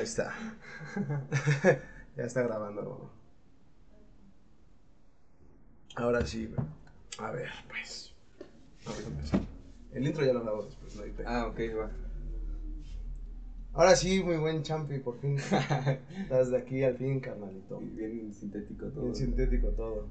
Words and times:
Ahí 0.00 0.04
está. 0.06 0.32
ya 2.16 2.24
está 2.24 2.40
grabando, 2.40 2.80
hermano. 2.80 3.10
Ahora 5.94 6.24
sí, 6.24 6.46
güey. 6.46 6.66
A 7.18 7.30
ver, 7.32 7.50
pues. 7.68 8.14
Vamos 8.86 9.04
a 9.04 9.08
empezar. 9.08 9.40
El 9.92 10.06
intro 10.06 10.24
ya 10.24 10.32
lo 10.32 10.40
grabamos 10.40 10.68
después, 10.68 10.96
no 10.96 11.02
hay. 11.02 11.12
Ah, 11.26 11.48
ok, 11.48 11.58
va. 11.78 11.90
Ahora 13.74 13.94
sí, 13.94 14.22
muy 14.24 14.38
buen 14.38 14.62
champi, 14.62 15.00
por 15.00 15.20
fin. 15.20 15.36
Estás 16.22 16.50
de 16.50 16.56
aquí 16.56 16.82
al 16.82 16.96
fin, 16.96 17.20
carnalito. 17.20 17.80
Bien 17.80 18.32
sintético 18.32 18.86
todo. 18.86 19.02
Bien 19.02 19.14
sintético 19.14 19.68
todo. 19.72 20.06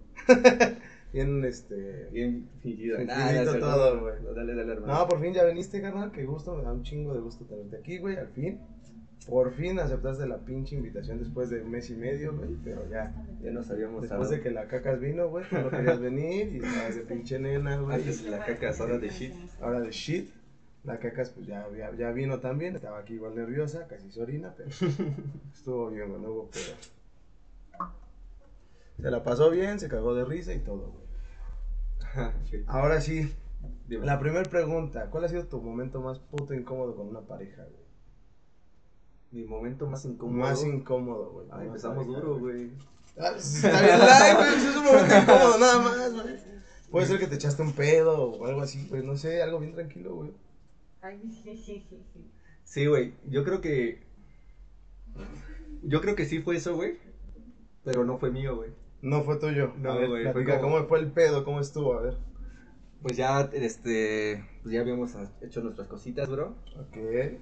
Bien, 1.12 1.44
este. 1.46 2.10
Bien 2.12 2.48
fingido. 2.62 3.00
No, 3.00 3.60
todo, 3.60 4.02
güey. 4.02 4.24
Dale, 4.36 4.54
dale, 4.54 4.74
hermano. 4.74 4.94
No, 4.94 5.08
por 5.08 5.20
fin 5.20 5.34
ya 5.34 5.46
viniste, 5.46 5.82
carnal. 5.82 6.12
Qué 6.12 6.26
gusto, 6.26 6.56
me 6.56 6.62
da 6.62 6.74
un 6.74 6.84
chingo 6.84 7.16
de 7.16 7.22
gusto 7.22 7.44
tenerte 7.46 7.78
aquí, 7.78 7.98
güey. 7.98 8.18
Al 8.18 8.28
fin. 8.28 8.60
Por 9.30 9.52
fin 9.52 9.80
aceptaste 9.80 10.26
la 10.26 10.40
pinche 10.40 10.76
invitación 10.76 11.20
después 11.20 11.52
de 11.52 11.62
un 11.62 11.70
mes 11.70 11.90
y 11.92 11.96
medio, 11.96 12.36
güey. 12.36 12.58
Pero 12.64 12.90
ya. 12.90 13.14
Ya 13.42 13.52
nos 13.52 13.70
habíamos 13.70 14.02
Después 14.02 14.30
de 14.30 14.42
que 14.42 14.50
la 14.50 14.68
cacas 14.68 15.00
vino, 15.00 15.30
güey, 15.30 15.46
no 15.52 15.70
querías 15.70 16.00
venir 16.00 16.54
y 16.54 16.58
estabas 16.58 16.96
de 16.96 17.02
pinche 17.02 17.38
nena, 17.38 17.78
güey. 17.78 17.98
Antes 17.98 18.24
la 18.24 18.44
caca 18.44 18.70
asada 18.70 18.98
de 18.98 19.10
shit. 19.10 19.34
Ahora 19.62 19.82
de 19.82 19.92
shit. 19.92 20.32
La 20.84 20.98
cacas, 20.98 21.30
pues 21.30 21.46
ya, 21.46 21.68
ya, 21.78 21.94
ya 21.96 22.12
vino 22.12 22.40
también. 22.40 22.76
Estaba 22.76 23.00
aquí 23.00 23.14
igual 23.14 23.36
nerviosa, 23.36 23.88
casi 23.88 24.10
se 24.12 24.22
orina, 24.22 24.54
pero 24.58 24.70
estuvo 25.54 25.92
bien, 25.92 26.10
güey, 26.10 26.22
no 26.22 26.32
hubo 26.32 26.50
pedo. 26.50 26.76
Se 29.00 29.12
la 29.12 29.24
pasó 29.24 29.52
bien, 29.52 29.80
se 29.80 29.90
cagó 29.90 30.16
de 30.16 30.26
risa 30.26 30.54
y 30.54 30.60
todo, 30.60 30.92
güey. 30.92 32.30
Sí. 32.46 32.64
Ahora 32.66 33.00
sí, 33.02 33.32
Dime. 33.88 34.06
la 34.06 34.20
primera 34.20 34.50
pregunta: 34.50 35.10
¿Cuál 35.12 35.26
ha 35.26 35.30
sido 35.30 35.46
tu 35.46 35.62
momento 35.62 36.02
más 36.02 36.18
puto 36.20 36.54
incómodo 36.54 36.96
con 36.96 37.08
una 37.08 37.22
pareja, 37.22 37.64
güey? 37.64 37.79
Mi 39.32 39.44
momento 39.44 39.88
más 39.88 40.06
incómodo. 40.06 40.38
Más 40.40 40.64
incómodo, 40.64 41.32
güey. 41.32 41.48
Ah, 41.52 41.64
empezamos 41.64 42.08
duro, 42.08 42.40
güey. 42.40 42.72
Ah, 43.18 43.32
pues, 43.34 43.64
Está 43.64 43.82
bien 43.82 44.00
live, 44.00 44.36
güey. 44.36 44.56
Es 44.70 44.76
un 44.76 44.84
momento 44.86 45.16
incómodo, 45.18 45.58
nada 45.60 45.80
más, 45.80 46.14
güey. 46.14 46.36
Puede 46.90 47.06
ser 47.06 47.20
que 47.20 47.28
te 47.28 47.36
echaste 47.36 47.62
un 47.62 47.74
pedo 47.74 48.24
o 48.32 48.46
algo 48.48 48.62
así, 48.62 48.86
pues 48.90 49.04
no 49.04 49.16
sé, 49.16 49.44
algo 49.44 49.60
bien 49.60 49.74
tranquilo, 49.74 50.16
güey. 50.16 50.32
Ay, 51.02 51.20
sí, 51.32 51.56
sí, 51.56 51.86
sí, 51.88 52.04
sí. 52.14 52.32
Sí, 52.64 52.86
güey. 52.88 53.14
Yo 53.30 53.44
creo 53.44 53.62
que. 53.62 54.02
Yo 55.84 56.02
creo 56.02 56.16
que 56.16 56.26
sí 56.26 56.40
fue 56.40 56.56
eso, 56.58 56.76
güey. 56.76 56.98
Pero 57.84 58.04
no 58.06 58.18
fue 58.18 58.32
mío, 58.32 58.56
güey. 58.56 58.72
No 59.02 59.24
fue 59.24 59.38
tuyo. 59.38 59.74
No, 59.78 59.96
güey, 60.08 60.32
fue 60.34 60.44
como- 60.44 60.62
¿cómo 60.62 60.86
fue 60.88 61.00
el 61.00 61.12
pedo? 61.12 61.46
¿Cómo 61.46 61.60
estuvo? 61.62 61.94
A 61.94 62.02
ver. 62.02 62.18
Pues 63.02 63.16
ya, 63.16 63.50
este. 63.54 64.44
Pues 64.62 64.74
ya 64.74 64.82
habíamos 64.82 65.16
hecho 65.42 65.62
nuestras 65.62 65.88
cositas, 65.88 66.30
bro. 66.30 66.56
Ok. 66.78 66.98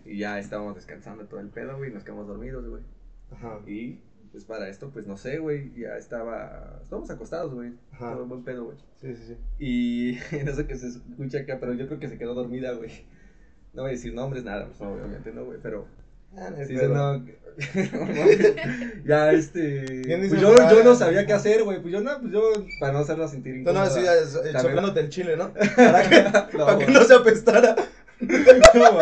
Y 0.05 0.19
ya 0.19 0.39
estábamos 0.39 0.75
descansando 0.75 1.25
todo 1.25 1.39
el 1.39 1.49
pedo, 1.49 1.77
güey. 1.77 1.91
Nos 1.91 2.03
quedamos 2.03 2.27
dormidos, 2.27 2.67
güey. 2.67 2.83
Ajá. 3.31 3.59
Y 3.65 3.99
pues 4.31 4.45
para 4.45 4.69
esto, 4.69 4.91
pues 4.91 5.07
no 5.07 5.17
sé, 5.17 5.39
güey. 5.39 5.73
Ya 5.75 5.97
estaba. 5.97 6.79
Estábamos 6.83 7.09
acostados, 7.09 7.53
güey. 7.53 7.73
Ajá. 7.91 8.13
Todo 8.13 8.27
buen 8.27 8.43
pedo, 8.43 8.65
güey. 8.65 8.77
Sí, 8.97 9.15
sí, 9.15 9.35
sí. 9.35 9.37
Y 9.59 10.43
no 10.45 10.53
sé 10.53 10.67
qué 10.67 10.75
se 10.75 10.87
escucha 10.87 11.39
acá, 11.39 11.59
pero 11.59 11.73
yo 11.73 11.87
creo 11.87 11.99
que 11.99 12.09
se 12.09 12.17
quedó 12.19 12.35
dormida, 12.35 12.73
güey. 12.73 12.91
No 13.73 13.83
voy 13.83 13.89
a 13.89 13.93
decir 13.93 14.13
nombres, 14.13 14.43
nada, 14.43 14.65
pues 14.67 14.81
obviamente 14.81 15.31
no, 15.31 15.45
güey. 15.45 15.59
Pero 15.61 15.87
sí 16.67 16.75
pedo. 16.75 16.79
se 16.79 16.87
no. 16.89 17.25
ya, 19.05 19.31
este. 19.31 20.01
¿Quién 20.03 20.21
dice 20.21 20.35
Pues 20.35 20.41
yo, 20.41 20.55
yo 20.55 20.83
no 20.83 20.93
sabía 20.95 21.25
qué 21.25 21.33
hacer, 21.33 21.63
güey. 21.63 21.81
Pues 21.81 21.91
yo 21.91 22.01
no, 22.01 22.19
pues 22.19 22.31
yo, 22.31 22.41
para 22.79 22.93
no 22.93 22.99
hacerla 22.99 23.27
sentir 23.27 23.63
Tú 23.63 23.73
no, 23.73 23.83
eh, 23.83 23.89
También- 24.31 24.61
chocándote 24.61 24.99
el 24.99 25.09
chile, 25.09 25.35
¿no? 25.37 25.51
Para 25.75 26.07
que, 26.07 26.23
No, 26.55 26.65
para 26.65 26.77
que 26.77 26.87
no 26.91 27.03
se 27.03 27.13
apestara. 27.15 27.75
No. 28.73 28.99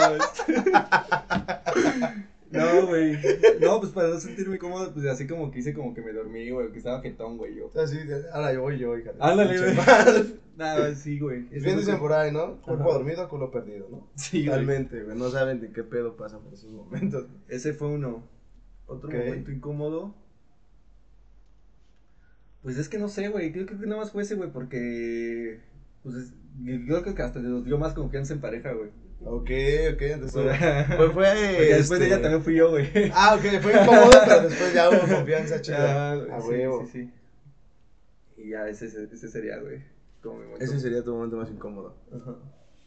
No, 2.55 2.87
güey. 2.87 3.17
No, 3.61 3.79
pues 3.79 3.91
para 3.91 4.09
no 4.09 4.19
sentirme 4.19 4.57
cómodo, 4.57 4.93
pues 4.93 5.05
así 5.07 5.27
como 5.27 5.51
que 5.51 5.59
hice 5.59 5.73
como 5.73 5.93
que 5.93 6.01
me 6.01 6.13
dormí, 6.13 6.49
güey, 6.49 6.71
que 6.71 6.77
estaba 6.77 7.01
jetón, 7.01 7.37
güey, 7.37 7.55
yo. 7.55 7.69
Así, 7.79 7.97
ahora 8.31 8.53
yo 8.53 8.61
voy 8.61 8.77
yo, 8.79 8.97
hija. 8.97 9.11
Ándale, 9.19 9.57
güey. 9.59 9.75
Nada, 10.57 10.95
sí, 10.95 11.19
güey. 11.19 11.41
Bien 11.41 11.55
Eso 11.55 11.65
fue 11.69 11.75
dicen 11.79 11.99
por 11.99 12.13
ahí, 12.13 12.31
¿no? 12.31 12.61
Cuerpo 12.61 12.93
dormido, 12.93 13.27
culo 13.27 13.51
perdido, 13.51 13.87
¿no? 13.89 14.07
Sí. 14.15 14.45
Totalmente, 14.45 15.03
güey. 15.03 15.17
No 15.17 15.29
saben 15.29 15.59
de 15.59 15.71
qué 15.71 15.83
pedo 15.83 16.15
pasa 16.15 16.39
por 16.39 16.53
esos 16.53 16.71
momentos. 16.71 17.25
Ese 17.49 17.73
fue 17.73 17.89
uno. 17.89 18.23
Otro 18.87 19.09
momento 19.25 19.51
incómodo. 19.51 20.15
Pues 22.61 22.77
es 22.77 22.89
que 22.89 22.97
no 22.97 23.09
sé, 23.09 23.27
güey. 23.27 23.51
Creo 23.51 23.65
que 23.65 23.75
nada 23.75 23.97
más 24.01 24.11
fue 24.11 24.23
ese, 24.23 24.35
güey, 24.35 24.51
porque. 24.51 25.59
Pues 26.03 26.15
es- 26.15 26.33
yo 26.63 27.01
creo 27.01 27.15
que 27.15 27.21
hasta 27.21 27.39
nos 27.39 27.65
dio 27.65 27.77
más 27.77 27.93
confianza 27.93 28.33
en 28.33 28.39
pareja, 28.39 28.71
güey. 28.71 28.89
Ok, 29.23 29.49
ok, 29.93 30.01
entonces. 30.01 30.57
Fue, 30.97 31.09
fue. 31.11 31.27
después 31.69 31.99
de 31.99 32.05
este, 32.05 32.05
ella 32.07 32.21
también 32.21 32.43
fui 32.43 32.55
yo, 32.55 32.69
güey. 32.69 32.87
Ah, 33.13 33.35
ok, 33.35 33.61
fue 33.61 33.73
incómodo, 33.73 34.09
pero 34.25 34.41
después 34.49 34.73
ya 34.73 34.89
hubo 34.89 34.99
confianza 34.99 35.61
chida. 35.61 36.13
Ah, 36.13 36.37
A 36.37 36.41
sí, 36.41 36.47
huevo. 36.47 36.85
Sí, 36.85 36.91
sí. 36.91 37.11
Y 38.37 38.49
ya, 38.49 38.67
ese, 38.67 38.85
ese 38.85 39.27
sería, 39.29 39.57
güey. 39.59 39.83
Como 40.21 40.39
mi 40.39 40.45
momento. 40.45 40.65
Ese 40.65 40.79
sería 40.79 41.03
tu 41.03 41.13
momento 41.13 41.37
más 41.37 41.49
incómodo. 41.49 41.95
Ajá. 42.13 42.35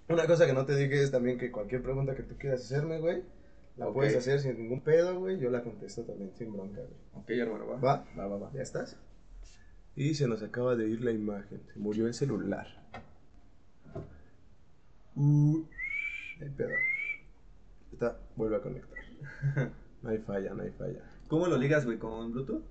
Una 0.09 0.27
cosa 0.27 0.47
que 0.47 0.53
no 0.55 0.65
te 0.65 0.75
dije 0.77 1.03
es 1.03 1.11
también 1.11 1.39
que 1.39 1.51
cualquier 1.51 1.83
pregunta 1.83 2.15
que 2.15 2.23
tú 2.23 2.37
quieras 2.39 2.63
hacerme, 2.63 2.99
güey, 2.99 3.23
la 3.77 3.93
puedes 3.93 4.17
hacer 4.17 4.41
sin 4.41 4.59
ningún 4.59 4.81
pedo, 4.81 5.19
güey. 5.19 5.39
Yo 5.39 5.51
la 5.51 5.63
contesto 5.63 6.03
también 6.03 6.33
sin 6.35 6.53
bronca, 6.53 6.81
güey. 6.81 6.95
Ok, 7.15 7.31
hermano, 7.31 7.67
va. 7.67 7.77
¿Va? 7.77 8.07
Va, 8.19 8.27
va, 8.27 8.39
va. 8.39 8.53
¿Ya 8.55 8.63
estás? 8.63 8.97
Y 9.95 10.15
se 10.15 10.27
nos 10.29 10.43
acaba 10.43 10.77
de 10.77 10.89
ir 10.89 11.03
la 11.03 11.11
imagen. 11.13 11.61
Se 11.73 11.79
murió 11.79 12.07
el 12.07 12.15
celular. 12.15 12.67
Uh, 15.15 15.65
hay 16.41 16.51
pedo. 16.51 16.71
Está, 17.93 18.19
vuelve 18.37 18.57
a 18.57 18.63
conectar. 18.63 18.99
No 20.01 20.11
hay 20.11 20.19
falla, 20.19 20.55
no 20.55 20.63
hay 20.63 20.71
falla. 20.71 21.03
¿Cómo 21.27 21.49
lo 21.49 21.57
ligas, 21.57 21.85
güey? 21.85 21.99
¿Con 21.99 22.31
Bluetooth? 22.33 22.63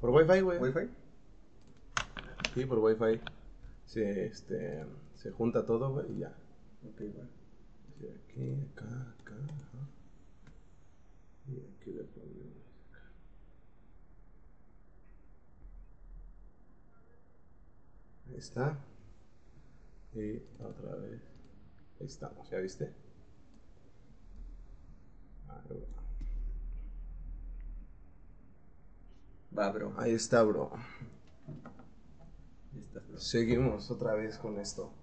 Por 0.00 0.10
Wi-Fi, 0.10 0.40
güey. 0.42 0.60
¿Wi-Fi? 0.60 0.88
Sí, 2.54 2.64
por 2.66 2.78
Wi-Fi. 2.78 3.20
Se, 3.84 4.26
este, 4.26 4.86
se 5.14 5.32
junta 5.32 5.66
todo, 5.66 5.92
güey, 5.92 6.12
y 6.12 6.18
ya. 6.20 6.32
Ok. 6.88 7.00
Sí, 7.98 8.06
aquí, 8.06 8.56
acá, 8.72 8.86
acá. 9.20 9.34
ajá. 9.34 9.88
Y 11.48 11.56
aquí 11.58 11.90
le 11.90 12.04
ponemos. 12.04 12.56
Ahí 18.28 18.36
está. 18.36 18.78
Y 20.14 20.36
otra 20.62 20.94
vez. 20.94 21.29
Ahí 22.00 22.06
estamos, 22.06 22.48
¿ya 22.48 22.58
viste? 22.58 22.94
Ahí 25.48 25.86
va. 29.56 29.70
Bro. 29.70 29.92
Ahí 29.98 30.14
está, 30.14 30.42
bro. 30.42 30.72
Ahí 32.72 32.80
está, 32.80 33.00
bro. 33.00 33.18
Seguimos 33.18 33.90
otra 33.90 34.14
vez 34.14 34.38
con 34.38 34.58
esto. 34.58 34.94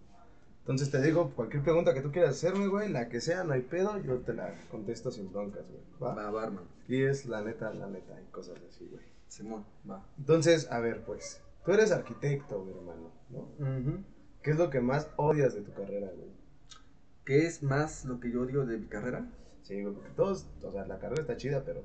Entonces 0.61 0.89
te 0.89 1.01
digo, 1.01 1.29
cualquier 1.35 1.63
pregunta 1.63 1.93
que 1.93 2.01
tú 2.01 2.11
quieras 2.11 2.31
hacerme, 2.31 2.67
güey, 2.67 2.89
la 2.89 3.09
que 3.09 3.21
sea, 3.21 3.43
no 3.43 3.53
hay 3.53 3.61
pedo, 3.61 3.99
yo 3.99 4.17
te 4.21 4.33
la 4.33 4.51
contesto 4.71 5.11
sin 5.11 5.31
broncas, 5.31 5.69
güey. 5.69 5.83
¿va? 6.01 6.15
Va, 6.15 6.31
va, 6.31 6.45
hermano. 6.45 6.67
Y 6.87 7.03
es 7.03 7.25
la 7.27 7.41
neta, 7.41 7.71
la 7.73 7.87
neta, 7.87 8.19
y 8.19 8.25
cosas 8.31 8.57
así, 8.67 8.85
güey. 8.87 9.05
Simón, 9.27 9.65
va. 9.89 10.03
Entonces, 10.17 10.69
a 10.71 10.79
ver, 10.79 11.05
pues, 11.05 11.41
tú 11.63 11.71
eres 11.73 11.91
arquitecto, 11.91 12.65
mi 12.65 12.71
hermano, 12.71 13.11
¿no? 13.29 13.47
¿Qué 14.41 14.51
es 14.51 14.57
lo 14.57 14.69
que 14.69 14.81
más 14.81 15.09
odias 15.15 15.53
de 15.53 15.61
tu 15.61 15.73
carrera, 15.73 16.11
güey? 16.15 16.36
¿Qué 17.27 17.45
es 17.45 17.61
más 17.61 18.05
lo 18.05 18.19
que 18.21 18.31
yo 18.31 18.41
odio 18.43 18.65
de 18.65 18.77
mi 18.77 18.87
carrera? 18.87 19.27
Sí, 19.61 19.81
güey, 19.83 19.93
porque 19.93 20.09
todos, 20.15 20.47
o 20.63 20.71
sea, 20.71 20.85
la 20.87 20.97
carrera 20.97 21.21
está 21.21 21.35
chida, 21.37 21.63
pero... 21.65 21.83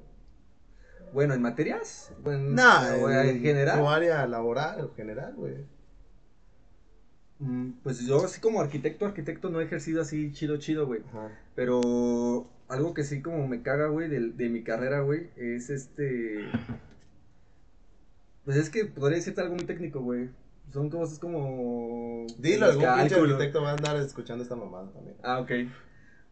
Bueno, 1.12 1.34
¿en 1.34 1.42
materias? 1.42 2.12
Bueno, 2.22 2.50
Nah, 2.50 2.94
o 2.94 3.10
en 3.10 3.40
general. 3.40 3.80
Tu 3.80 3.88
área 3.88 4.26
laboral, 4.28 4.80
en 4.80 4.94
general, 4.94 5.34
güey. 5.34 5.66
Mm, 7.40 7.72
Pues 7.82 8.06
yo 8.06 8.24
así 8.24 8.40
como 8.40 8.60
arquitecto, 8.60 9.04
arquitecto 9.04 9.50
no 9.50 9.60
he 9.60 9.64
ejercido 9.64 10.00
así 10.00 10.32
chido, 10.32 10.58
chido, 10.58 10.86
güey. 10.86 11.02
Pero 11.56 12.48
algo 12.68 12.94
que 12.94 13.02
sí 13.02 13.20
como 13.20 13.46
me 13.48 13.62
caga, 13.62 13.88
güey, 13.88 14.08
de, 14.08 14.20
de 14.30 14.48
mi 14.48 14.62
carrera, 14.62 15.00
güey, 15.00 15.28
es 15.36 15.70
este... 15.70 16.46
Pues 18.44 18.56
es 18.56 18.70
que 18.70 18.84
podría 18.86 19.18
decirte 19.18 19.40
algo 19.40 19.56
muy 19.56 19.64
técnico, 19.66 20.00
güey. 20.00 20.30
Son 20.72 20.88
cosas 20.90 21.18
como... 21.18 22.26
Dilo, 22.38 22.66
algún 22.66 22.84
pinche 22.98 23.14
arquitecto 23.14 23.62
va 23.62 23.70
a 23.70 23.72
andar 23.74 23.96
escuchando 23.96 24.42
esta 24.42 24.56
mamada 24.56 24.90
también. 24.92 25.16
Ah, 25.22 25.40
ok. 25.40 25.50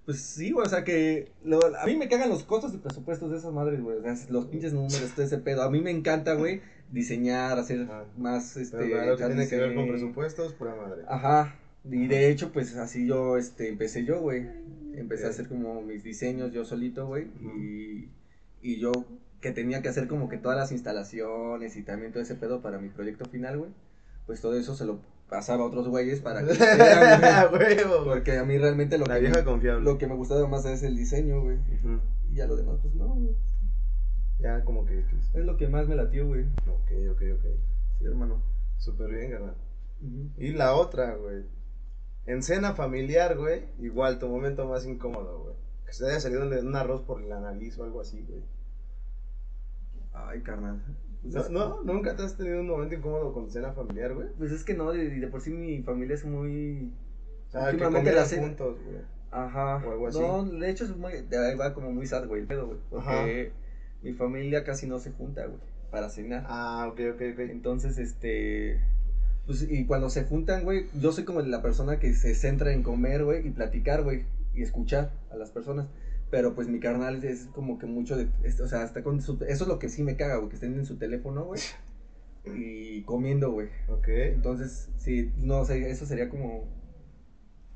Pues 0.06 0.22
sí, 0.22 0.50
güey, 0.50 0.66
o 0.66 0.70
sea 0.70 0.82
que 0.82 1.30
lo- 1.44 1.60
a 1.76 1.86
mí 1.86 1.94
me 1.96 2.08
cagan 2.08 2.30
los 2.30 2.42
costos 2.44 2.72
y 2.74 2.78
presupuestos 2.78 3.30
de 3.30 3.36
esas 3.36 3.52
madres, 3.52 3.80
güey. 3.82 3.98
O 3.98 4.02
sea, 4.02 4.14
los 4.30 4.46
pinches 4.46 4.72
números, 4.72 5.12
todo 5.14 5.24
ese 5.26 5.38
pedo. 5.38 5.62
A 5.62 5.70
mí 5.70 5.80
me 5.80 5.90
encanta, 5.90 6.34
güey, 6.34 6.62
diseñar, 6.90 7.58
hacer 7.58 7.86
más, 8.16 8.56
este... 8.56 8.78
Que 8.78 9.12
echar 9.12 9.28
tiene 9.28 9.46
que 9.48 9.56
ver 9.56 9.74
con 9.74 9.88
presupuestos, 9.88 10.54
pura 10.54 10.74
madre. 10.74 11.02
Ajá. 11.06 11.54
Y 11.84 12.06
de 12.08 12.30
hecho, 12.30 12.50
pues 12.52 12.76
así 12.76 13.06
yo, 13.06 13.36
este, 13.36 13.68
empecé 13.68 14.04
yo, 14.04 14.20
güey. 14.20 14.46
Empecé 14.94 15.26
a 15.26 15.30
hacer 15.30 15.48
como 15.48 15.80
mis 15.82 16.02
diseños 16.02 16.52
yo 16.52 16.64
solito, 16.64 17.06
güey. 17.06 17.28
Y, 17.40 18.08
y 18.62 18.80
yo 18.80 18.92
que 19.40 19.52
tenía 19.52 19.80
que 19.80 19.88
hacer 19.88 20.06
como 20.08 20.28
que 20.28 20.36
todas 20.36 20.58
las 20.58 20.72
instalaciones 20.72 21.76
y 21.76 21.82
también 21.82 22.12
todo 22.12 22.22
ese 22.22 22.34
pedo 22.34 22.60
para 22.60 22.78
mi 22.78 22.88
proyecto 22.88 23.24
final, 23.26 23.58
güey. 23.58 23.70
Pues 24.26 24.40
todo 24.40 24.54
eso 24.54 24.74
se 24.76 24.84
lo 24.84 25.00
pasaba 25.28 25.64
a 25.64 25.66
otros 25.66 25.88
güeyes 25.88 26.20
para 26.20 26.44
que 26.44 26.52
hicieran, 26.52 27.50
güey. 27.50 27.76
Porque 28.04 28.38
a 28.38 28.44
mí 28.44 28.58
realmente 28.58 28.98
lo 28.98 29.06
La 29.06 29.14
que, 29.14 29.20
vieja 29.22 29.36
me, 29.38 29.44
confiable. 29.44 29.84
lo 29.84 29.98
que 29.98 30.06
me 30.06 30.14
gustaba 30.14 30.46
más 30.48 30.64
es 30.66 30.82
el 30.82 30.96
diseño, 30.96 31.42
güey. 31.42 31.56
Ujú. 31.56 32.00
Y 32.30 32.36
ya 32.36 32.46
lo 32.46 32.56
demás, 32.56 32.78
pues 32.82 32.94
no, 32.94 33.08
güey. 33.08 33.34
Ya 34.38 34.64
como 34.64 34.84
que... 34.86 35.04
que- 35.04 35.38
Es 35.40 35.44
lo 35.44 35.56
que 35.56 35.68
más 35.68 35.86
me 35.88 35.96
latió, 35.96 36.26
güey. 36.26 36.44
Ok, 36.66 36.90
ok, 37.12 37.22
ok. 37.38 37.44
Sí, 37.98 38.04
hermano. 38.06 38.42
Súper 38.78 39.10
bien, 39.10 39.30
carnal. 39.32 39.54
Ujú. 40.02 40.30
Y 40.38 40.52
la 40.52 40.74
otra, 40.74 41.14
güey. 41.16 41.44
En 42.26 42.42
cena 42.42 42.74
familiar, 42.74 43.36
güey, 43.36 43.64
igual 43.80 44.18
tu 44.18 44.28
momento 44.28 44.66
más 44.66 44.86
incómodo, 44.86 45.42
güey. 45.42 45.54
Que 45.86 45.92
se 45.92 46.06
haya 46.06 46.20
salido 46.20 46.42
un, 46.42 46.52
un 46.54 46.76
arroz 46.76 47.02
por 47.02 47.20
la 47.22 47.40
nariz 47.40 47.76
o 47.78 47.84
algo 47.84 48.00
así, 48.00 48.24
güey. 48.28 48.42
Ay, 50.12 50.40
carnal. 50.42 50.80
Pues, 51.22 51.50
No, 51.50 51.82
no, 51.82 51.82
nunca 51.82 52.16
te 52.16 52.22
has 52.22 52.36
tenido 52.36 52.60
un 52.60 52.68
momento 52.68 52.94
incómodo 52.94 53.32
con 53.34 53.50
cena 53.50 53.72
familiar, 53.72 54.14
güey. 54.14 54.28
pues 54.38 54.52
es 54.52 54.64
que 54.64 54.74
no, 54.74 54.90
de, 54.92 55.10
de 55.10 55.26
por 55.28 55.40
sí 55.40 55.50
mi 55.50 55.82
familia 55.82 56.14
es 56.14 56.24
muy. 56.24 56.90
Que 57.52 57.58
Últimamente 57.58 58.12
la 58.12 58.24
cena- 58.24 58.42
juntos, 58.42 58.78
güey. 58.84 58.98
Ajá. 59.30 59.76
O 59.86 59.92
algo 59.92 60.08
así. 60.08 60.18
No, 60.20 60.44
de 60.44 60.70
hecho 60.70 60.84
es 60.84 60.96
muy. 60.96 61.12
De 61.28 61.38
ahí 61.38 61.56
va 61.56 61.74
como 61.74 61.92
muy 61.92 62.06
sad, 62.06 62.26
güey, 62.26 62.40
el 62.42 62.46
pedo, 62.46 62.66
güey. 62.66 62.78
Porque 62.90 63.52
mi 64.02 64.12
familia 64.14 64.64
casi 64.64 64.86
no 64.86 64.98
se 64.98 65.12
junta, 65.12 65.44
güey, 65.46 65.58
para 65.90 66.08
cenar. 66.08 66.44
Ah, 66.48 66.88
ok, 66.90 67.00
ok, 67.14 67.22
ok. 67.34 67.38
Entonces, 67.50 67.98
este. 67.98 68.80
Pues, 69.46 69.66
y 69.68 69.84
cuando 69.86 70.10
se 70.10 70.24
juntan, 70.24 70.64
güey, 70.64 70.86
yo 71.00 71.12
soy 71.12 71.24
como 71.24 71.40
la 71.42 71.60
persona 71.60 71.98
que 71.98 72.12
se 72.14 72.34
centra 72.34 72.72
en 72.72 72.82
comer, 72.82 73.24
güey, 73.24 73.46
y 73.46 73.50
platicar, 73.50 74.04
güey, 74.04 74.24
y 74.54 74.62
escuchar 74.62 75.10
a 75.30 75.36
las 75.36 75.50
personas. 75.50 75.86
Pero 76.30 76.54
pues 76.54 76.68
mi 76.68 76.78
carnal 76.78 77.24
es 77.24 77.46
como 77.54 77.78
que 77.78 77.86
mucho 77.86 78.16
de. 78.16 78.28
es- 78.44 78.60
o 78.60 78.68
sea, 78.68 78.84
está 78.84 79.02
con 79.02 79.20
su. 79.20 79.32
Eso 79.48 79.64
es 79.64 79.68
lo 79.68 79.78
que 79.78 79.88
sí 79.88 80.02
me 80.02 80.16
caga, 80.16 80.36
güey, 80.36 80.48
que 80.48 80.54
estén 80.54 80.74
en 80.76 80.86
su 80.86 80.96
teléfono, 80.96 81.44
güey. 81.44 81.60
Y 82.44 83.02
comiendo, 83.02 83.50
güey. 83.52 83.68
Ok. 83.88 84.08
Entonces, 84.08 84.88
sí, 84.96 85.30
no 85.36 85.64
sé, 85.64 85.90
eso 85.90 86.06
sería 86.06 86.28
como. 86.28 86.64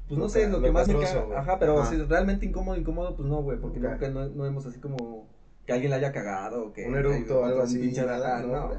Pues 0.09 0.19
no 0.19 0.29
sé, 0.29 0.49
lo 0.49 0.59
lo 0.59 0.62
que 0.62 0.73
más 0.73 0.87
me 0.89 0.99
caga. 1.01 1.39
Ajá, 1.39 1.59
pero 1.59 1.81
Ajá. 1.81 1.91
si 1.91 1.97
realmente 2.03 2.47
incómodo, 2.47 2.77
incómodo, 2.77 3.17
pues 3.17 3.29
no, 3.29 3.43
güey, 3.43 3.59
porque 3.59 3.79
Ok. 3.79 3.85
nunca 3.85 4.09
no, 4.09 4.27
no 4.29 4.47
hemos 4.47 4.65
así 4.67 4.79
como. 4.81 5.29
Que 5.67 5.73
alguien 5.73 5.91
la 5.91 5.97
haya 5.97 6.12
cagado 6.12 6.67
o 6.67 6.73
que. 6.73 6.87
Un 6.87 6.95
eructo 6.95 7.41
o 7.41 7.45
algo 7.45 7.62
así, 7.62 7.79
pinche- 7.81 8.05
nada, 8.06 8.41
¿no, 8.43 8.49
no, 8.49 8.67
güey? 8.69 8.79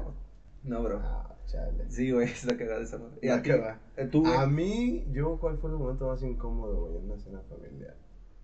no, 0.62 0.82
bro. 0.84 1.00
Ah, 1.02 1.36
chale. 1.46 1.84
Sí, 1.90 2.12
güey, 2.12 2.28
está 2.30 2.56
cagada 2.56 2.80
esa 2.82 2.98
madre. 2.98 3.18
¿Y 3.22 3.28
a 3.28 3.42
ti? 3.42 3.50
Eh, 3.96 4.06
¿Tú? 4.06 4.24
A 4.26 4.46
mí, 4.46 5.04
yo, 5.12 5.36
¿cuál 5.38 5.58
fue 5.58 5.70
el 5.70 5.76
momento 5.76 6.06
más 6.06 6.22
incómodo, 6.22 6.80
güey, 6.86 6.96
en 6.96 7.04
una 7.10 7.18
cena 7.18 7.40
familiar? 7.48 7.96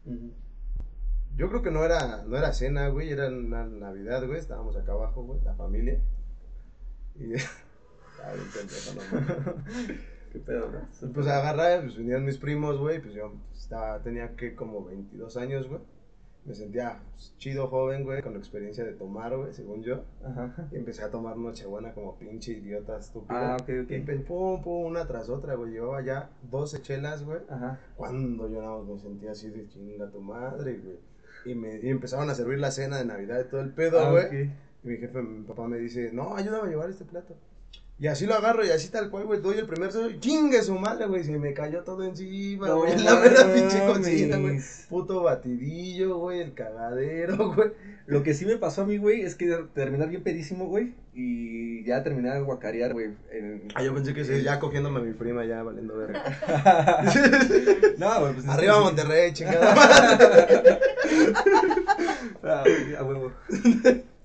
Ujú. 0.04 0.32
Yo 1.36 1.48
creo 1.48 1.62
que 1.62 1.70
no 1.70 1.84
era, 1.84 2.24
no 2.24 2.36
era 2.36 2.52
cena, 2.52 2.88
güey, 2.88 3.10
era 3.10 3.28
una 3.28 3.64
Navidad, 3.64 4.26
güey, 4.26 4.38
estábamos 4.38 4.76
acá 4.76 4.92
abajo, 4.92 5.22
güey, 5.22 5.40
la 5.42 5.54
familia. 5.54 6.00
Y... 7.16 7.32
Ay, 8.24 8.38
no. 8.94 9.94
¿Qué 10.32 10.38
pedo? 10.38 10.70
Y, 11.02 11.06
Pues 11.06 11.26
agarré, 11.26 11.82
pues 11.82 11.96
vinieron 11.96 12.24
mis 12.24 12.38
primos, 12.38 12.78
güey, 12.78 13.00
pues 13.00 13.14
yo 13.14 13.32
estaba, 13.52 14.00
tenía 14.02 14.34
que 14.36 14.54
como 14.54 14.84
22 14.84 15.36
años, 15.36 15.68
güey. 15.68 15.80
Me 16.44 16.54
sentía 16.54 17.00
pues, 17.12 17.34
chido, 17.38 17.68
joven, 17.68 18.02
güey, 18.02 18.20
con 18.20 18.32
la 18.32 18.38
experiencia 18.38 18.84
de 18.84 18.94
tomar, 18.94 19.36
güey, 19.36 19.52
según 19.52 19.82
yo. 19.82 20.04
Ajá. 20.24 20.68
Y 20.72 20.76
empecé 20.76 21.04
a 21.04 21.10
tomar 21.10 21.36
Nochebuena 21.36 21.92
como 21.92 22.18
pinche 22.18 22.52
idiota 22.52 22.98
estúpido. 22.98 23.38
Ah, 23.38 23.56
ok, 23.60 23.68
ok. 23.84 23.90
Y 23.90 24.18
pum, 24.18 24.60
pum, 24.60 24.86
una 24.86 25.06
tras 25.06 25.28
otra, 25.28 25.54
güey. 25.54 25.72
Llevaba 25.72 26.02
ya 26.02 26.30
12 26.50 26.82
chelas, 26.82 27.24
güey. 27.24 27.40
Ajá. 27.48 27.78
Cuando 27.94 28.50
yo 28.50 28.60
nada 28.60 28.78
más 28.78 28.86
me 28.86 28.98
sentía 28.98 29.30
así 29.30 29.50
de 29.50 29.68
chinga 29.68 30.10
tu 30.10 30.20
madre, 30.20 30.78
güey. 30.78 31.11
Y, 31.44 31.54
me, 31.54 31.80
y 31.80 31.88
empezaron 31.88 32.30
a 32.30 32.34
servir 32.34 32.58
la 32.58 32.70
cena 32.70 32.98
de 32.98 33.04
Navidad 33.04 33.40
y 33.44 33.48
todo 33.50 33.60
el 33.60 33.70
pedo, 33.70 33.98
Ah, 34.00 34.10
güey. 34.10 34.44
Y 34.84 34.88
mi 34.88 34.96
jefe, 34.96 35.22
mi 35.22 35.44
papá 35.44 35.66
me 35.66 35.78
dice, 35.78 36.10
no, 36.12 36.34
ayúdame 36.36 36.68
a 36.68 36.70
llevar 36.70 36.90
este 36.90 37.04
plato. 37.04 37.36
Y 38.02 38.08
así 38.08 38.26
lo 38.26 38.34
agarro 38.34 38.66
y 38.66 38.70
así 38.70 38.88
tal 38.88 39.10
cual, 39.10 39.26
güey, 39.26 39.40
doy 39.40 39.58
el 39.58 39.66
primer 39.68 39.92
sello 39.92 40.10
y 40.10 40.18
chingue 40.18 40.60
su 40.64 40.74
madre, 40.74 41.06
güey. 41.06 41.22
Se 41.22 41.30
me 41.38 41.54
cayó 41.54 41.84
todo 41.84 42.02
encima, 42.02 42.66
No 42.66 42.78
güey. 42.78 42.98
la 42.98 43.14
mera 43.14 43.54
pinche 43.54 43.78
cocina, 43.86 44.38
güey. 44.38 44.58
Puto 44.88 45.22
batidillo, 45.22 46.16
güey, 46.18 46.40
el 46.40 46.52
cagadero, 46.52 47.36
güey. 47.54 47.70
Lo 48.06 48.24
que 48.24 48.34
sí 48.34 48.44
me 48.44 48.56
pasó 48.56 48.82
a 48.82 48.86
mí, 48.86 48.96
güey, 48.98 49.20
es 49.22 49.36
que 49.36 49.46
terminar 49.72 50.08
bien 50.08 50.24
pedísimo, 50.24 50.66
güey, 50.66 50.94
y 51.14 51.84
ya 51.84 52.02
terminar 52.02 52.34
de 52.34 52.40
guacarear, 52.42 52.92
güey. 52.92 53.10
en- 53.30 53.68
Ah, 53.76 53.84
yo 53.84 53.94
pensé 53.94 54.12
que 54.14 54.24
sí, 54.24 54.42
ya 54.42 54.58
cogiéndome 54.58 54.98
a 54.98 55.02
mi 55.04 55.12
prima, 55.12 55.44
ya 55.44 55.62
valiendo 55.62 55.96
verga. 55.96 56.24
no, 57.98 58.20
güey, 58.20 58.32
pues. 58.34 58.48
Arriba 58.48 58.74
sí. 58.74 58.80
Monterrey, 58.80 59.32
chingada 59.32 59.74
madre. 59.76 60.78
Ah, 62.42 62.64
güey, 62.64 62.94
a 62.96 63.04
huevo. 63.04 63.32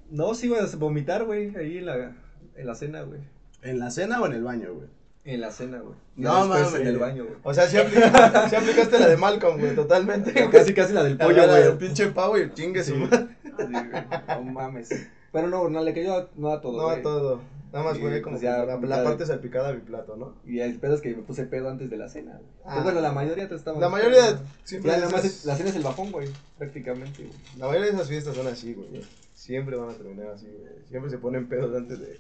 No, 0.09 0.33
sí, 0.33 0.47
güey, 0.47 0.62
vomitar, 0.77 1.25
güey, 1.25 1.56
ahí 1.56 1.77
en 1.77 1.85
la, 1.85 2.15
en 2.56 2.65
la 2.65 2.73
cena, 2.73 3.03
güey. 3.03 3.19
¿En 3.68 3.80
la 3.80 3.92
cena 3.92 4.22
o 4.22 4.25
en 4.25 4.34
el 4.34 4.44
baño, 4.44 4.74
güey? 4.74 4.88
En 5.25 5.42
la 5.42 5.52
cena, 5.52 5.80
güey. 5.80 5.96
No, 6.16 6.46
mames. 6.48 6.74
En 6.74 6.88
el 6.88 6.98
baño, 6.98 7.25
güey. 7.25 7.36
O 7.44 7.54
sea, 7.54 7.68
sí 7.68 7.78
aplicaste, 7.78 8.50
sí 8.50 8.56
aplicaste 8.56 9.00
la 9.00 9.08
de 9.08 9.18
Malcolm, 9.18 9.60
güey, 9.60 9.75
totalmente. 9.75 10.31
güey. 10.31 10.50
Casi, 10.50 10.74
casi 10.74 10.94
la 10.94 11.04
del 11.04 11.18
pollo, 11.18 11.48
güey. 11.48 11.78
pinche 11.78 12.08
pavo 12.08 12.38
y 12.38 12.42
el 12.42 12.54
chingue 12.54 12.84
su 12.84 12.94
Sí. 12.96 13.02
Sí, 13.04 13.56
güey, 13.58 14.04
No 14.30 14.42
mames. 14.44 14.90
Pero 15.31 15.48
no, 15.48 15.68
no 15.69 15.84
le 15.84 15.94
cayó 15.94 16.30
no 16.36 16.52
a 16.52 16.62
todo, 16.62 16.78
No, 16.78 16.84
güey. 16.86 17.00
a 17.00 17.02
todo. 17.02 17.42
Nada 17.74 17.84
más 17.84 18.00
fue 18.00 18.22
como 18.22 18.36
pues, 18.38 18.42
ya, 18.42 18.64
la, 18.64 19.04
parte 19.04 19.25
salpicada 19.25 19.69
de 19.69 19.75
mi 19.75 19.81
plato, 19.81 20.16
¿no? 20.16 20.36
Y 20.46 20.62
el 20.62 20.80
pedo 20.80 20.96
es 20.96 21.02
que 21.02 21.14
me 21.14 21.22
puse 21.24 21.44
pedo 21.44 21.69
antes 21.69 21.90
de 21.90 21.98
la 21.98 22.08
cena, 22.08 22.31
güey. 22.31 22.50
Ah. 22.64 22.72
Pues, 22.75 22.84
bueno, 22.86 23.02
la 23.02 23.12
mayoría 23.12 23.50
te 23.50 23.56
estamos. 23.56 23.81
La 23.81 23.90
mayoría 23.90 24.40
siempre 24.64 24.94
es- 24.96 25.46
la 25.46 25.56
cena 25.58 25.69
es 25.69 25.75
el 25.75 25.84
bajón, 25.84 26.12
güey, 26.14 26.30
prácticamente, 26.58 27.24
güey. 27.24 27.36
La 27.58 27.68
mayoría 27.68 27.88
de 27.90 27.96
esas 27.98 28.08
fiestas 28.08 28.36
son 28.36 28.48
así, 28.48 28.74
güey. 28.74 29.04
Siempre 29.34 29.75
van 29.75 29.90
a 29.90 29.94
terminar 29.94 30.28
así, 30.28 30.48
güey. 30.48 30.72
Siempre 30.88 31.12
se 31.12 31.18
ponen 31.18 31.50
pedos 31.50 31.75
antes 31.75 32.00
de, 32.00 32.18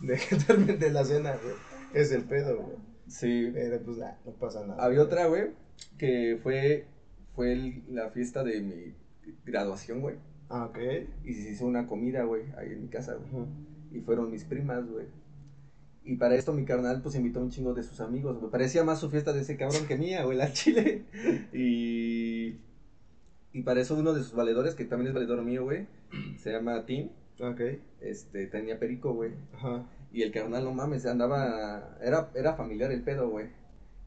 de 0.00 0.16
que 0.16 0.36
termine 0.46 0.90
la 0.90 1.04
cena, 1.04 1.36
güey. 1.42 1.54
Es 1.94 2.12
el 2.12 2.24
pedo, 2.24 2.56
güey. 2.56 2.76
Sí. 3.08 3.50
Pero 3.52 3.80
pues 3.82 3.98
nah, 3.98 4.12
no 4.24 4.32
pasa 4.32 4.66
nada. 4.66 4.82
Había 4.84 5.02
otra, 5.02 5.26
güey, 5.26 5.50
que 5.98 6.38
fue, 6.42 6.86
fue 7.34 7.52
el- 7.52 7.82
la 7.90 8.10
fiesta 8.10 8.42
de 8.44 8.60
mi 8.60 8.94
graduación, 9.44 10.00
güey. 10.00 10.16
Ah, 10.48 10.66
ok. 10.66 10.78
Y 11.24 11.34
se 11.34 11.50
hizo 11.52 11.66
una 11.66 11.86
comida, 11.86 12.24
güey, 12.24 12.42
ahí 12.56 12.72
en 12.72 12.82
mi 12.82 12.88
casa, 12.88 13.14
güey. 13.14 13.46
Y 13.92 14.00
fueron 14.00 14.30
mis 14.30 14.44
primas, 14.44 14.86
güey. 14.88 15.06
Y 16.04 16.16
para 16.16 16.36
esto 16.36 16.52
mi 16.52 16.64
carnal, 16.64 17.02
pues, 17.02 17.16
invitó 17.16 17.40
a 17.40 17.42
un 17.42 17.50
chingo 17.50 17.74
de 17.74 17.82
sus 17.82 18.00
amigos, 18.00 18.38
güey. 18.38 18.50
Parecía 18.50 18.84
más 18.84 19.00
su 19.00 19.10
fiesta 19.10 19.32
de 19.32 19.40
ese 19.40 19.56
cabrón 19.56 19.86
que 19.88 19.96
mía, 19.96 20.22
güey, 20.24 20.38
la 20.38 20.52
chile. 20.52 21.04
Y... 21.52 22.60
Y 23.52 23.62
para 23.62 23.80
eso 23.80 23.96
uno 23.96 24.12
de 24.12 24.22
sus 24.22 24.34
valedores, 24.34 24.74
que 24.74 24.84
también 24.84 25.08
es 25.08 25.14
valedor 25.14 25.42
mío, 25.42 25.64
güey, 25.64 25.86
se 26.38 26.52
llama 26.52 26.84
Tim, 26.84 27.08
Ok. 27.40 27.60
este, 28.00 28.46
tenía 28.46 28.78
perico, 28.78 29.12
güey. 29.14 29.32
Ajá. 29.54 29.84
Y 30.12 30.22
el 30.22 30.32
carnal, 30.32 30.64
no 30.64 30.72
mames, 30.72 31.04
andaba. 31.06 31.96
Era, 32.02 32.30
era 32.34 32.54
familiar 32.54 32.90
el 32.92 33.02
pedo, 33.02 33.28
güey. 33.28 33.46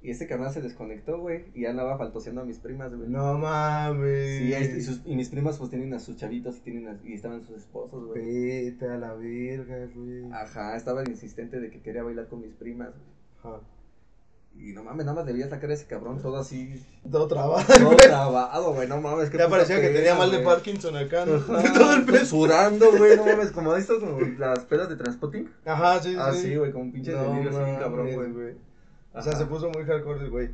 Y 0.01 0.11
este 0.11 0.27
carnal 0.27 0.51
se 0.53 0.61
desconectó, 0.61 1.19
güey. 1.19 1.45
Y 1.53 1.65
andaba 1.65 1.97
faltoseando 1.97 2.41
a 2.41 2.45
mis 2.45 2.57
primas, 2.59 2.95
güey. 2.95 3.09
No 3.09 3.37
mames. 3.37 4.39
Sí, 4.39 4.53
este, 4.53 4.77
y, 4.77 4.81
sus- 4.81 5.01
y 5.05 5.15
mis 5.15 5.29
primas, 5.29 5.57
pues 5.57 5.69
tienen 5.69 5.93
a 5.93 5.99
sus 5.99 6.15
chavitos 6.15 6.57
y, 6.57 6.61
tienen 6.61 6.87
a- 6.87 6.99
y 7.03 7.13
estaban 7.13 7.41
sus 7.43 7.57
esposos, 7.57 8.05
güey. 8.07 8.65
Vete 8.71 8.87
a 8.87 8.97
la 8.97 9.13
verga, 9.13 9.87
güey. 9.93 10.23
Ajá, 10.31 10.75
estaba 10.77 11.03
insistente 11.03 11.59
de 11.59 11.69
que 11.69 11.81
quería 11.81 12.01
bailar 12.03 12.27
con 12.29 12.41
mis 12.41 12.53
primas, 12.53 12.91
güey. 12.91 13.53
Ajá. 13.55 13.61
Y 14.55 14.73
no 14.73 14.83
mames, 14.83 15.05
nada 15.05 15.15
más 15.15 15.25
debía 15.25 15.47
sacar 15.47 15.69
a 15.69 15.73
ese 15.73 15.85
cabrón 15.85 16.21
todo 16.21 16.37
así. 16.37 16.83
Todo 17.09 17.27
trabajo. 17.27 17.63
Todo 17.79 17.95
trabado, 17.95 18.73
güey. 18.73 18.87
No 18.87 18.99
mames, 18.99 19.31
Ya 19.31 19.47
parecía 19.47 19.79
que 19.79 19.89
tenía 19.89 20.15
mal 20.15 20.31
de. 20.31 20.39
Parkinson 20.39 20.97
acá, 20.97 21.25
¿no? 21.25 21.39
Todo 21.73 21.93
el 21.93 22.03
peso. 22.05 22.25
Sudando, 22.25 22.91
güey, 22.97 23.15
no 23.15 23.25
mames, 23.25 23.51
como 23.51 23.75
estas, 23.75 23.99
como 23.99 24.19
las 24.37 24.59
pedas 24.65 24.89
de 24.89 24.97
transporting. 24.97 25.45
Ajá, 25.65 26.01
sí, 26.01 26.11
sí. 26.11 26.17
Ah, 26.19 26.33
sí, 26.33 26.55
güey, 26.55 26.71
como 26.71 26.85
un 26.85 26.91
pinche 26.91 27.13
No 27.13 27.23
delirio 27.23 27.49
así, 27.51 27.79
cabrón, 27.79 28.13
güey. 28.13 28.31
güey. 28.31 28.55
O 29.13 29.21
sea, 29.21 29.33
se 29.35 29.45
puso 29.45 29.69
muy 29.69 29.85
hardcore 29.85 30.27
güey. 30.29 30.49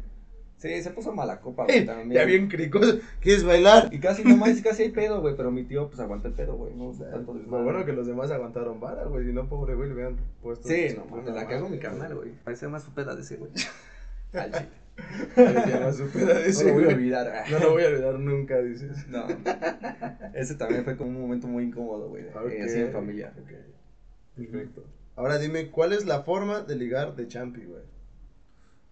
Sí, 0.57 0.81
se 0.81 0.91
puso 0.91 1.11
mala 1.11 1.41
copa, 1.41 1.65
güey, 1.65 1.85
también. 1.85 2.11
Ya 2.11 2.23
bien 2.25 2.47
cricoso. 2.47 2.99
¿Quieres 3.19 3.43
bailar? 3.43 3.89
Y 3.93 3.99
casi, 3.99 4.23
no 4.23 4.37
más, 4.37 4.61
casi 4.61 4.83
hay 4.83 4.89
pedo, 4.91 5.21
güey, 5.21 5.35
pero 5.35 5.51
mi 5.51 5.63
tío, 5.63 5.87
pues, 5.89 5.99
aguanta 5.99 6.29
el 6.29 6.33
pedo, 6.33 6.55
güey, 6.55 6.73
no 6.73 6.91
tanto 6.91 7.33
Lo 7.33 7.63
bueno 7.63 7.85
que 7.85 7.91
los 7.93 8.07
demás 8.07 8.31
aguantaron 8.31 8.79
vara, 8.79 9.03
güey. 9.03 9.25
Si 9.25 9.33
no, 9.33 9.47
pobre 9.47 9.75
güey, 9.75 9.89
le 9.89 9.95
hubieran 9.95 10.17
puesto. 10.41 10.67
Sí, 10.67 10.87
no 10.95 11.05
mames, 11.05 11.33
la 11.35 11.47
cago 11.47 11.69
mi 11.69 11.77
carnal, 11.77 12.15
güey. 12.15 12.31
Parece 12.43 12.67
más 12.67 12.83
su 12.83 12.93
peda 12.93 13.15
de 13.15 13.21
ese, 13.21 13.35
güey. 13.37 13.51
Al 14.33 14.51
chile. 14.51 14.69
Se 15.35 15.43
llama 15.43 15.91
su 15.91 16.07
peda 16.07 16.35
de 16.35 16.43
No 16.43 16.47
ese, 16.47 16.67
lo 16.67 16.73
voy 16.73 16.83
a 16.83 16.85
güey. 16.85 16.95
olvidar. 16.95 17.43
No 17.51 17.59
lo 17.59 17.71
voy 17.71 17.83
a 17.83 17.87
olvidar 17.87 18.19
nunca, 18.19 18.61
dices. 18.61 19.07
No, 19.09 19.25
ese 20.33 20.55
también 20.55 20.85
fue 20.85 20.95
como 20.95 21.09
un 21.09 21.21
momento 21.21 21.47
muy 21.47 21.65
incómodo, 21.65 22.07
güey, 22.07 22.23
eh, 22.23 22.61
así 22.63 22.79
en 22.79 22.91
familia. 22.93 23.33
Perfecto. 24.35 24.83
Ahora 25.17 25.37
dime, 25.37 25.69
¿cuál 25.69 25.91
es 25.93 26.05
la 26.05 26.23
forma 26.23 26.61
de 26.61 26.75
ligar 26.77 27.15
de 27.15 27.27
Champi, 27.27 27.63
güey? 27.65 27.83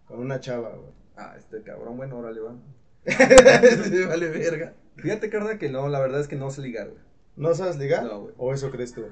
Con 0.06 0.20
una 0.20 0.40
chava, 0.42 0.70
güey. 0.76 0.92
Ah, 1.16 1.36
este 1.38 1.62
cabrón, 1.62 1.98
bueno, 1.98 2.18
órale, 2.18 2.40
va. 2.40 2.56
Sí, 3.84 4.04
vale 4.06 4.30
verga. 4.30 4.74
Fíjate, 4.98 5.30
carnal, 5.30 5.58
que 5.58 5.70
no, 5.70 5.90
la 5.90 6.00
verdad 6.00 6.22
es 6.22 6.28
que 6.28 6.36
no 6.36 6.50
sé 6.50 6.62
ligar, 6.62 6.90
güey. 6.90 7.02
¿No 7.36 7.54
sabes 7.56 7.78
ligar? 7.78 8.04
No, 8.04 8.22
güey. 8.22 8.34
¿O 8.38 8.54
eso 8.54 8.72
crees 8.72 8.94
tú? 8.94 9.06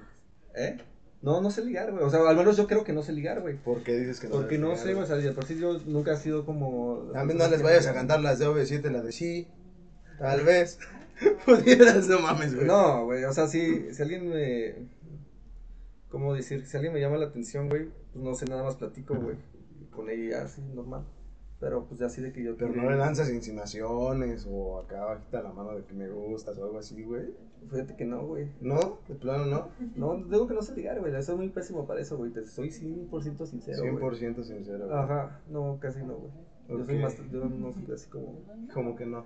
¿Eh? 0.55 0.77
No, 1.21 1.41
no 1.41 1.51
sé 1.51 1.63
ligar, 1.63 1.91
güey. 1.91 2.03
O 2.03 2.09
sea, 2.09 2.27
al 2.27 2.35
menos 2.35 2.57
yo 2.57 2.67
creo 2.67 2.83
que 2.83 2.93
no 2.93 3.03
sé 3.03 3.13
ligar, 3.13 3.41
güey. 3.41 3.55
¿Por 3.57 3.83
qué 3.83 3.97
dices 3.99 4.19
que 4.19 4.27
no 4.27 4.35
Porque 4.35 4.57
no 4.57 4.69
ligar, 4.69 4.83
sé, 4.83 4.93
güey? 4.93 5.03
o 5.03 5.07
sea, 5.07 5.15
de 5.17 5.31
por 5.33 5.45
sí 5.45 5.57
yo 5.59 5.77
nunca 5.85 6.13
he 6.13 6.17
sido 6.17 6.45
como... 6.45 7.11
A 7.15 7.23
mí 7.23 7.33
no 7.33 7.47
les 7.47 7.61
vayas 7.61 7.87
a 7.87 7.93
cantar 7.93 8.21
las 8.21 8.39
de 8.39 8.47
OV7, 8.47 8.89
la 8.89 9.01
de 9.01 9.11
sí. 9.11 9.47
Tal 10.19 10.41
vez. 10.45 10.79
Pudieras, 11.45 12.07
no 12.07 12.19
mames, 12.19 12.55
güey. 12.55 12.65
No, 12.67 13.05
güey, 13.05 13.23
o 13.25 13.33
sea, 13.33 13.47
si, 13.47 13.93
si 13.93 14.01
alguien 14.01 14.29
me... 14.29 14.87
¿Cómo 16.09 16.33
decir? 16.33 16.65
Si 16.65 16.75
alguien 16.75 16.93
me 16.93 16.99
llama 16.99 17.17
la 17.17 17.27
atención, 17.27 17.69
güey, 17.69 17.89
pues 18.13 18.23
no 18.25 18.33
sé, 18.35 18.45
nada 18.45 18.63
más 18.63 18.75
platico, 18.75 19.15
güey. 19.15 19.37
Con 19.91 20.09
ella 20.09 20.43
así, 20.43 20.61
normal. 20.61 21.05
Pero 21.61 21.85
pues 21.85 22.01
así 22.01 22.21
de 22.21 22.33
que 22.33 22.43
yo... 22.43 22.57
Pero 22.57 22.73
no 22.75 22.89
le 22.89 22.97
lanzas 22.97 23.29
insinuaciones 23.29 24.47
o 24.49 24.79
acá 24.79 25.05
bajita 25.05 25.43
la 25.43 25.53
mano 25.53 25.75
de 25.75 25.85
que 25.85 25.93
me 25.93 26.09
gustas 26.09 26.57
o 26.57 26.65
algo 26.65 26.79
así, 26.79 27.03
güey. 27.03 27.27
Fíjate 27.69 27.95
que 27.95 28.03
no, 28.03 28.25
güey. 28.25 28.49
¿No? 28.59 28.97
¿De 29.07 29.13
plano 29.13 29.45
no? 29.45 29.69
No, 29.95 30.25
digo 30.25 30.47
que 30.47 30.55
no 30.55 30.63
sé 30.63 30.75
ligar, 30.75 30.99
güey. 30.99 31.13
Soy 31.21 31.35
muy 31.35 31.49
pésimo 31.49 31.85
para 31.85 32.01
eso, 32.01 32.17
güey. 32.17 32.31
Te 32.31 32.47
soy 32.47 32.69
100% 32.69 33.45
sincero. 33.45 33.83
güey. 33.83 34.15
100% 34.19 34.43
sincero. 34.43 34.87
güey. 34.87 34.97
Ajá, 34.97 35.39
no, 35.49 35.77
casi 35.79 35.99
no, 35.99 36.15
güey. 36.15 36.31
Yo 36.67 36.85
soy 36.85 36.97
más, 36.99 37.15
yo 37.31 37.45
no 37.45 37.71
soy 37.71 37.83
así 37.93 38.09
como. 38.09 38.39
Como 38.73 38.95
que 38.95 39.05
no. 39.05 39.25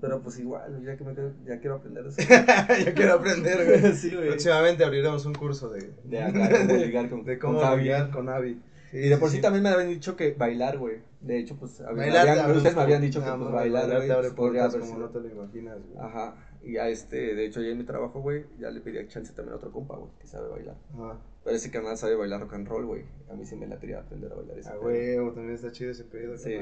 Pero 0.00 0.20
pues 0.20 0.38
igual, 0.40 0.82
ya 0.84 0.96
que 0.96 1.04
me 1.04 1.14
quedo, 1.14 1.30
ya 1.44 1.60
quiero 1.60 1.76
aprender 1.76 2.06
eso. 2.06 2.20
ya 2.84 2.94
quiero 2.94 3.14
aprender, 3.14 3.64
güey. 3.64 3.92
sí, 3.94 4.12
güey. 4.12 4.28
Próximamente 4.28 4.84
abriremos 4.84 5.24
un 5.26 5.34
curso 5.34 5.68
de, 5.68 5.92
De 6.04 6.20
acá, 6.20 6.48
cómo 6.66 6.74
ligar 6.74 7.08
con, 7.08 7.24
de 7.24 7.38
con 7.38 7.52
cómo 7.54 7.64
Javi. 7.64 7.82
ligar 7.84 8.10
con 8.10 8.28
Avi. 8.28 8.60
Y 9.04 9.08
de 9.08 9.16
por 9.18 9.30
sí 9.30 9.40
también 9.40 9.62
me 9.62 9.68
habían 9.70 9.88
dicho 9.88 10.16
que 10.16 10.32
bailar, 10.32 10.78
güey. 10.78 10.98
De 11.20 11.38
hecho, 11.38 11.56
pues, 11.56 11.80
Bailar 11.82 12.28
habían- 12.28 12.50
ustedes 12.56 12.76
me 12.76 12.82
habían 12.82 13.02
dicho 13.02 13.20
que 13.22 13.30
pues 13.30 13.50
bailar, 13.52 13.86
güey, 13.90 14.06
te 14.06 14.12
abre 14.12 14.28
pues, 14.28 14.34
podría 14.34 14.62
puertas 14.62 14.74
haber 14.74 14.80
como 14.88 14.94
sido. 14.94 15.06
no 15.06 15.12
te 15.12 15.20
lo 15.20 15.34
imaginas, 15.42 15.78
güey. 15.86 15.98
Ajá. 15.98 16.36
Y 16.62 16.76
a 16.78 16.88
este, 16.88 17.34
de 17.34 17.44
hecho, 17.46 17.60
ya 17.60 17.68
en 17.68 17.78
mi 17.78 17.84
trabajo, 17.84 18.20
güey, 18.20 18.44
ya 18.58 18.70
le 18.70 18.80
pedí 18.80 19.06
chance 19.08 19.32
también 19.32 19.54
a 19.54 19.56
otro 19.56 19.70
compa, 19.72 19.96
güey, 19.96 20.10
que 20.20 20.26
sabe 20.26 20.48
bailar. 20.48 20.76
Ajá. 20.94 21.18
Pero 21.44 21.56
ese 21.56 21.70
canal 21.70 21.96
sabe 21.96 22.16
bailar 22.16 22.40
rock 22.40 22.54
and 22.54 22.66
roll, 22.68 22.86
güey. 22.86 23.04
A 23.30 23.34
mí 23.34 23.44
sí 23.44 23.54
me 23.56 23.66
latería 23.66 24.00
aprender 24.00 24.32
a 24.32 24.36
bailar 24.36 24.58
ese 24.58 24.68
A 24.68 24.72
pedo. 24.72 24.82
huevo, 24.84 25.32
también 25.32 25.54
está 25.54 25.70
chido 25.72 25.90
ese 25.92 26.04
pedo. 26.04 26.36
Sí, 26.38 26.56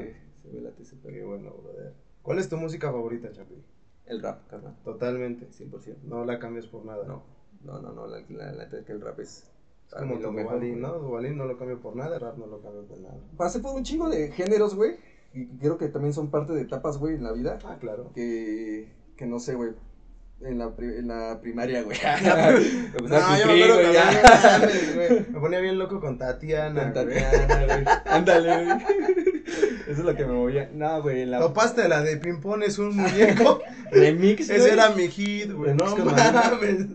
me 0.52 0.60
late 0.60 0.82
ese 0.82 0.96
Qué 0.96 1.08
pedo. 1.10 1.28
bueno, 1.28 1.50
brother. 1.62 1.92
¿Cuál 2.22 2.38
es 2.38 2.48
tu 2.48 2.56
música 2.56 2.90
favorita, 2.90 3.30
Chapi? 3.32 3.54
El 4.06 4.20
rap, 4.22 4.46
carnal. 4.48 4.76
Totalmente. 4.84 5.46
100%. 5.50 5.96
No 6.04 6.24
la 6.26 6.38
cambias 6.38 6.66
por 6.66 6.84
nada. 6.84 7.06
No, 7.06 7.22
no, 7.62 7.80
no, 7.80 7.92
no, 7.92 8.06
la, 8.06 8.20
la, 8.28 8.52
la 8.52 8.64
neta 8.64 8.78
es 8.78 8.84
que 8.84 8.92
el 8.92 9.00
rap 9.00 9.18
es... 9.20 9.50
Es 9.88 9.94
como 9.94 10.18
tu 10.18 10.32
mejor, 10.32 10.54
Duvalín, 10.54 10.80
güey. 10.80 10.82
¿no? 10.92 10.98
Duvalín 10.98 11.36
no 11.36 11.44
lo 11.44 11.56
cambio 11.58 11.80
por 11.80 11.94
nada, 11.96 12.18
rap 12.18 12.36
no 12.38 12.46
lo 12.46 12.60
cambio 12.62 12.82
por 12.86 12.98
nada. 13.00 13.16
Pasé 13.36 13.60
por 13.60 13.74
un 13.74 13.84
chingo 13.84 14.08
de 14.08 14.30
géneros, 14.32 14.74
güey. 14.74 14.96
Y 15.32 15.46
creo 15.58 15.78
que 15.78 15.88
también 15.88 16.12
son 16.12 16.30
parte 16.30 16.52
de 16.52 16.62
etapas, 16.62 16.98
güey, 16.98 17.14
en 17.16 17.24
la 17.24 17.32
vida. 17.32 17.58
Ah, 17.64 17.76
claro. 17.80 18.12
Que, 18.14 18.88
que 19.16 19.26
no 19.26 19.38
sé, 19.40 19.54
güey. 19.54 19.70
En 20.40 20.58
la, 20.58 20.74
pri- 20.76 20.98
en 20.98 21.08
la 21.08 21.40
primaria, 21.40 21.82
güey. 21.82 21.96
No, 22.94 23.00
gustaba 23.00 23.38
yo 23.38 23.46
me 23.46 23.62
acuerdo 23.64 23.74
güey, 24.94 25.08
no. 25.10 25.26
Me 25.32 25.40
ponía 25.40 25.60
bien 25.60 25.78
loco 25.78 26.00
con 26.00 26.18
Tatiana. 26.18 26.92
Con. 26.92 26.92
Tatiana, 26.94 27.64
güey. 27.66 27.84
Ándale, 28.06 28.64
güey. 28.64 28.78
Eso 29.88 30.00
es 30.00 30.04
lo 30.06 30.14
que 30.16 30.24
me 30.24 30.32
movía. 30.32 30.70
No, 30.72 31.02
güey, 31.02 31.26
la 31.26 31.38
Topaste 31.40 31.88
la 31.88 32.02
de 32.02 32.16
Pimpón 32.16 32.62
es 32.62 32.78
un 32.78 32.96
muñeco. 32.96 33.60
remix, 33.90 34.48
güey. 34.48 34.58
Ese 34.60 34.72
era 34.72 34.90
mi 34.90 35.08
hit, 35.08 35.52
güey. 35.52 35.74
No 35.74 35.96
mames. 35.96 36.86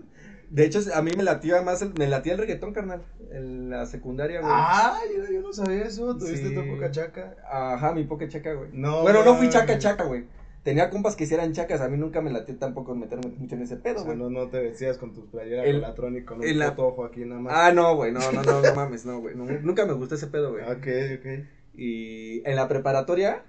De 0.50 0.66
hecho, 0.66 0.80
a 0.96 1.02
mí 1.02 1.12
me 1.16 1.24
latía 1.24 1.62
más, 1.62 1.82
el, 1.82 1.94
me 1.98 2.08
latía 2.08 2.34
el 2.34 2.40
reggaetón, 2.40 2.74
carnal. 2.74 3.04
En 3.32 3.70
la 3.70 3.86
secundaria, 3.86 4.42
güey. 4.42 4.52
Ah, 4.54 5.00
yo, 5.16 5.32
yo 5.32 5.42
no 5.42 5.54
sabía 5.54 5.84
eso. 5.84 6.18
¿Tuviste 6.18 6.50
Sí. 6.50 6.56
tu 6.56 6.66
poca 6.68 6.90
chaca? 6.90 7.36
Ajá, 7.50 7.94
mi 7.94 8.04
poca 8.06 8.28
chaca, 8.28 8.54
güey. 8.54 8.70
No. 8.74 9.04
bueno, 9.04 9.24
no 9.24 9.36
fui 9.36 9.50
chaca, 9.50 9.78
chaca, 9.78 10.06
güey. 10.06 10.26
Tenía 10.64 10.90
compas 10.90 11.16
que 11.16 11.24
hicieran 11.26 11.54
chacas. 11.54 11.82
A 11.82 11.88
mí 11.88 11.98
nunca 11.98 12.20
me 12.22 12.32
latió 12.32 12.58
tampoco 12.58 12.96
meterme 12.96 13.28
mucho 13.38 13.56
en 13.56 13.62
ese 13.62 13.76
O 13.76 13.82
pedo, 13.82 13.98
sea, 14.00 14.06
güey. 14.06 14.18
no, 14.18 14.30
no 14.30 14.50
te 14.50 14.60
vestías 14.60 14.98
con 14.98 15.14
tus 15.14 15.26
playeras 15.28 15.66
El- 15.68 15.82
con 15.82 15.96
Tronic 15.96 16.26
con 16.26 16.40
un 16.42 16.62
ojo 16.78 17.06
aquí 17.06 17.24
nada 17.26 17.40
más. 17.42 17.54
Ah, 17.56 17.72
no, 17.72 17.96
güey. 17.96 18.12
No, 18.12 18.20
no, 18.32 18.42
no, 18.42 18.62
no 18.62 18.76
mames, 18.76 19.06
no, 19.06 19.20
güey. 19.22 19.36
No, 19.36 19.46
nunca 19.46 19.86
me 19.86 19.94
gustó 19.94 20.16
ese 20.16 20.28
pedo, 20.28 20.52
güey. 20.52 20.64
Ok, 20.64 20.88
ok. 21.20 21.46
Y 21.76 22.42
en 22.50 22.56
la 22.56 22.68
preparatoria, 22.68 23.44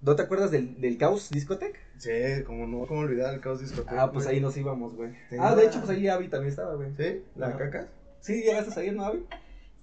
¿no 0.00 0.16
te 0.16 0.22
acuerdas 0.22 0.50
del, 0.50 0.80
del 0.80 0.98
Caos 0.98 1.30
Discotec? 1.30 1.78
Sí, 1.98 2.42
como 2.46 2.66
no, 2.66 2.86
cómo 2.86 3.00
olvidar 3.00 3.32
el 3.34 3.40
caos 3.40 3.60
discoteca. 3.60 4.02
Ah, 4.02 4.10
pues 4.10 4.24
güey. 4.24 4.36
ahí 4.36 4.42
nos 4.42 4.56
íbamos, 4.56 4.94
güey. 4.94 5.12
Ah, 5.38 5.54
de 5.54 5.66
hecho, 5.66 5.78
pues 5.78 5.90
ahí 5.90 6.08
Abby 6.08 6.28
también 6.28 6.50
estaba, 6.50 6.74
güey. 6.74 6.90
¿Sí? 6.96 7.22
¿La 7.36 7.48
Ajá. 7.48 7.58
cacas? 7.58 7.86
Sí, 8.20 8.42
llegaste 8.42 8.78
ahí, 8.80 8.90
¿no, 8.90 9.04
Abby? 9.04 9.24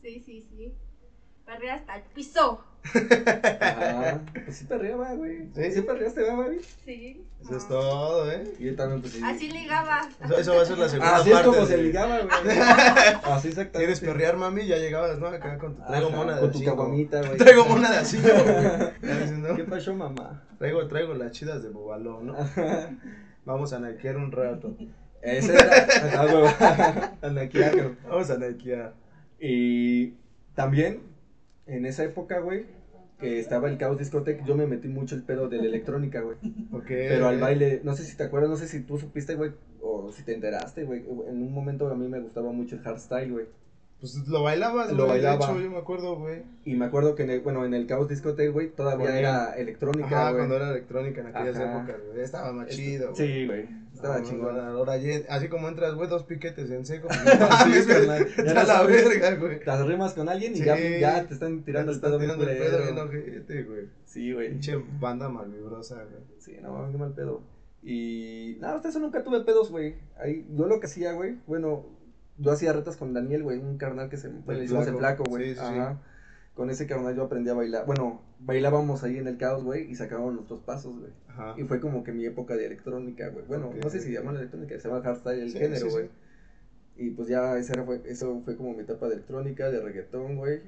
Sí, 0.02 0.22
sí, 0.26 0.48
sí. 0.50 0.74
Perrea 1.46 1.76
hasta 1.76 1.96
el 1.96 2.04
piso. 2.04 2.64
Ajá. 2.84 4.22
Pues 4.46 4.58
sí 4.58 4.66
perreaba, 4.66 5.14
güey. 5.14 5.48
¿Sí? 5.54 5.72
¿Sí 5.72 5.82
perreaste, 5.84 6.22
¿verdad, 6.22 6.42
Abby? 6.42 6.58
Sí. 6.84 7.24
Eso 7.42 7.58
es 7.58 7.64
Ah. 7.66 7.68
todo, 7.70 8.32
¿eh? 8.32 8.44
Y 8.58 8.66
yo 8.66 8.76
también, 8.76 9.02
pues 9.02 9.14
sí. 9.14 9.22
Así 9.24 9.50
ligaba. 9.52 10.10
Eso, 10.26 10.40
eso 10.40 10.56
va 10.56 10.62
a 10.64 10.66
ser 10.66 10.78
la 10.80 10.90
segunda 10.90 11.16
Así 11.18 11.30
es 11.30 11.36
parte. 11.36 11.50
como 11.52 11.66
se 11.68 11.78
ligaba, 11.78 12.20
güey. 12.20 12.30
Así 13.24 13.50
exactamente. 13.50 13.78
¿Quieres 13.78 14.00
perrear, 14.00 14.38
mami? 14.38 14.66
Ya 14.66 14.78
llegabas, 14.78 15.20
¿no? 15.20 15.28
Acá 15.28 15.58
con 15.60 15.76
tu... 15.76 15.84
Traigo 15.86 16.08
Ajá, 16.08 16.18
mona 16.18 16.36
de 16.36 16.42
Con 16.42 16.52
tu 16.52 16.64
caguamita, 16.64 17.22
güey. 17.22 17.38
Traigo 17.38 17.66
mona 17.66 17.92
de 17.92 17.98
a 17.98 18.06
cinco, 18.06 18.28
güey. 18.44 18.56
Ya 19.04 19.20
diciendo, 19.20 19.56
¿Qué 19.56 19.64
pasó, 19.66 19.94
mamá? 19.94 20.44
Traigo, 20.58 20.88
traigo 20.88 21.14
las 21.14 21.32
chidas 21.32 21.62
de 21.62 21.70
Bubaló, 21.70 22.22
¿no? 22.24 22.36
Vamos 23.46 23.72
a 23.74 23.80
naquear 23.80 24.18
un 24.18 24.32
rato. 24.32 24.76
Ese 25.22 25.54
era. 25.54 25.88
Ah, 26.18 26.26
güey. 26.26 27.12
Anaquiaco. 27.22 27.96
Vamos 28.10 28.30
a 28.32 28.38
naquear. 28.38 28.94
Y 29.40 30.14
también, 30.56 31.02
en 31.70 31.86
esa 31.86 32.04
época, 32.04 32.40
güey, 32.40 32.66
que 33.20 33.40
estaba 33.40 33.70
el 33.70 33.78
Caos 33.78 33.98
Discotec, 33.98 34.46
yo 34.46 34.56
me 34.56 34.66
metí 34.66 34.88
mucho 34.88 35.16
el 35.16 35.24
pedo 35.24 35.50
de 35.50 35.58
la 35.58 35.66
electrónica, 35.66 36.22
güey. 36.22 36.38
Ok. 36.72 36.88
Pero 36.88 37.28
al 37.28 37.40
baile, 37.40 37.82
no 37.84 37.96
sé 37.96 38.04
si 38.04 38.16
te 38.16 38.24
acuerdas, 38.24 38.50
no 38.50 38.58
sé 38.58 38.68
si 38.68 38.82
tú 38.82 38.98
supiste, 38.98 39.36
güey, 39.36 39.52
o 39.82 40.12
si 40.12 40.24
te 40.24 40.34
enteraste, 40.34 40.84
güey. 40.84 41.00
En 41.00 41.42
un 41.42 41.54
momento 41.54 41.90
a 41.90 41.96
mí 41.96 42.08
me 42.08 42.20
gustaba 42.20 42.52
mucho 42.52 42.76
el 42.76 42.82
hardstyle, 42.82 43.32
güey. 43.32 43.46
Pues 44.00 44.16
lo 44.30 44.44
bailabas, 44.44 44.92
Lo 44.92 45.06
güey, 45.08 45.18
bailaba. 45.22 45.46
De 45.46 45.52
hecho, 45.54 45.62
yo 45.62 45.72
me 45.72 45.78
acuerdo, 45.78 46.16
güey. 46.16 46.44
Y 46.64 46.76
me 46.76 46.86
acuerdo 46.86 47.16
que, 47.16 47.24
en 47.24 47.32
el, 47.32 47.42
bueno, 47.42 47.66
en 47.66 47.74
el 47.74 47.86
Caos 47.86 48.08
Discotec, 48.08 48.50
güey, 48.54 48.70
todavía 48.70 49.18
era 49.20 49.52
electrónica, 49.58 50.08
Ajá, 50.08 50.24
güey. 50.30 50.36
cuando 50.38 50.56
era 50.56 50.70
electrónica 50.70 51.20
en 51.20 51.28
aquellas 51.28 51.58
Ajá. 51.58 51.78
épocas, 51.80 51.96
güey. 52.08 52.22
Estaba 52.24 52.54
más 52.54 52.70
Este- 52.70 52.82
chido, 52.82 53.12
güey. 53.14 53.18
Sí, 53.28 53.46
güey. 53.48 53.68
Estaba 53.94 54.20
No, 54.20 54.26
chingón. 54.26 54.58
Ahora, 54.58 54.96
ya- 54.96 55.20
así 55.28 55.50
como 55.50 55.68
entras, 55.68 55.96
güey, 55.96 56.08
dos 56.08 56.24
piquetes 56.24 56.72
en 56.72 56.86
seco. 56.86 57.08
pues, 57.10 57.40
mames, 57.50 57.86
carnal. 57.88 58.28
Ya 58.38 58.44
Está 58.44 58.62
no 58.64 58.68
la 58.70 58.84
verga, 58.84 59.36
güey. 59.36 59.60
Te 59.60 59.70
arrimas 59.72 60.14
con 60.14 60.30
alguien 60.30 60.54
y 60.54 60.60
Sí. 60.60 60.64
ya, 60.64 60.78
ya 60.80 61.26
te 61.28 61.34
están 61.34 61.64
tirando 61.64 61.92
el 61.92 61.98
Están 61.98 62.12
pedo 62.12 62.20
bien 62.20 62.32
tirando 62.40 62.52
el 62.52 62.58
pedo 62.58 62.84
bien 62.84 63.00
ojete, 63.00 63.64
güey. 63.64 63.86
Sí, 64.06 64.32
güey. 64.32 64.50
Pinche 64.52 64.82
banda 65.02 65.28
malvibrosa, 65.28 65.96
güey. 65.96 66.24
Sí, 66.38 66.56
no 66.62 66.72
mames, 66.72 66.92
qué 66.94 66.98
mal 66.98 67.12
pedo. 67.14 67.42
Y 67.84 68.58
nada, 68.60 68.76
hasta 68.76 68.90
eso 68.90 69.00
nunca 69.00 69.24
tuve 69.24 69.42
pedos, 69.42 69.70
güey. 69.72 69.96
Ahí, 70.22 70.46
yo 70.56 70.68
lo 70.68 70.80
que 70.80 70.86
hacía, 70.88 71.12
güey, 71.14 71.36
bueno, 71.48 71.86
yo 72.40 72.52
hacía 72.52 72.74
retas 72.74 72.98
con 72.98 73.14
Daniel, 73.14 73.44
güey, 73.44 73.58
un 73.60 73.78
carnal 73.78 74.10
que 74.10 74.18
se 74.18 74.30
le 74.30 74.64
hicimos 74.64 74.88
el 74.88 74.96
flaco, 74.98 75.24
güey. 75.26 75.50
Sí, 75.50 75.54
sí, 75.56 75.60
sí. 75.60 75.66
Ajá. 75.80 76.02
Con 76.56 76.70
ese 76.70 76.88
carnal 76.88 77.16
yo 77.16 77.24
aprendí 77.24 77.50
a 77.50 77.54
bailar. 77.54 77.86
Bueno, 77.86 78.22
bailábamos 78.40 79.04
ahí 79.04 79.18
en 79.18 79.28
el 79.28 79.38
caos, 79.38 79.64
güey, 79.64 79.90
y 79.90 79.96
sacábamos 79.96 80.34
nuestros 80.34 80.60
pasos, 80.62 80.98
güey. 81.00 81.12
Ajá. 81.30 81.56
Y 81.58 81.64
fue 81.64 81.80
como 81.80 82.04
que 82.04 82.12
mi 82.12 82.26
época 82.26 82.56
de 82.58 82.66
electrónica, 82.66 83.30
güey. 83.30 83.46
Bueno, 83.46 83.68
Ok. 83.70 83.76
no 83.84 83.90
sé 83.90 84.02
si 84.02 84.12
llaman 84.12 84.36
electrónica, 84.36 84.78
se 84.80 84.88
llama 84.90 85.02
hardstyle 85.02 85.40
el 85.44 85.52
Sí, 85.52 85.58
género, 85.60 85.76
sí, 85.78 85.86
sí. 85.86 85.92
güey. 85.92 86.10
Y 86.98 87.12
pues 87.12 87.30
ya 87.30 87.58
ese 87.58 87.72
era- 87.74 87.84
fue, 87.86 88.02
eso 88.06 88.42
fue 88.44 88.58
como 88.58 88.74
mi 88.74 88.82
etapa 88.82 89.08
de 89.08 89.14
electrónica, 89.16 89.70
de 89.72 89.80
reggaetón, 89.80 90.36
güey. 90.36 90.62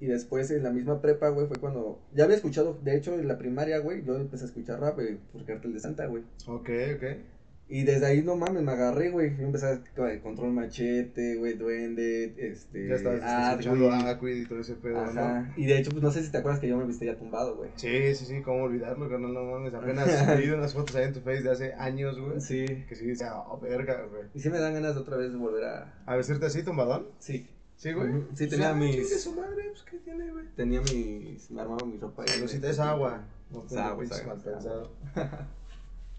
Y 0.00 0.06
después 0.06 0.50
en 0.50 0.64
la 0.64 0.70
misma 0.70 1.00
prepa, 1.00 1.28
güey, 1.28 1.46
fue 1.46 1.58
cuando... 1.58 2.00
Ya 2.12 2.24
había 2.24 2.36
escuchado, 2.36 2.76
de 2.82 2.96
hecho, 2.96 3.14
en 3.14 3.28
la 3.28 3.38
primaria, 3.38 3.78
güey, 3.78 4.04
yo 4.04 4.16
empecé 4.16 4.44
a 4.44 4.48
escuchar 4.48 4.80
rap, 4.80 4.96
güey, 4.96 5.16
por 5.32 5.44
Cartel 5.44 5.72
de 5.72 5.80
Santa, 5.80 6.06
güey. 6.06 6.24
Ok, 6.48 6.68
ok. 6.96 7.04
Y 7.68 7.82
desde 7.82 8.06
ahí, 8.06 8.22
no 8.22 8.36
mames, 8.36 8.62
me 8.62 8.70
agarré, 8.70 9.10
güey. 9.10 9.36
Yo 9.36 9.42
empecé 9.44 9.66
a 9.66 9.72
el 10.08 10.20
control 10.20 10.52
machete, 10.52 11.34
güey, 11.34 11.54
duende, 11.54 12.32
este... 12.38 12.86
Ya 12.86 12.94
estabas 12.94 13.50
escuchando. 13.60 13.90
Aquid 13.92 14.36
y 14.36 14.46
todo 14.46 14.60
ese 14.60 14.74
pedo, 14.74 15.04
¿no? 15.04 15.20
Ajá. 15.20 15.52
Y 15.56 15.66
de 15.66 15.78
hecho, 15.78 15.90
pues 15.90 16.00
no 16.00 16.12
sé 16.12 16.22
si 16.22 16.30
te 16.30 16.38
acuerdas 16.38 16.60
que 16.60 16.68
yo 16.68 16.76
me 16.76 16.84
viste 16.84 17.06
ya 17.06 17.16
tumbado, 17.18 17.56
güey. 17.56 17.70
Sí, 17.74 18.14
sí, 18.14 18.24
sí, 18.24 18.40
cómo 18.42 18.62
olvidarlo, 18.64 19.08
carnal, 19.08 19.34
no 19.34 19.42
mames. 19.42 19.74
Apenas 19.74 20.38
vi 20.38 20.48
unas 20.50 20.74
fotos 20.74 20.94
ahí 20.94 21.06
en 21.06 21.14
tu 21.14 21.20
face 21.22 21.42
de 21.42 21.50
hace 21.50 21.74
años, 21.74 22.20
güey. 22.20 22.40
Sí. 22.40 22.66
Que 22.88 22.94
sí, 22.94 23.04
decía, 23.06 23.36
oh, 23.36 23.58
verga, 23.58 24.00
güey. 24.10 24.22
Y 24.32 24.38
sí 24.38 24.48
me 24.48 24.60
dan 24.60 24.74
ganas 24.74 24.94
de 24.94 25.00
otra 25.00 25.16
vez 25.16 25.32
de 25.32 25.38
volver 25.38 25.64
a... 25.64 25.92
¿A 26.06 26.14
vestirte 26.14 26.46
así, 26.46 26.62
tumbadón? 26.62 27.08
Sí. 27.18 27.48
Sí, 27.76 27.92
güey. 27.92 28.10
Sí, 28.34 28.46
tenía 28.46 28.72
mis- 28.74 28.92
chingue 28.94 29.18
su 29.18 29.32
madre, 29.34 29.64
pues, 29.70 29.82
¿qué 29.90 29.98
tiene, 29.98 30.30
güey? 30.30 30.44
Tenía 30.54 30.80
mis... 30.82 31.50
Me 31.50 31.62
armaba 31.62 31.84
mi 31.84 31.98
ropa. 31.98 32.24
Salucita 32.28 32.70
es 32.70 32.78
agua. 32.78 33.24
No 33.50 33.64
Es 33.66 33.76
agua, 33.76 34.04
es 34.04 34.12
agua, 34.12 34.26
mal 34.36 34.38
es 34.38 34.46
agua. 34.46 34.90
pensado. 35.12 35.46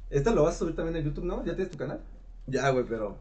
Esto 0.10 0.34
lo 0.34 0.44
vas 0.44 0.56
a 0.56 0.60
subir 0.60 0.76
también 0.76 0.98
en 0.98 1.06
YouTube, 1.06 1.26
¿no? 1.26 1.44
¿Ya 1.46 1.56
tienes 1.56 1.72
tu 1.72 1.78
canal? 1.78 2.00
Ya, 2.48 2.70
güey, 2.70 2.86
pero 2.88 3.18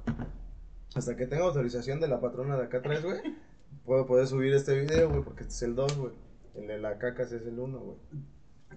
hasta 0.94 1.16
que 1.16 1.26
tenga 1.26 1.44
autorización 1.44 2.00
de 2.00 2.08
la 2.08 2.20
patrona 2.20 2.56
de 2.56 2.64
acá 2.64 2.78
atrás, 2.78 3.02
güey, 3.02 3.20
puedo 3.84 4.06
poder 4.06 4.26
subir 4.26 4.52
este 4.54 4.78
video, 4.80 5.08
güey, 5.10 5.22
porque 5.22 5.42
este 5.42 5.54
es 5.54 5.62
el 5.62 5.74
2, 5.74 5.98
güey. 5.98 6.12
El 6.54 6.66
de 6.68 6.78
la 6.78 6.98
cacas 6.98 7.32
es 7.32 7.46
el 7.46 7.58
1, 7.58 7.78
güey. 7.78 7.96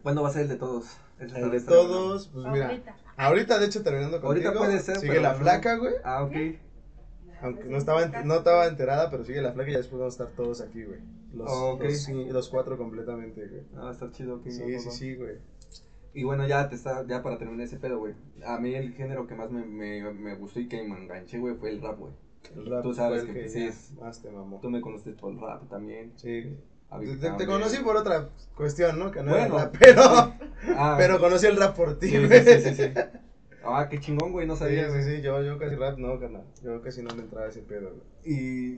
¿Cuándo 0.03 0.21
va 0.23 0.29
a 0.29 0.31
ser 0.33 0.43
el 0.43 0.49
de 0.49 0.55
todos? 0.57 0.85
El 1.19 1.27
está- 1.27 1.47
de 1.49 1.57
está 1.57 1.71
todos, 1.71 2.27
pues 2.33 2.45
mira. 2.47 2.67
Ahorita. 2.69 2.95
Ahorita, 3.17 3.59
de 3.59 3.65
hecho, 3.65 3.83
terminando 3.83 4.21
contigo, 4.21 4.49
Ahorita 4.49 4.65
puede 4.65 4.79
ser, 4.79 4.97
sigue 4.97 5.09
pero 5.11 5.21
la 5.23 5.33
no. 5.33 5.39
flaca, 5.39 5.75
güey. 5.77 5.93
Ah, 6.03 6.23
ok. 6.23 6.35
Aunque 7.41 7.63
no 7.65 7.77
estaba, 7.77 8.05
no 8.05 8.35
estaba 8.35 8.67
enterada, 8.67 9.09
pero 9.09 9.23
sigue 9.23 9.41
la 9.41 9.53
flaca 9.53 9.69
y 9.69 9.73
ya 9.73 9.77
después 9.79 9.99
vamos 9.99 10.19
a 10.19 10.23
estar 10.23 10.35
todos 10.35 10.61
aquí, 10.61 10.83
güey. 10.83 10.99
Los, 11.33 11.49
Ok. 11.51 11.83
los, 11.83 11.97
sí, 12.03 12.25
los 12.25 12.49
cuatro 12.49 12.77
completamente, 12.77 13.45
güey. 13.47 13.61
Ah, 13.77 13.83
va 13.83 13.89
a 13.89 13.93
estar 13.93 14.11
chido, 14.11 14.35
ok. 14.37 14.43
Sí, 14.49 14.79
sí, 14.79 14.91
sí, 14.91 15.15
güey. 15.15 15.37
Y 16.13 16.23
bueno, 16.23 16.47
ya 16.47 16.67
te 16.69 16.75
está, 16.75 17.05
ya 17.07 17.21
para 17.21 17.37
terminar 17.37 17.65
ese 17.65 17.77
pedo, 17.77 17.99
güey. 17.99 18.13
A 18.45 18.57
mí 18.57 18.73
el 18.73 18.93
género 18.93 19.27
que 19.27 19.35
más 19.35 19.51
me, 19.51 19.63
me, 19.65 20.11
me 20.13 20.35
gustó 20.35 20.59
y 20.59 20.67
que 20.67 20.81
me 20.83 20.97
enganché, 20.97 21.37
güey, 21.39 21.55
fue 21.55 21.69
el 21.69 21.81
rap, 21.81 21.99
güey. 21.99 22.13
El 22.55 22.65
rap 22.65 22.81
Tú 22.83 22.93
sabes 22.93 23.23
que, 23.25 23.33
que 23.33 23.49
sí 23.49 23.59
ya 23.59 23.65
es- 23.67 23.91
más 23.99 24.21
te 24.21 24.31
mamó. 24.31 24.59
Tú 24.61 24.69
me 24.69 24.81
conociste 24.81 25.11
por 25.13 25.31
el 25.33 25.39
rap 25.39 25.69
también. 25.69 26.13
Sí. 26.15 26.57
Te, 27.37 27.45
conocí 27.45 27.77
por 27.83 27.95
otra 27.97 28.29
cuestión, 28.55 28.97
¿no? 28.97 29.11
Que 29.11 29.21
no 29.21 29.31
Bueno. 29.31 29.45
era 29.55 29.65
rap, 29.65 29.75
pero, 29.79 30.01
Ah, 30.75 30.95
pero 30.97 31.19
conocí 31.19 31.45
el 31.45 31.57
rap 31.57 31.75
por 31.75 31.99
ti, 31.99 32.09
sí, 32.09 32.25
güey. 32.25 32.43
sí, 32.43 32.51
sí, 32.61 32.73
sí, 32.73 32.75
sí. 32.75 32.93
Ah, 33.63 33.87
qué 33.89 33.99
chingón, 33.99 34.31
güey, 34.31 34.47
no 34.47 34.55
Sí, 34.55 34.59
sabía. 34.63 34.89
sí, 34.89 35.03
sí, 35.03 35.21
yo, 35.21 35.43
yo 35.43 35.59
casi 35.59 35.75
rap 35.75 35.99
no, 35.99 36.19
carnal. 36.19 36.45
Yo 36.63 36.81
casi 36.81 37.03
no 37.03 37.13
me 37.15 37.21
entraba 37.23 37.47
ese 37.47 37.61
pedo, 37.61 37.91
güey. 37.93 38.01
Y 38.25 38.77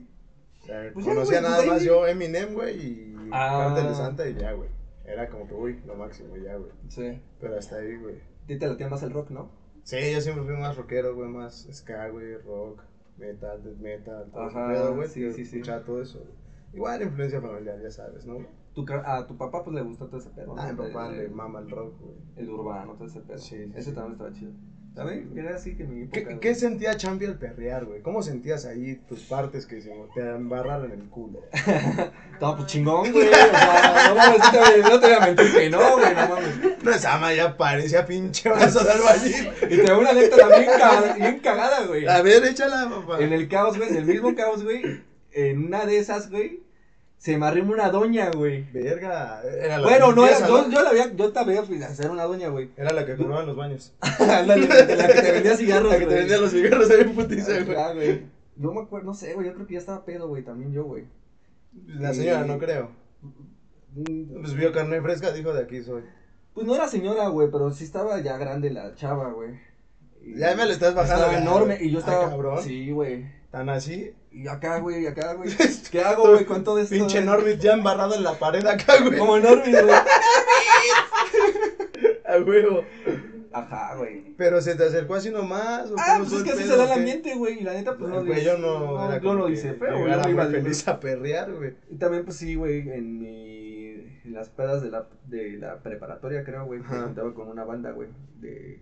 O 0.60 0.66
sea, 0.66 0.90
Pues 0.92 1.06
ya, 1.06 1.14
conocía 1.14 1.40
güey, 1.40 1.50
nada 1.50 1.62
pues 1.62 1.68
más 1.74 1.82
yo 1.84 2.06
Eminem, 2.06 2.52
güey, 2.52 2.76
y 2.78 3.16
Ah. 3.32 3.64
Cartel 3.74 3.88
de 3.88 3.94
Santa 3.94 4.28
y 4.28 4.34
ya, 4.34 4.52
güey. 4.52 4.68
Era 5.12 5.28
como 5.28 5.46
que, 5.46 5.54
uy, 5.54 5.80
lo 5.84 5.94
máximo, 5.94 6.36
ya, 6.36 6.56
güey. 6.56 6.70
sí. 6.88 7.20
Pero 7.38 7.56
hasta 7.58 7.76
ahí, 7.76 7.96
güey. 7.96 8.16
Ti 8.46 8.56
te 8.56 8.66
latía 8.66 8.88
más 8.88 9.02
el 9.02 9.10
rock, 9.10 9.30
¿no? 9.30 9.50
Sí, 9.84 9.96
yo 10.12 10.20
siempre 10.20 10.44
fui 10.44 10.54
más 10.54 10.76
rockero, 10.76 11.14
güey, 11.14 11.28
más 11.28 11.68
ska, 11.72 12.08
güey, 12.08 12.36
rock, 12.38 12.82
metal, 13.18 13.62
death 13.62 13.76
metal, 13.78 14.30
todo 14.32 14.48
ese 14.48 14.58
Ajá, 14.58 14.72
pedo, 14.72 14.94
güey. 14.94 15.08
sí, 15.08 15.30
sí, 15.32 15.44
sí. 15.44 15.56
Escuchaba 15.56 15.84
todo 15.84 16.00
eso. 16.02 16.18
güey. 16.20 16.30
Igual 16.72 17.02
influencia 17.02 17.40
familiar, 17.40 17.78
ya 17.82 17.90
sabes, 17.90 18.24
¿no? 18.24 18.38
Tu, 18.74 18.84
car- 18.86 19.04
a 19.04 19.26
tu 19.26 19.36
papá 19.36 19.62
pues 19.62 19.74
le 19.76 19.82
gustó 19.82 20.06
todo 20.06 20.18
ese 20.18 20.30
pedo. 20.30 20.54
Ah, 20.56 20.72
mi 20.72 20.78
papá 20.78 21.08
El- 21.08 21.18
le 21.18 21.28
mama 21.28 21.58
el 21.58 21.70
rock, 21.70 21.94
güey. 22.00 22.14
El 22.36 22.48
urbano, 22.48 22.94
todo 22.94 23.06
ese 23.06 23.20
pedo. 23.20 23.36
Sí, 23.38 23.56
sí, 23.66 23.72
ese 23.74 23.90
sí. 23.90 23.94
también 23.94 24.12
estaba 24.12 24.32
chido. 24.32 24.52
¿Sabes? 24.94 25.24
Era 25.34 25.54
así 25.54 25.74
que 25.74 25.84
mi 25.84 26.02
época. 26.02 26.18
¿Qué, 26.18 26.24
güey. 26.24 26.40
¿Qué 26.40 26.54
sentía 26.54 26.96
Champi 26.96 27.24
al 27.24 27.38
perrear, 27.38 27.86
güey? 27.86 28.02
¿Cómo 28.02 28.22
sentías 28.22 28.66
ahí 28.66 29.00
tus 29.08 29.20
partes 29.20 29.64
que 29.64 29.80
se 29.80 29.90
te 30.14 30.20
embarraron 30.20 30.92
el 30.92 31.08
culo? 31.08 31.40
Estaba 31.52 32.56
pues 32.56 32.68
chingón, 32.68 33.10
güey. 33.10 33.28
O 33.28 33.30
sea, 33.30 34.08
no 34.08 34.14
mames, 34.14 34.38
no 34.38 34.50
te, 34.50 34.78
no 34.82 35.00
te 35.00 35.06
voy 35.06 35.16
a 35.16 35.20
mentir 35.20 35.52
que 35.52 35.70
no, 35.70 35.92
güey, 35.96 36.14
no 36.14 36.28
mames. 36.28 36.82
No, 36.82 36.90
esa 36.90 37.16
ma 37.18 37.32
ya 37.32 37.56
parecía 37.56 38.04
pinche 38.04 38.50
vaso 38.50 38.84
de 38.84 38.90
albañil. 38.90 39.50
Y 39.70 39.76
te 39.82 39.92
una 39.94 40.10
anécdota 40.10 40.48
bien, 40.58 40.70
bien 41.16 41.38
cagada, 41.40 41.86
güey. 41.86 42.06
A 42.06 42.20
ver, 42.20 42.44
échala, 42.44 42.90
papá. 42.90 43.18
En 43.20 43.32
el 43.32 43.48
caos, 43.48 43.78
güey, 43.78 43.88
en 43.88 43.96
el 43.96 44.04
mismo 44.04 44.34
caos, 44.34 44.62
güey. 44.62 45.00
En 45.32 45.64
una 45.64 45.86
de 45.86 45.96
esas, 45.96 46.30
güey, 46.30 46.60
se 47.22 47.38
me 47.38 47.46
arrima 47.46 47.72
una 47.72 47.88
doña, 47.90 48.32
güey. 48.32 48.64
Verga. 48.72 49.42
Era 49.44 49.78
la 49.78 49.86
Bueno, 49.86 50.10
no, 50.12 50.26
era, 50.26 50.40
yo, 50.44 50.68
yo 50.68 50.82
la 50.82 50.90
veía, 50.90 51.12
yo 51.14 51.32
te 51.32 51.44
veía 51.44 51.62
pues, 51.62 51.80
hacer 51.82 52.10
una 52.10 52.24
doña, 52.24 52.48
güey. 52.48 52.70
Era 52.76 52.92
la 52.92 53.06
que 53.06 53.14
cobraba 53.16 53.42
en 53.42 53.46
los 53.46 53.56
baños. 53.56 53.94
Ándale, 54.00 54.66
la 54.66 54.86
que 54.88 54.96
la 54.96 55.06
que 55.06 55.22
te 55.22 55.30
vendía 55.32 55.56
cigarros, 55.56 55.92
La 55.92 55.98
que 56.00 56.06
te 56.06 56.14
vendía 56.16 56.38
los 56.38 56.50
cigarros 56.50 56.90
ahí 56.90 57.02
en 57.02 57.14
putiza, 57.14 57.62
güey. 57.62 57.76
Ah, 57.76 57.92
güey. 57.94 58.22
Yo 58.56 58.72
me 58.72 58.80
acuerdo, 58.80 59.06
no 59.06 59.14
sé, 59.14 59.34
güey, 59.34 59.46
yo 59.46 59.54
creo 59.54 59.66
que 59.68 59.74
ya 59.74 59.78
estaba 59.78 60.04
pedo, 60.04 60.26
güey, 60.26 60.42
también 60.42 60.72
yo, 60.72 60.82
güey. 60.82 61.04
La 61.86 62.12
señora, 62.12 62.44
no 62.44 62.58
creo. 62.58 62.90
Pues 63.94 64.54
vio 64.54 64.72
carne 64.72 65.00
fresca, 65.00 65.30
dijo 65.32 65.52
de 65.54 65.62
aquí 65.62 65.80
soy. 65.82 66.02
Pues 66.54 66.66
no 66.66 66.74
era 66.74 66.88
señora, 66.88 67.28
güey, 67.28 67.48
pero 67.52 67.70
sí 67.70 67.84
estaba 67.84 68.20
ya 68.20 68.36
grande 68.36 68.70
la 68.70 68.96
chava, 68.96 69.30
güey. 69.30 69.50
Y 70.24 70.38
Ya 70.38 70.56
me 70.56 70.66
lo 70.66 70.72
estás 70.72 70.92
bajando. 70.94 71.22
Estaba 71.26 71.32
ya, 71.38 71.42
enorme 71.42 71.76
güey. 71.76 71.86
y 71.86 71.90
yo 71.92 71.98
Ah, 71.98 72.00
estaba. 72.00 72.30
cabrón. 72.30 72.62
Sí, 72.62 72.90
güey. 72.90 73.26
Tan 73.52 73.68
así. 73.68 74.12
Y 74.32 74.48
acá, 74.48 74.78
güey, 74.78 75.06
acá, 75.06 75.34
güey. 75.34 75.50
¿Qué 75.90 76.00
hago, 76.00 76.30
güey, 76.30 76.44
con 76.44 76.64
todo 76.64 76.78
esto? 76.78 76.94
Pinche 76.94 77.18
güey? 77.22 77.26
Normit 77.26 77.60
ya 77.60 77.74
embarrado 77.74 78.14
en 78.14 78.22
la 78.22 78.38
pared 78.38 78.64
acá, 78.66 79.00
güey. 79.02 79.18
Como 79.18 79.38
Normit, 79.38 79.74
güey. 79.74 79.94
A 82.24 82.38
huevo. 82.38 82.84
Ajá, 83.52 83.94
güey. 83.96 84.34
Pero 84.36 84.60
se 84.62 84.74
te 84.74 84.84
acercó 84.84 85.14
así 85.14 85.30
nomás. 85.30 85.90
¿o 85.90 85.96
Ah, 85.98 86.16
pues 86.18 86.32
es 86.32 86.42
que 86.42 86.52
así 86.52 86.64
se 86.64 86.76
da 86.76 86.84
el 86.84 86.92
ambiente, 86.92 87.34
güey. 87.34 87.60
Y 87.60 87.64
la 87.64 87.74
neta, 87.74 87.96
pues 87.96 88.10
no. 88.10 88.20
El 88.20 88.26
güey, 88.26 88.44
yo 88.44 88.56
no, 88.56 89.08
no 89.08 89.46
que 89.46 89.52
hice 89.52 89.74
feo, 89.74 89.98
güey. 89.98 90.12
Yo 90.12 90.30
iba 90.30 90.46
feliz 90.46 90.88
a 90.88 90.98
perrear, 90.98 91.52
güey. 91.52 91.74
Y 91.90 91.96
también, 91.96 92.24
pues 92.24 92.38
sí, 92.38 92.54
güey, 92.54 92.80
en 92.90 93.18
mi. 93.18 93.82
En 94.24 94.34
las 94.34 94.48
pedas 94.48 94.82
de 94.82 94.90
la, 94.90 95.06
de 95.26 95.58
la 95.58 95.82
preparatoria, 95.82 96.44
creo, 96.44 96.64
güey, 96.64 96.78
me 96.80 96.86
Ajá. 96.86 97.02
juntaba 97.02 97.34
con 97.34 97.48
una 97.48 97.64
banda, 97.64 97.90
güey. 97.90 98.08
De. 98.40 98.80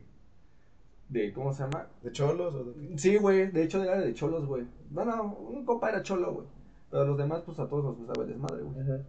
De, 1.10 1.32
¿cómo 1.32 1.52
se 1.52 1.64
llama? 1.64 1.86
¿De 2.02 2.12
cholos 2.12 2.54
o 2.54 2.64
de 2.64 2.96
Sí, 2.98 3.16
güey, 3.16 3.50
de 3.50 3.64
hecho 3.64 3.82
era 3.82 3.98
de 4.00 4.14
cholos, 4.14 4.46
güey. 4.46 4.64
Bueno, 4.90 5.34
un 5.34 5.64
compa 5.64 5.90
era 5.90 6.02
cholo, 6.02 6.32
güey. 6.32 6.46
Pero 6.90 7.04
los 7.04 7.18
demás, 7.18 7.42
pues 7.44 7.58
a 7.58 7.68
todos 7.68 7.84
nos 7.84 7.96
gustaba 7.98 8.22
el 8.24 8.30
desmadre, 8.30 8.62
güey. 8.62 9.00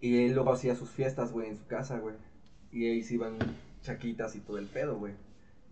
Y 0.00 0.24
él 0.24 0.32
luego 0.34 0.52
hacía 0.52 0.74
sus 0.74 0.90
fiestas, 0.90 1.32
güey, 1.32 1.48
en 1.48 1.56
su 1.56 1.66
casa, 1.66 1.98
güey. 1.98 2.16
Y 2.72 2.86
ahí 2.86 3.02
se 3.02 3.14
iban 3.14 3.36
chaquitas 3.82 4.34
y 4.34 4.40
todo 4.40 4.58
el 4.58 4.66
pedo, 4.66 4.96
güey. 4.98 5.14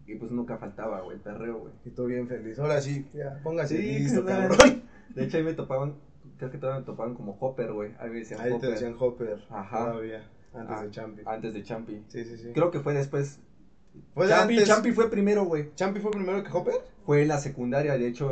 Y 0.07 0.15
pues 0.17 0.31
nunca 0.31 0.57
faltaba, 0.59 1.01
güey, 1.01 1.17
el 1.17 1.23
perreo, 1.23 1.59
güey. 1.59 1.73
Y 1.85 1.91
tú 1.91 2.07
bien 2.07 2.29
feliz. 2.29 2.59
Ahora 2.59 2.81
sí, 2.81 3.07
ya, 3.15 3.41
póngase 3.43 3.77
Sí, 3.77 3.99
listo, 4.01 4.25
cabrón. 4.25 4.83
De 5.15 5.25
hecho, 5.25 5.37
ahí 5.39 5.43
me 5.43 5.55
topaban, 5.55 5.95
creo 6.39 6.51
que 6.51 6.59
todavía 6.59 6.81
me 6.81 6.87
topaban 6.87 7.15
como 7.15 7.37
Hopper, 7.41 7.73
güey. 7.73 7.93
Ahí 7.99 8.11
me 8.11 8.19
decían 8.19 8.41
Ahí 8.41 8.51
te 8.51 8.55
Hopper. 8.57 8.71
decían 8.71 8.97
Hopper. 8.99 9.45
Ajá. 9.51 9.91
Todavía. 9.93 10.25
Antes 10.53 10.77
Ah, 10.79 10.83
de 10.85 10.91
Champi. 10.91 11.23
Antes 11.27 11.55
de 11.55 11.63
Champi. 11.63 12.05
Sí, 12.09 12.25
sí, 12.25 12.37
sí. 12.39 12.51
Creo 12.53 12.71
que 12.71 12.81
fue 12.81 12.93
después. 12.95 13.41
Pues 14.15 14.29
Champi, 14.31 14.55
antes. 14.55 14.69
Champi 14.69 14.93
fue 14.93 15.11
primero, 15.11 15.45
güey. 15.45 15.75
¿Champi 15.75 16.01
fue 16.01 16.11
primero 16.11 16.43
que 16.43 16.51
Hopper? 16.53 16.75
Fue 17.07 17.23
en 17.23 17.29
la 17.29 17.39
secundaria, 17.39 17.97
de 17.97 18.07
hecho. 18.09 18.29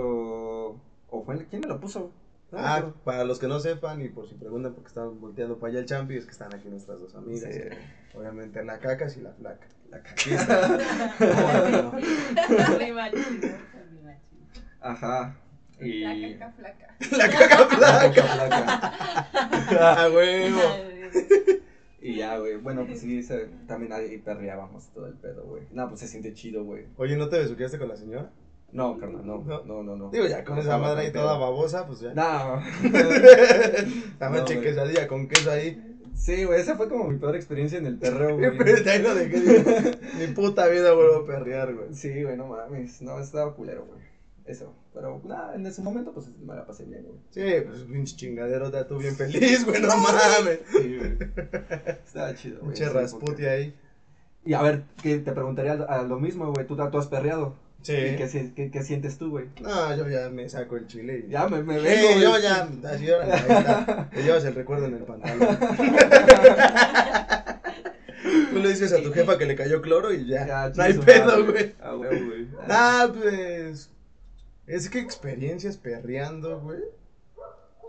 ¿O 1.11 1.23
fue 1.25 1.35
en- 1.37 1.45
¿Quién 1.47 1.63
me 1.63 1.69
lo 1.69 1.81
puso? 1.81 2.13
No 2.51 2.59
ah, 2.61 2.93
para 3.05 3.25
los 3.25 3.39
que 3.39 3.47
no 3.47 3.61
sepan 3.61 4.01
y 4.01 4.09
por 4.09 4.27
si 4.27 4.35
preguntan 4.35 4.73
porque 4.73 4.89
estaban 4.89 5.21
volteando 5.21 5.59
para 5.59 5.71
allá 5.73 5.81
el 5.81 5.87
Champi, 5.87 6.17
es 6.17 6.25
que 6.25 6.31
están 6.31 6.55
aquí 6.55 6.69
nuestras 6.69 6.99
dos 6.99 7.15
amigas. 7.15 7.55
Sí. 7.55 7.61
Obviamente 8.17 8.65
la 8.65 8.79
cacas 8.79 9.17
y 9.19 9.21
la 9.21 9.33
flaca. 9.33 9.67
La 9.91 9.99
machismo. 10.03 11.93
Ajá. 14.81 15.37
Y. 15.81 16.01
La 16.01 16.39
caca 16.39 16.53
flaca. 16.53 16.97
La 17.17 17.31
caca 17.31 17.67
flaca. 17.67 18.23
Flaca. 18.23 18.95
Ah, 19.81 20.09
huevo. 20.13 20.61
Y 22.01 22.17
ya, 22.17 22.39
güey. 22.39 22.57
Bueno, 22.57 22.85
pues 22.87 23.01
sí, 23.01 23.21
también 23.67 23.93
ahí 23.93 24.19
perreábamos 24.19 24.89
todo 24.95 25.07
el 25.07 25.15
pedo, 25.15 25.43
güey. 25.45 25.63
No, 25.73 25.89
pues 25.89 26.01
se 26.01 26.09
siente 26.09 26.33
chido, 26.35 26.65
güey. 26.65 26.85
Oye, 26.97 27.17
¿no 27.17 27.29
te 27.29 27.39
besuqueaste 27.39 27.79
con 27.79 27.89
la 27.89 27.97
señora? 27.97 28.31
No, 28.71 28.99
carnal, 28.99 29.27
no. 29.27 29.39
No. 29.45 29.65
No, 29.65 29.83
no, 29.83 29.97
no. 29.97 30.11
Digo, 30.11 30.27
ya 30.27 30.45
con 30.45 30.57
No 30.57 30.63
esa 30.63 30.77
madre 30.79 31.07
ahí 31.07 31.13
toda 31.13 31.39
babosa, 31.39 31.87
pues 31.87 32.01
ya. 32.01 32.13
No. 32.15 32.23
La 34.21 34.29
No, 34.29 34.37
mancha 34.37 34.55
güey. 34.55 34.61
quesadilla 34.61 35.09
con 35.09 35.27
queso 35.27 35.51
ahí. 35.51 35.83
Sí, 36.15 36.45
güey, 36.45 36.61
esa 36.61 36.77
fue 36.77 36.89
como 36.89 37.09
mi 37.09 37.17
peor 37.19 37.37
experiencia 37.37 37.79
en 37.79 37.87
el 37.87 37.97
perreo, 37.99 38.37
güey. 38.39 38.57
Pero 38.59 38.99
lo 39.03 39.15
dejé. 39.15 39.99
Mi 40.19 40.27
puta 40.35 40.67
vida 40.69 40.93
vuelvo 40.93 41.17
a 41.23 41.27
perrear, 41.27 41.75
güey. 41.75 41.95
Sí, 41.95 42.23
güey, 42.23 42.37
no 42.37 42.47
mames. 42.49 43.01
No, 43.01 43.19
estaba 43.21 43.55
culero, 43.55 43.87
güey. 43.87 44.01
Eso. 44.49 44.75
Pero 44.95 45.21
nada, 45.25 45.55
en 45.55 45.67
ese 45.67 45.83
momento, 45.83 46.13
pues 46.13 46.27
me 46.45 46.55
la 46.57 46.67
pasé 46.67 46.85
bien, 46.85 47.03
güey. 47.05 47.19
Sí, 47.31 47.43
pues 47.67 47.83
pinche 47.83 48.17
chingadero, 48.17 48.73
ya 48.73 48.87
tú 48.87 48.97
bien 48.99 49.15
feliz, 49.15 49.65
güey, 49.65 49.81
no 49.83 49.89
mames. 49.97 50.61
Sí, 50.73 50.97
güey. 50.97 51.19
Estaba 52.05 52.35
chido, 52.35 52.61
güey. 52.61 52.73
Pinche 52.75 52.89
Rasputi 52.89 53.45
ahí. 53.45 53.75
Y 54.45 54.55
a 54.55 54.63
ver, 54.63 54.85
que 55.03 55.19
te 55.19 55.33
preguntaría 55.33 55.73
a 55.75 56.03
lo 56.03 56.19
mismo, 56.19 56.51
güey. 56.53 56.67
Tú, 56.67 56.77
tú 56.77 56.99
has 56.99 57.07
perreado. 57.09 57.55
Sí. 57.83 57.93
¿Y 57.93 58.17
qué, 58.17 58.29
si- 58.29 58.51
qué- 58.57 58.71
qué 58.73 58.83
sientes 58.83 59.19
tú, 59.19 59.31
güey? 59.31 59.45
No, 59.61 59.95
yo 59.97 60.09
ya 60.09 60.31
me 60.31 60.49
saco 60.49 60.77
el 60.77 60.87
chile. 60.89 61.27
y- 61.27 61.31
Ya 61.31 61.47
me, 61.47 61.63
me 61.63 61.79
Sí, 61.79 61.85
vengo, 61.85 62.09
güey. 62.09 62.23
yo 62.23 62.39
ya, 62.39 62.69
así 62.91 63.11
ahora, 63.11 63.27
ahí 63.37 63.41
está. 63.59 64.11
Te 64.11 64.23
llevas 64.23 64.45
el 64.47 64.55
recuerdo 64.55 64.87
en 64.87 64.95
el 64.95 65.03
pantalón. 65.05 65.59
Tú 68.51 68.59
le 68.59 68.69
dices 68.71 68.93
a 68.93 69.01
tu 69.03 69.13
jefa 69.13 69.39
que 69.39 69.47
le 69.47 69.55
cayó 69.55 69.81
cloro 69.81 70.13
y 70.13 70.27
ya. 70.27 70.47
Ya, 70.47 70.73
no 70.75 70.83
hay 70.83 70.95
pedo, 70.95 71.45
güey. 71.47 71.75
Ah, 71.81 71.93
güey. 71.95 72.49
Ah, 72.69 73.09
pues. 73.17 73.91
Es 74.69 74.89
que 74.91 74.99
experiencias 75.01 75.77
perreando, 75.77 76.61
güey. 76.61 76.81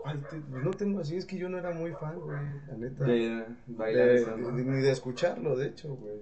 Pues 0.02 0.16
no 0.64 0.70
tengo 0.70 1.00
así, 1.00 1.16
es 1.16 1.26
que 1.26 1.36
yo 1.36 1.48
no 1.50 1.58
era 1.58 1.72
muy 1.72 1.92
fan, 1.92 2.18
güey, 2.20 2.38
la 2.68 2.76
neta. 2.78 3.04
De 3.04 3.44
bailar 3.66 4.08
De- 4.08 4.14
eso, 4.16 4.36
¿no? 4.36 4.50
de- 4.52 4.64
ni 4.64 4.80
de 4.80 4.90
escucharlo, 4.90 5.56
de 5.56 5.66
hecho, 5.68 5.94
güey. 5.94 6.16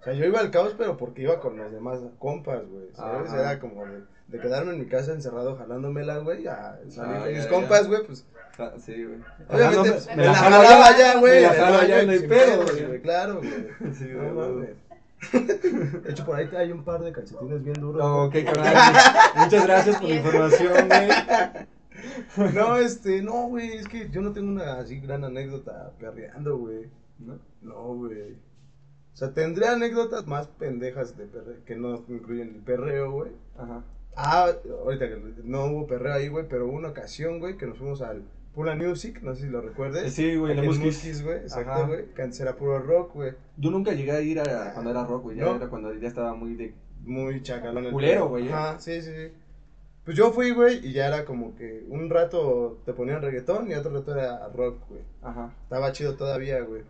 O 0.00 0.04
sea, 0.04 0.12
yo 0.14 0.24
iba 0.24 0.40
al 0.40 0.50
caos, 0.50 0.74
pero 0.76 0.96
porque 0.96 1.22
iba 1.22 1.40
con 1.40 1.56
los 1.56 1.70
demás 1.70 2.00
compas, 2.18 2.66
güey. 2.68 2.88
¿Sabes? 2.94 3.28
Ajá. 3.30 3.40
Era 3.52 3.60
como 3.60 3.84
de, 3.86 4.02
de 4.28 4.40
quedarme 4.40 4.72
en 4.72 4.80
mi 4.80 4.86
casa 4.86 5.12
encerrado 5.12 5.56
jalándomela, 5.56 6.18
güey, 6.18 6.46
a 6.48 6.78
salir 6.88 7.16
Ah, 7.16 7.20
con 7.24 7.32
mis 7.34 7.46
compas, 7.46 7.86
güey, 7.88 8.04
pues. 8.04 8.26
Ah, 8.58 8.72
Sí, 8.78 9.04
güey. 9.04 9.20
Obviamente, 9.48 9.90
Jalando- 10.00 10.16
me, 10.16 10.24
la 10.24 10.34
jalaba 10.34 10.98
ya, 10.98 11.18
güey. 11.20 11.34
Me 11.34 11.40
la 11.42 11.52
jalaba 11.54 11.86
ya, 11.86 12.02
no 12.02 12.12
hay 12.12 12.18
pedo, 12.26 12.62
güey. 12.88 13.02
Claro, 13.02 13.36
güey. 13.36 13.50
Sí, 13.94 14.08
No 14.08 14.54
güey. 14.54 14.68
De 15.32 16.10
hecho, 16.10 16.24
por 16.24 16.36
ahí 16.36 16.48
hay 16.56 16.72
un 16.72 16.84
par 16.84 17.02
de 17.02 17.12
calcetines 17.12 17.62
bien 17.62 17.80
duros. 17.80 18.02
No, 18.02 18.28
güey. 18.28 18.42
ok, 18.44 18.52
carnal. 18.54 18.94
Muchas 19.36 19.66
gracias 19.66 19.96
por 20.00 20.08
la 20.08 20.14
información, 20.16 20.88
güey. 20.88 22.54
No, 22.54 22.76
este, 22.76 23.22
no, 23.22 23.48
güey, 23.48 23.72
es 23.72 23.88
que 23.88 24.08
yo 24.10 24.20
no 24.20 24.32
tengo 24.32 24.48
una 24.48 24.78
así 24.78 25.00
gran 25.00 25.24
anécdota 25.24 25.92
perreando, 25.98 26.56
güey. 26.58 26.88
¿No? 27.18 27.38
No, 27.62 27.94
güey. 27.94 28.34
O 29.12 29.16
sea, 29.16 29.32
tendré 29.34 29.66
anécdotas 29.66 30.26
más 30.26 30.46
pendejas 30.46 31.16
de 31.16 31.26
perreo, 31.26 31.64
que 31.64 31.74
no 31.74 32.04
incluyen 32.08 32.54
el 32.54 32.62
perreo, 32.62 33.10
güey. 33.10 33.32
Ajá. 33.56 33.82
Ah, 34.14 34.52
ahorita 34.84 35.08
que 35.08 35.20
no 35.44 35.64
hubo 35.66 35.86
perreo 35.86 36.14
ahí, 36.14 36.28
güey, 36.28 36.46
pero 36.48 36.66
hubo 36.66 36.76
una 36.76 36.88
ocasión, 36.88 37.40
güey, 37.40 37.56
que 37.56 37.66
nos 37.66 37.78
fuimos 37.78 38.00
al 38.02 38.22
Pula 38.58 38.74
Music, 38.74 39.20
no 39.22 39.36
sé 39.36 39.42
si 39.42 39.48
lo 39.50 39.60
recuerdes. 39.60 40.12
Sí, 40.12 40.34
güey, 40.34 40.56
la 40.56 40.64
Muskis. 40.64 41.22
Güey, 41.22 41.36
exacto, 41.36 41.86
güey, 41.86 42.06
antes 42.20 42.40
era 42.40 42.56
puro 42.56 42.80
rock, 42.80 43.14
güey. 43.14 43.32
Yo 43.56 43.70
nunca 43.70 43.92
llegué 43.92 44.10
a 44.10 44.20
ir 44.20 44.40
a 44.40 44.72
cuando 44.72 44.90
era 44.90 45.04
rock, 45.04 45.22
güey. 45.22 45.36
Ya 45.36 45.44
¿No? 45.44 45.54
era 45.54 45.68
cuando 45.68 45.94
ya 45.94 46.08
estaba 46.08 46.34
muy 46.34 46.56
de. 46.56 46.74
Muy 47.04 47.40
chacalón 47.40 47.86
el 47.86 47.92
Culero, 47.92 48.28
güey. 48.28 48.48
Ajá, 48.48 48.80
sí, 48.80 49.00
sí, 49.00 49.12
sí. 49.14 49.32
Pues 50.04 50.16
yo 50.16 50.32
fui, 50.32 50.50
güey, 50.50 50.84
y 50.84 50.92
ya 50.92 51.06
era 51.06 51.24
como 51.24 51.54
que 51.54 51.86
un 51.88 52.10
rato 52.10 52.82
te 52.84 52.92
ponían 52.94 53.22
reggaetón 53.22 53.70
y 53.70 53.74
otro 53.74 53.92
rato 53.92 54.12
era 54.12 54.48
rock, 54.48 54.88
güey. 54.88 55.02
Ajá. 55.22 55.54
Estaba 55.62 55.92
chido 55.92 56.16
todavía, 56.16 56.60
güey. 56.62 56.82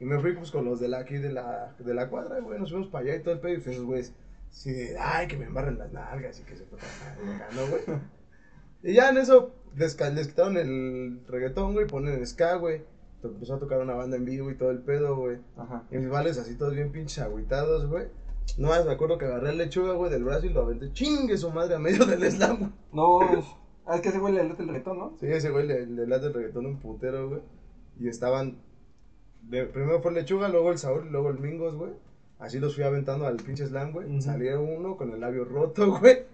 Y 0.00 0.06
me 0.06 0.18
fui 0.18 0.32
pues 0.32 0.50
con 0.50 0.64
los 0.64 0.80
de 0.80 0.88
la 0.88 1.00
aquí 1.00 1.18
de 1.18 1.32
la, 1.32 1.74
de 1.80 1.92
la 1.92 2.08
cuadra, 2.08 2.40
güey. 2.40 2.58
Nos 2.58 2.70
fuimos 2.70 2.88
para 2.88 3.04
allá 3.04 3.16
y 3.16 3.22
todo 3.22 3.34
el 3.34 3.40
pedo. 3.40 3.52
Y 3.52 3.56
pues, 3.58 3.68
esos 3.74 3.84
güeyes, 3.84 4.14
sí, 4.48 4.72
ay, 4.98 5.28
que 5.28 5.36
me 5.36 5.44
embarren 5.44 5.76
las 5.76 5.92
nalgas 5.92 6.40
y 6.40 6.44
que 6.44 6.56
se 6.56 6.64
tocan 6.64 6.88
acá, 7.34 7.48
¿no, 7.54 7.66
güey? 7.66 8.00
Y 8.84 8.94
ya 8.94 9.08
en 9.10 9.16
eso 9.18 9.52
les, 9.76 9.98
les 10.14 10.28
quitaron 10.28 10.56
el 10.56 11.20
reggaetón, 11.26 11.72
güey, 11.72 11.86
ponen 11.86 12.14
el 12.14 12.26
ska, 12.26 12.56
güey. 12.56 12.82
Empezó 13.22 13.54
a 13.54 13.58
tocar 13.58 13.80
una 13.80 13.94
banda 13.94 14.16
en 14.18 14.26
vivo 14.26 14.50
y 14.50 14.56
todo 14.56 14.70
el 14.70 14.80
pedo, 14.80 15.16
güey. 15.16 15.38
Ajá. 15.56 15.84
Y 15.90 15.96
mis 15.96 16.10
vales 16.10 16.38
así 16.38 16.56
todos 16.56 16.74
bien 16.74 16.92
pinches 16.92 17.18
agüitados, 17.20 17.86
güey. 17.88 18.08
No 18.58 18.68
más 18.68 18.84
me 18.84 18.92
acuerdo 18.92 19.16
que 19.16 19.24
agarré 19.24 19.48
el 19.50 19.56
lechuga, 19.58 19.94
güey, 19.94 20.10
del 20.10 20.24
brazo 20.24 20.44
y 20.44 20.50
lo 20.50 20.60
aventé. 20.62 20.92
Chingue 20.92 21.38
su 21.38 21.50
madre 21.50 21.76
a 21.76 21.78
medio 21.78 22.04
del 22.04 22.30
slam, 22.30 22.58
güey. 22.58 22.70
No, 22.92 23.20
ah, 23.86 23.94
es 23.96 24.00
que 24.02 24.10
ese 24.10 24.18
güey 24.18 24.34
le 24.34 24.44
late 24.46 24.60
el 24.62 24.68
reggaetón, 24.68 24.98
¿no? 24.98 25.16
Sí, 25.18 25.26
ese 25.26 25.48
güey 25.50 25.66
le, 25.66 25.86
le 25.86 26.06
late 26.06 26.26
el 26.26 26.34
reggaetón 26.34 26.66
un 26.66 26.78
putero, 26.78 27.30
güey. 27.30 27.40
Y 27.98 28.08
estaban. 28.08 28.58
de- 29.44 29.64
primero 29.64 30.02
fue 30.02 30.10
el 30.10 30.18
lechuga, 30.18 30.48
luego 30.50 30.70
el 30.70 30.76
Saúl 30.78 31.06
y 31.06 31.10
luego 31.10 31.30
el 31.30 31.38
Mingos, 31.38 31.74
güey. 31.74 31.92
Así 32.38 32.58
los 32.60 32.74
fui 32.74 32.84
aventando 32.84 33.26
al 33.26 33.36
pinche 33.36 33.66
slam, 33.66 33.92
güey. 33.92 34.20
Salía 34.20 34.58
uno 34.58 34.98
con 34.98 35.10
el 35.12 35.20
labio 35.20 35.46
roto, 35.46 35.90
güey. 35.98 36.26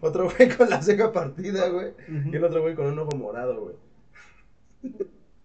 Otro 0.00 0.30
güey 0.30 0.48
con 0.56 0.68
la 0.70 0.82
ceja 0.82 1.12
partida, 1.12 1.68
güey. 1.68 1.92
Y 2.30 2.36
el 2.36 2.44
otro 2.44 2.62
güey 2.62 2.74
con 2.74 2.86
un 2.86 2.98
ojo 2.98 3.16
morado, 3.16 3.60
güey. 3.60 3.76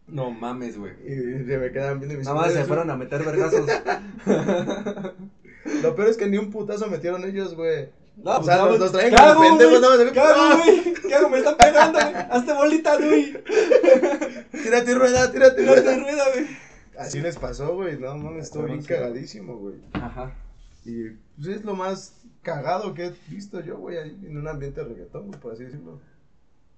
No 0.08 0.30
mames, 0.32 0.78
güey. 0.78 0.94
Y 1.06 1.46
se 1.46 1.58
me 1.58 1.72
quedan 1.72 2.00
viendo 2.00 2.18
mis 2.18 2.26
Nada 2.28 2.42
más 2.42 2.54
se 2.54 2.66
fueron 2.66 2.90
a 2.90 2.98
meter 2.98 3.24
vergazos. 3.24 3.66
Lo 5.84 5.96
peor 5.96 6.08
es 6.10 6.18
que 6.18 6.28
ni 6.28 6.38
un 6.38 6.50
putazo 6.52 6.88
metieron 6.88 7.24
ellos, 7.24 7.56
güey. 7.56 7.90
No, 8.18 8.38
O 8.40 8.44
sea, 8.44 8.58
no, 8.58 8.70
los- 8.70 8.80
los 8.80 8.92
traen 8.92 9.10
¿qué 9.12 9.16
como 9.16 9.30
hago, 9.30 9.42
pendejos, 9.42 10.12
¿Qué 10.12 10.20
hago, 10.20 10.34
¡ah! 10.42 10.60
güey? 10.64 10.94
¿Qué 11.08 11.16
hago? 11.16 11.30
Me 11.30 11.38
están 11.38 11.56
pegando, 11.58 12.00
güey. 12.00 12.14
Hazte 12.30 12.54
bolita, 12.54 12.98
güey. 12.98 13.34
Tírate 14.64 14.96
rueda, 14.96 15.32
tírate 15.32 15.62
Tírate 15.62 15.82
rueda. 15.82 15.98
rueda, 15.98 16.24
güey. 16.34 16.48
Así 17.00 17.22
les 17.22 17.38
pasó, 17.38 17.74
güey. 17.76 17.98
No 17.98 18.18
mames, 18.18 18.46
estuvo 18.46 18.64
bien 18.64 18.84
cagadísimo, 18.84 19.58
güey. 19.58 19.76
Ajá. 19.94 20.36
Y 20.84 21.12
pues 21.38 21.48
es 21.48 21.64
lo 21.64 21.76
más 21.76 22.16
cagado 22.42 22.94
que 22.94 23.06
he 23.08 23.14
visto 23.30 23.60
yo, 23.62 23.78
güey, 23.78 23.98
en 23.98 24.38
un 24.38 24.48
ambiente 24.48 24.82
de 24.82 24.88
reggaetón, 24.88 25.28
güey, 25.28 25.40
por 25.40 25.54
así 25.54 25.64
decirlo. 25.64 26.00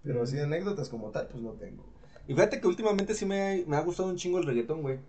Pero 0.04 0.24
así 0.24 0.38
anécdotas 0.40 0.90
como 0.90 1.12
tal, 1.12 1.28
pues 1.28 1.42
no 1.42 1.52
tengo. 1.54 1.86
Y 2.28 2.34
fíjate 2.34 2.60
que 2.60 2.68
últimamente 2.68 3.14
sí 3.16 3.26
me, 3.26 3.64
me 3.68 3.76
ha 3.78 3.82
gustado 3.82 4.10
un 4.10 4.16
chingo 4.18 4.38
el 4.40 4.46
reggaetón, 4.46 4.82
güey. 4.82 5.00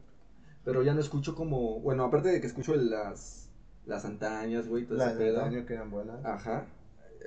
Pero 0.64 0.82
ya 0.82 0.94
no 0.94 1.00
escucho 1.00 1.34
como. 1.34 1.80
Bueno, 1.80 2.04
aparte 2.04 2.28
de 2.30 2.40
que 2.40 2.46
escucho 2.46 2.74
las. 2.76 3.50
Las 3.86 4.04
antañas, 4.06 4.66
güey, 4.66 4.86
todo 4.86 4.96
Las 4.96 5.12
ese 5.14 5.24
de 5.24 5.30
pedo. 5.32 5.42
año 5.42 5.66
que 5.66 5.74
eran 5.74 5.90
buenas. 5.90 6.24
Ajá. 6.24 6.64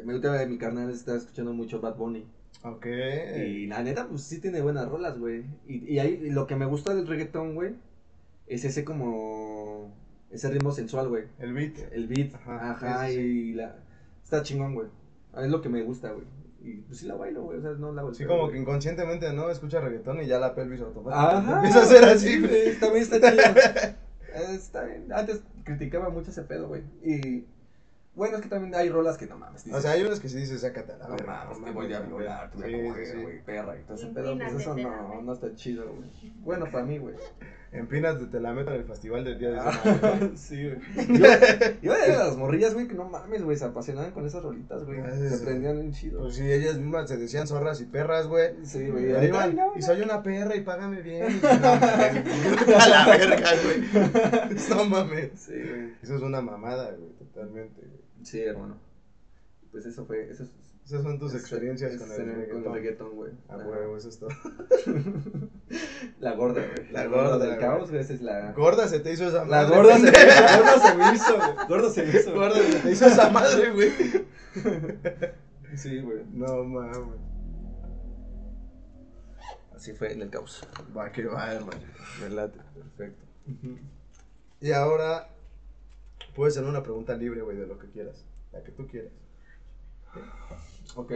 Me 0.03 0.13
gusta 0.13 0.33
de 0.33 0.47
mi 0.47 0.57
carnal 0.57 0.89
está 0.89 1.15
escuchando 1.15 1.53
mucho 1.53 1.79
Bad 1.81 1.95
Bunny. 1.97 2.25
Ok. 2.63 2.87
Y 2.87 3.67
la 3.67 3.83
neta, 3.83 4.07
pues 4.07 4.23
sí 4.23 4.41
tiene 4.41 4.61
buenas 4.61 4.89
rolas, 4.89 5.19
güey. 5.19 5.45
Y, 5.67 5.93
y 5.93 5.99
ahí 5.99 6.19
y 6.25 6.29
lo 6.31 6.47
que 6.47 6.55
me 6.55 6.65
gusta 6.65 6.95
del 6.95 7.05
reggaetón, 7.07 7.53
güey, 7.53 7.75
es 8.47 8.65
ese 8.65 8.83
como. 8.83 9.93
Ese 10.31 10.49
ritmo 10.49 10.71
sensual, 10.71 11.07
güey. 11.09 11.25
El 11.39 11.53
beat. 11.53 11.77
El 11.91 12.07
beat. 12.07 12.35
Ajá, 12.35 12.71
Ajá, 12.71 13.07
sí, 13.07 13.13
sí, 13.13 13.19
y 13.21 13.53
la. 13.53 13.75
Está 14.23 14.43
chingón, 14.43 14.73
güey. 14.73 14.87
Es 15.37 15.49
lo 15.49 15.61
que 15.61 15.69
me 15.69 15.81
gusta, 15.83 16.11
güey. 16.11 16.25
Y 16.61 16.81
pues 16.81 16.99
sí 16.99 17.05
la 17.05 17.15
bailo, 17.15 17.43
güey. 17.43 17.59
O 17.59 17.61
sea, 17.61 17.71
no 17.71 17.93
la 17.93 18.01
hago 18.01 18.09
el 18.09 18.15
Sí, 18.15 18.25
como 18.25 18.49
que 18.49 18.57
inconscientemente, 18.57 19.31
¿no? 19.31 19.49
Escucha 19.49 19.79
reggaetón 19.79 20.21
y 20.21 20.27
ya 20.27 20.39
la 20.39 20.53
pelvis 20.53 20.81
automáticamente 20.81 21.49
Ajá. 21.49 21.55
empieza 21.57 21.79
a 21.79 21.83
hacer 21.83 22.03
así, 22.03 22.39
güey. 22.41 22.79
También 22.79 23.03
está 23.03 23.19
chido. 23.19 23.43
Está 24.53 24.83
bien. 24.83 25.11
Antes 25.11 25.41
criticaba 25.63 26.09
mucho 26.09 26.31
ese 26.31 26.43
pedo, 26.43 26.67
güey. 26.67 26.83
Y. 27.03 27.45
Bueno, 28.13 28.37
es 28.37 28.41
que 28.41 28.49
también 28.49 28.73
hay 28.73 28.89
rolas 28.89 29.15
que 29.17 29.27
no 29.27 29.37
mames. 29.37 29.65
O 29.71 29.79
sea, 29.79 29.91
hay 29.91 30.01
unos 30.01 30.19
que 30.19 30.27
sí 30.27 30.37
dices, 30.37 30.61
sácate 30.61 30.91
a 30.93 30.97
la 30.97 31.07
no 31.07 31.15
mames, 31.25 31.59
no 31.59 31.65
te 31.65 31.71
voy 31.71 31.93
a 31.93 31.99
violar, 31.99 32.51
te 32.51 32.57
voy 32.57 32.73
a 32.73 32.89
coger, 32.89 33.21
güey, 33.21 33.45
perra 33.45 33.79
y 33.79 33.83
todo 33.83 33.95
ese 33.95 34.07
pedo. 34.07 34.35
Pues 34.35 34.53
eso 34.53 34.75
no, 34.75 35.21
no 35.21 35.33
está 35.33 35.53
chido, 35.53 35.85
güey. 35.85 36.09
Bueno, 36.39 36.65
para 36.71 36.83
mí, 36.83 36.97
güey. 36.97 37.15
Empinas 37.71 38.17
de 38.19 38.27
te 38.27 38.39
la 38.39 38.53
meto 38.53 38.71
en 38.71 38.77
el 38.77 38.85
festival 38.85 39.25
del 39.25 39.37
día 39.39 39.49
de 39.51 39.59
Ah, 39.59 40.19
sí, 40.35 40.63
güey. 40.69 41.19
Yo, 41.19 41.25
yo 41.81 41.91
veía 42.01 42.21
a 42.21 42.25
las 42.27 42.37
morrillas, 42.37 42.73
güey, 42.73 42.87
que 42.87 42.93
no 42.95 43.05
mames, 43.09 43.43
güey, 43.43 43.57
se 43.57 43.65
apasionaban 43.65 44.11
con 44.11 44.25
esas 44.25 44.41
rolitas, 44.41 44.85
güey. 44.85 45.01
Ah, 45.01 45.11
Se 45.11 45.37
sí. 45.37 45.43
prendían 45.45 45.79
bien 45.79 45.91
chido. 45.91 46.21
Pues 46.21 46.35
sí, 46.35 46.49
ellas 46.49 46.77
mismas 46.77 47.09
se 47.09 47.17
decían 47.17 47.45
zorras 47.45 47.81
y 47.81 47.85
perras, 47.85 48.27
güey. 48.27 48.53
Sí, 48.63 48.79
Y, 48.79 48.89
güey. 48.89 49.13
ahí 49.13 49.29
van, 49.31 49.57
y 49.75 49.81
soy 49.81 50.01
una 50.01 50.23
perra 50.23 50.55
y 50.55 50.61
págame 50.61 51.01
bien. 51.01 51.27
Y 51.41 51.41
no 51.43 51.75
mames, 51.75 52.73
a 52.81 52.87
la 52.87 53.05
verga, 53.07 53.49
güey. 53.63 54.57
No 54.69 54.85
mames. 54.85 55.31
Sí, 55.35 55.51
güey. 55.53 55.93
Eso 56.01 56.15
es 56.15 56.21
una 56.21 56.41
mamada, 56.41 56.91
güey, 56.91 57.11
totalmente. 57.19 57.81
güey. 57.81 58.01
Sí, 58.23 58.39
hermano. 58.41 58.77
Pues 59.71 59.85
eso 59.85 60.05
fue, 60.05 60.29
eso 60.31 60.43
es. 60.43 60.49
Esas 60.87 61.03
son 61.03 61.19
tus 61.19 61.35
experiencias 61.35 61.97
con 61.97 62.09
el 62.09 62.17
reggaetón. 62.17 62.63
Con 62.63 62.71
el 62.71 62.79
reggaetón, 62.79 63.15
güey. 63.15 63.33
A 63.49 63.57
huevo, 63.57 63.97
eso 63.97 64.07
es 64.07 64.19
todo. 64.19 64.29
La 66.21 66.33
gorda, 66.33 66.61
güey. 66.65 66.91
La 66.93 67.07
gorda, 67.07 67.37
del 67.37 67.59
caos, 67.59 67.89
güey, 67.89 67.99
esa 68.01 68.13
es 68.13 68.21
la. 68.21 68.53
Gorda 68.53 68.87
se 68.87 69.01
te 69.01 69.11
hizo 69.11 69.27
esa 69.27 69.43
La 69.43 69.63
madre. 69.63 69.75
gorda 69.75 69.95
se, 69.97 69.99
me, 70.05 70.11
pendeja. 70.13 70.57
gorda 70.57 70.79
se 70.79 70.95
me 70.95 71.13
hizo, 71.13 71.35
güey. 71.35 71.67
Gorda 71.67 71.89
se 71.89 72.03
me 72.03 72.09
hizo. 72.17 72.33
Gorda 72.33 72.55
se 72.55 72.79
te 72.79 72.91
hizo 72.91 73.05
esa 73.05 73.29
madre, 73.29 73.71
güey. 73.71 73.91
Sí, 75.75 75.99
güey. 75.99 76.23
No 76.31 76.63
mames. 76.63 77.19
Así 79.75 79.91
fue 79.91 80.13
en 80.13 80.21
el 80.21 80.29
caos. 80.29 80.65
Va 80.95 81.11
que 81.11 81.25
va, 81.25 81.51
hermano. 81.51 81.81
Me 82.21 82.29
late. 82.29 82.59
Perfecto. 82.73 83.25
Y 84.61 84.71
ahora 84.71 85.27
puedes 86.33 86.55
hacer 86.55 86.67
una 86.67 86.81
pregunta 86.81 87.13
libre, 87.15 87.41
güey, 87.41 87.57
de 87.57 87.67
lo 87.67 87.77
que 87.77 87.89
quieras. 87.89 88.23
La 88.53 88.63
que 88.63 88.71
tú 88.71 88.87
quieras. 88.87 89.11
Ok. 90.97 91.13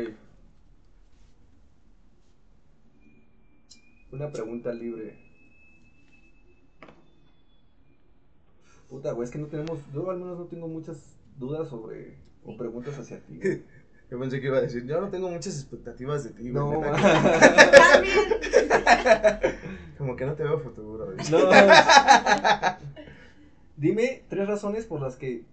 Una 4.11 4.31
pregunta 4.31 4.71
libre. 4.71 5.17
Puta, 8.87 9.11
güey, 9.13 9.25
es 9.25 9.31
que 9.31 9.39
no 9.39 9.47
tenemos. 9.47 9.79
Yo 9.91 10.07
al 10.11 10.19
menos 10.19 10.37
no 10.37 10.45
tengo 10.45 10.67
muchas 10.67 11.17
dudas 11.37 11.67
sobre. 11.67 12.19
o 12.43 12.55
preguntas 12.55 12.99
hacia 12.99 13.19
ti. 13.21 13.37
güey. 13.37 13.63
Yo 14.11 14.19
pensé 14.19 14.39
que 14.39 14.47
iba 14.47 14.57
a 14.57 14.61
decir, 14.61 14.85
yo 14.85 14.99
no 14.99 15.07
tengo 15.07 15.29
muchas 15.29 15.55
expectativas 15.55 16.25
de 16.25 16.31
ti, 16.31 16.51
güey. 16.51 16.51
No, 16.51 16.81
neta, 16.81 16.91
ma-. 16.91 16.99
Como 19.97 20.17
que 20.17 20.25
no 20.25 20.33
te 20.35 20.43
veo 20.43 20.59
futuro, 20.59 21.05
güey. 21.05 21.17
no. 21.31 21.49
Dime 23.77 24.25
tres 24.27 24.49
razones 24.49 24.85
por 24.85 24.99
las 25.01 25.15
que 25.15 25.45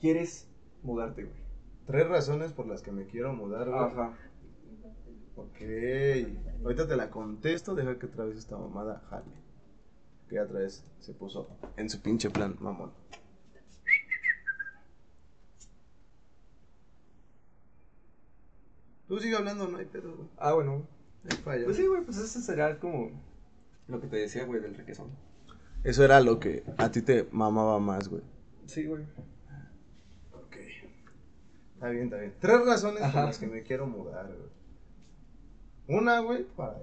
quieres 0.00 0.46
mudarte, 0.84 1.24
güey. 1.24 1.47
Tres 1.88 2.06
razones 2.06 2.52
por 2.52 2.66
las 2.66 2.82
que 2.82 2.92
me 2.92 3.06
quiero 3.06 3.32
mudar, 3.32 3.66
güey. 3.66 3.80
Ajá. 3.80 4.12
Ok. 5.36 5.56
Ahorita 6.62 6.86
te 6.86 6.96
la 6.96 7.08
contesto, 7.08 7.74
deja 7.74 7.98
que 7.98 8.04
otra 8.04 8.26
vez 8.26 8.36
esta 8.36 8.58
mamada 8.58 9.02
jale. 9.08 9.32
Que 10.28 10.38
otra 10.38 10.58
vez 10.58 10.84
se 11.00 11.14
puso 11.14 11.48
en 11.78 11.88
su 11.88 12.02
pinche 12.02 12.28
plan, 12.28 12.56
mamón. 12.60 12.92
Tú 19.06 19.18
sigue 19.18 19.36
hablando, 19.36 19.66
no 19.68 19.78
hay 19.78 19.86
pedo, 19.86 20.14
güey. 20.14 20.28
Ah, 20.36 20.52
bueno. 20.52 20.86
No 21.24 21.30
hay 21.30 21.38
falla. 21.38 21.64
Pues 21.64 21.78
sí, 21.78 21.86
güey, 21.86 22.04
pues 22.04 22.18
eso 22.18 22.38
será 22.40 22.78
como 22.78 23.12
lo 23.86 23.98
que 23.98 24.08
te 24.08 24.16
decía, 24.16 24.44
güey, 24.44 24.60
del 24.60 24.74
requesón. 24.74 25.08
Eso 25.84 26.04
era 26.04 26.20
lo 26.20 26.38
que 26.38 26.64
a 26.76 26.90
ti 26.90 27.00
te 27.00 27.26
mamaba 27.32 27.78
más, 27.78 28.08
güey. 28.08 28.22
Sí, 28.66 28.84
güey. 28.84 29.06
Está 31.78 31.90
bien, 31.90 32.04
está 32.06 32.16
bien. 32.18 32.34
Tres 32.40 32.66
razones 32.66 33.02
Ajá. 33.04 33.12
por 33.12 33.24
las 33.26 33.38
que 33.38 33.46
me 33.46 33.62
quiero 33.62 33.86
mudar, 33.86 34.26
güey. 34.26 36.00
Una, 36.00 36.18
güey, 36.18 36.42
para 36.56 36.82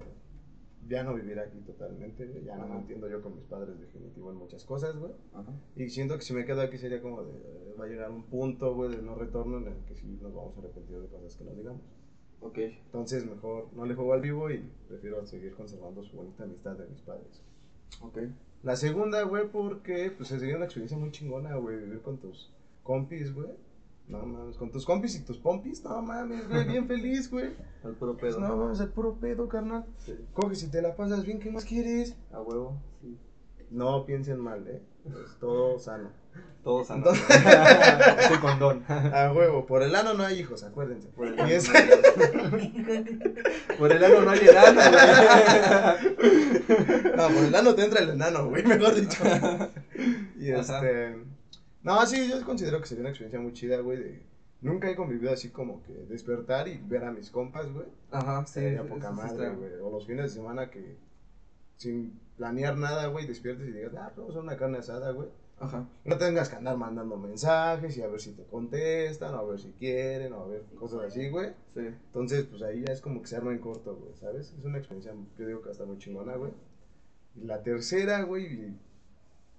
ya 0.88 1.04
no 1.04 1.14
vivir 1.16 1.38
aquí 1.38 1.60
totalmente, 1.60 2.26
güey. 2.26 2.46
Ya 2.46 2.56
no 2.56 2.66
me 2.66 2.78
entiendo 2.78 3.10
yo 3.10 3.22
con 3.22 3.36
mis 3.36 3.44
padres 3.44 3.78
definitivo 3.78 4.32
en 4.32 4.38
muchas 4.38 4.64
cosas, 4.64 4.96
güey. 4.96 5.12
Ajá. 5.34 5.52
Y 5.76 5.90
siento 5.90 6.16
que 6.16 6.22
si 6.22 6.34
me 6.34 6.46
quedo 6.46 6.62
aquí 6.62 6.78
sería 6.78 7.02
como 7.02 7.24
de, 7.24 7.34
eh, 7.34 7.76
va 7.78 7.84
a 7.84 7.88
llegar 7.90 8.10
un 8.10 8.24
punto, 8.24 8.74
güey, 8.74 8.96
de 8.96 9.02
no 9.02 9.16
retorno 9.16 9.58
en 9.58 9.68
el 9.68 9.84
que 9.84 9.96
sí 9.96 10.08
nos 10.22 10.34
vamos 10.34 10.56
a 10.56 10.60
arrepentir 10.62 10.98
de 10.98 11.08
cosas 11.10 11.36
que 11.36 11.44
nos 11.44 11.58
digamos. 11.58 11.82
Ok. 12.40 12.58
Entonces, 12.58 13.26
mejor 13.26 13.68
no 13.74 13.86
le 13.86 13.96
juego 13.96 14.14
al 14.14 14.22
vivo 14.22 14.50
y 14.50 14.64
prefiero 14.88 15.26
seguir 15.26 15.56
conservando 15.56 16.06
su 16.06 16.16
bonita 16.16 16.46
amistad 16.46 16.78
de 16.78 16.88
mis 16.88 17.02
padres. 17.02 17.44
Ok. 18.02 18.20
La 18.64 18.78
segunda, 18.78 19.24
güey, 19.24 19.52
porque 19.52 20.10
pues 20.16 20.30
sería 20.30 20.56
una 20.56 20.66
experiencia 20.66 20.98
muy 20.98 21.12
chingona, 21.12 21.54
güey, 21.58 21.80
vivir 21.80 22.02
con 22.02 22.18
tus 22.18 22.54
compis, 22.82 23.34
güey. 23.34 23.50
No 24.08 24.24
mames, 24.26 24.56
con 24.58 24.70
tus 24.72 24.86
compis 24.86 25.16
y 25.16 25.22
tus 25.24 25.38
pompis, 25.40 25.84
no 25.84 26.00
mames, 26.02 26.48
güey, 26.48 26.64
bien 26.66 26.88
feliz, 26.94 27.30
güey. 27.32 27.50
Al 27.84 27.94
puro 27.94 28.16
Pues 28.18 28.36
pedo. 28.36 28.48
no 28.48 28.56
mames, 28.56 28.80
el 28.80 28.90
puro 28.90 29.16
pedo, 29.16 29.48
carnal. 29.50 29.86
Sí. 29.98 30.16
Coge 30.34 30.56
si 30.56 30.68
te 30.70 30.82
la 30.82 30.96
pasas 30.96 31.26
bien, 31.26 31.40
¿qué 31.40 31.50
más 31.52 31.66
quieres? 31.66 32.16
A 32.32 32.40
huevo. 32.42 32.80
Sí. 33.02 33.18
No 33.72 34.06
piensen 34.06 34.40
mal, 34.40 34.66
eh. 34.68 34.82
Es 35.06 35.38
todo 35.40 35.80
sano. 35.80 36.10
Todos 36.64 36.90
andan. 36.92 37.16
Entonces- 37.16 38.38
condón. 38.42 38.84
A 38.88 39.32
huevo, 39.34 39.66
por 39.66 39.82
el 39.84 39.96
ano 39.96 40.14
no 40.14 40.24
hay 40.24 40.40
hijos, 40.40 40.64
acuérdense. 40.64 41.08
Por 41.10 41.28
el 41.28 41.36
Y 41.36 41.40
ano 41.40 41.50
es- 41.52 41.70
no 41.72 41.78
hay- 41.78 41.90
Por 43.80 43.92
el 43.92 44.04
ano 44.04 44.22
no 44.22 44.32
hay 44.32 44.40
enano, 44.40 44.82
güey. 44.82 44.94
No, 47.18 47.28
por 47.28 47.44
el 47.44 47.56
ano 47.56 47.76
te 47.76 47.84
entra 47.86 48.00
el 48.02 48.10
enano, 48.12 48.48
güey, 48.50 48.64
mejor 48.64 48.94
dicho. 48.96 49.24
Y 50.40 50.52
Ajá. 50.52 50.62
este. 50.62 51.18
No, 51.86 52.04
sí, 52.08 52.28
yo 52.28 52.44
considero 52.44 52.82
que 52.82 52.88
sería 52.88 53.02
una 53.02 53.10
experiencia 53.12 53.40
muy 53.40 53.54
chida, 53.54 53.78
güey. 53.78 54.00
De... 54.00 54.26
Nunca 54.62 54.90
he 54.90 54.96
convivido 54.96 55.32
así 55.32 55.50
como 55.50 55.84
que 55.84 55.94
despertar 55.94 56.68
y 56.68 56.80
ver 56.80 57.04
a 57.04 57.12
mis 57.12 57.30
compas, 57.30 57.72
güey. 57.72 57.86
Ajá, 58.10 58.44
sí. 58.48 58.54
Sería 58.54 58.88
poca 58.88 59.12
madre, 59.12 59.52
güey. 59.52 59.74
O 59.76 59.92
los 59.92 60.08
fines 60.08 60.24
de 60.24 60.30
semana 60.30 60.72
que 60.72 60.98
sin 61.78 62.20
planear 62.38 62.76
nada, 62.76 63.06
güey, 63.08 63.28
despiertes 63.28 63.68
y 63.68 63.72
digas, 63.72 63.94
ah, 64.00 64.12
vamos 64.18 64.36
a 64.36 64.40
una 64.40 64.58
carne 64.58 64.80
asada, 64.80 65.12
güey. 65.12 65.30
Ajá. 65.60 65.88
No 66.06 66.18
tengas 66.18 66.50
que 66.50 66.56
andar 66.56 66.76
mandando 66.76 67.18
mensajes 67.18 67.96
y 67.96 68.02
a 68.02 68.08
ver 68.08 68.20
si 68.20 68.32
te 68.32 68.46
contestan, 68.46 69.36
o 69.36 69.38
a 69.38 69.44
ver 69.44 69.60
si 69.60 69.72
quieren, 69.74 70.34
o 70.34 70.42
a 70.42 70.48
ver 70.48 70.64
cosas 70.80 71.04
así, 71.04 71.30
güey. 71.30 71.52
Sí. 71.76 71.82
Entonces, 71.82 72.46
pues 72.46 72.64
ahí 72.64 72.84
ya 72.84 72.94
es 72.94 73.02
como 73.02 73.22
que 73.22 73.28
se 73.28 73.36
arma 73.36 73.52
en 73.52 73.60
corto, 73.60 73.96
güey, 73.96 74.16
¿sabes? 74.16 74.56
Es 74.58 74.66
una 74.66 74.80
experiencia, 74.80 75.14
yo 75.38 75.46
digo 75.46 75.62
que 75.62 75.70
hasta 75.70 75.86
muy 75.86 76.00
chingona, 76.00 76.36
güey. 76.36 76.52
Y 77.36 77.46
la 77.46 77.62
tercera, 77.62 78.24
güey, 78.24 78.74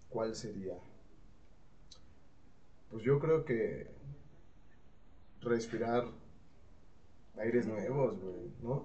¿cuál 0.08 0.34
sería? 0.34 0.76
Pues 2.90 3.02
yo 3.02 3.18
creo 3.18 3.44
que 3.44 3.88
respirar 5.40 6.04
aires 7.38 7.66
nuevos, 7.66 8.18
güey, 8.18 8.50
¿no? 8.62 8.84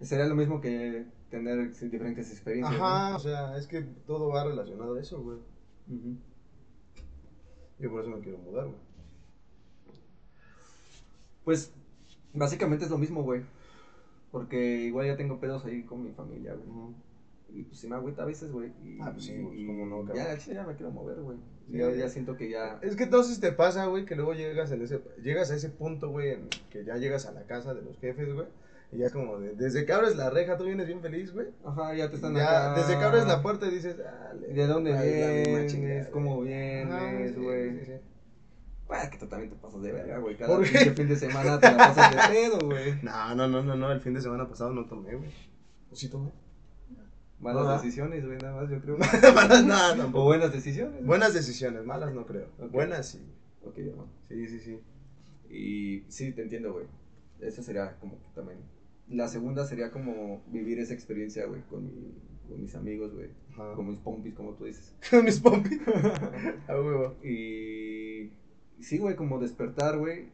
Sería 0.00 0.26
lo 0.26 0.34
mismo 0.34 0.60
que 0.60 1.04
tener 1.30 1.72
diferentes 1.72 2.30
experiencias. 2.30 2.80
Ajá, 2.80 3.16
o 3.16 3.18
sea, 3.18 3.56
es 3.58 3.66
que 3.66 3.82
todo 4.06 4.28
va 4.28 4.44
relacionado 4.44 4.94
a 4.94 5.00
eso, 5.00 5.20
güey. 5.22 5.38
Ujú. 5.88 6.16
Yo 7.78 7.90
por 7.90 8.02
eso 8.02 8.10
me 8.10 8.20
quiero 8.20 8.38
mudar, 8.38 8.66
güey. 8.66 8.78
Pues, 11.44 11.72
básicamente 12.32 12.84
es 12.84 12.90
lo 12.90 12.98
mismo, 12.98 13.22
güey. 13.22 13.42
Porque 14.30 14.84
igual 14.84 15.06
ya 15.06 15.16
tengo 15.16 15.38
pedos 15.38 15.64
ahí 15.64 15.82
con 15.82 16.02
mi 16.02 16.10
familia, 16.10 16.54
güey. 16.54 16.94
Y 17.48 17.62
pues 17.62 17.78
sí 17.78 17.86
me 17.86 17.94
agüita 17.94 18.22
a 18.22 18.26
veces, 18.26 18.50
güey. 18.50 18.72
Ah, 19.00 19.10
pues 19.12 19.24
sí, 19.24 19.38
pues, 19.40 19.58
y 19.58 19.66
cómo 19.66 19.86
no, 19.86 20.04
cabrón. 20.04 20.24
Ya, 20.24 20.36
ya 20.36 20.64
me 20.64 20.74
quiero 20.74 20.90
mover, 20.90 21.20
güey. 21.20 21.38
Sí, 21.70 21.78
ya, 21.98 22.08
siento 22.08 22.36
que 22.36 22.50
ya. 22.50 22.78
Es 22.82 22.94
que 22.96 23.04
entonces 23.04 23.40
te 23.40 23.50
pasa, 23.52 23.86
güey, 23.86 24.04
que 24.04 24.14
luego 24.16 24.34
llegas 24.34 24.70
en 24.72 24.82
ese 24.82 25.00
llegas 25.22 25.50
a 25.50 25.56
ese 25.56 25.70
punto, 25.70 26.10
güey, 26.10 26.30
en 26.32 26.48
que 26.70 26.84
ya 26.84 26.96
llegas 26.96 27.26
a 27.26 27.32
la 27.32 27.42
casa 27.44 27.72
de 27.74 27.82
los 27.82 27.98
jefes, 27.98 28.32
güey, 28.34 28.46
y 28.92 28.98
ya 28.98 29.10
como 29.10 29.38
de- 29.40 29.54
desde 29.54 29.84
que 29.86 29.92
abres 29.92 30.14
la 30.16 30.28
reja 30.30 30.56
tú 30.58 30.64
vienes 30.64 30.86
bien 30.86 31.00
feliz, 31.00 31.32
güey. 31.32 31.48
Ajá, 31.64 31.94
ya 31.94 32.10
te 32.10 32.16
están 32.16 32.34
Ya 32.34 32.72
acá. 32.72 32.80
desde 32.80 32.98
que 32.98 33.04
abres 33.04 33.26
la 33.26 33.42
puerta 33.42 33.66
dices, 33.70 33.96
"Dale, 33.98 34.46
¿De 34.48 34.66
dónde 34.66 34.92
vienes? 34.92 35.72
chingada". 35.72 36.10
¿Cómo 36.10 36.42
vienes, 36.42 37.36
güey? 37.36 37.78
sí, 37.80 37.84
sí. 37.86 37.92
Pues 38.86 39.08
que 39.08 39.16
tú 39.18 39.26
también 39.26 39.50
te 39.50 39.56
pasas 39.56 39.80
de 39.80 39.92
verga, 39.92 40.18
güey. 40.18 40.36
Cada 40.36 40.62
fin 40.62 41.08
de 41.08 41.16
semana 41.16 41.58
te 41.58 41.70
la 41.70 41.76
pasas 41.78 42.10
de 42.10 42.34
pedo, 42.34 42.58
güey. 42.66 42.94
No, 43.02 43.34
no, 43.34 43.48
no, 43.48 43.62
no, 43.62 43.74
no, 43.74 43.90
el 43.90 44.00
fin 44.02 44.12
de 44.12 44.20
semana 44.20 44.46
pasado 44.46 44.74
no 44.74 44.84
tomé, 44.86 45.14
güey. 45.16 45.30
¿O 45.90 45.96
sí 45.96 46.10
tomé? 46.10 46.30
Malas 47.44 47.62
¿verdad? 47.66 47.82
decisiones, 47.82 48.26
güey, 48.26 48.38
nada 48.38 48.60
más, 48.62 48.70
yo 48.70 48.80
creo. 48.80 48.96
Malas, 49.34 49.94
o 49.94 49.96
tampoco. 49.96 50.24
buenas 50.24 50.52
decisiones. 50.52 51.04
Buenas 51.04 51.34
decisiones, 51.34 51.84
malas 51.84 52.12
no 52.14 52.26
creo. 52.26 52.48
Ok. 52.58 52.72
Buenas 52.72 53.08
sí. 53.10 53.20
Ok, 53.64 53.78
hermano. 53.78 54.08
Sí, 54.28 54.46
sí, 54.48 54.58
sí. 54.60 54.78
Y 55.50 56.04
sí, 56.10 56.32
te 56.32 56.42
entiendo, 56.42 56.72
güey. 56.72 56.86
Esa 57.40 57.62
sería 57.62 57.96
como 58.00 58.18
que 58.18 58.26
también. 58.34 58.58
La 59.08 59.28
segunda 59.28 59.66
sería 59.66 59.90
como 59.90 60.42
vivir 60.50 60.78
esa 60.78 60.94
experiencia, 60.94 61.46
güey, 61.46 61.60
con, 61.68 61.84
mi- 61.84 62.14
con 62.48 62.60
mis 62.62 62.74
amigos, 62.74 63.12
güey. 63.14 63.28
Ajá. 63.52 63.74
Con 63.74 63.88
mis 63.88 63.98
pompis, 63.98 64.34
como 64.34 64.54
tú 64.54 64.64
dices. 64.64 64.94
Con 65.10 65.24
mis 65.24 65.38
pompis. 65.40 65.78
A 66.66 66.72
huevo. 66.74 67.14
Y 67.22 68.30
sí, 68.80 68.98
güey, 68.98 69.14
como 69.16 69.38
despertar, 69.38 69.98
güey. 69.98 70.28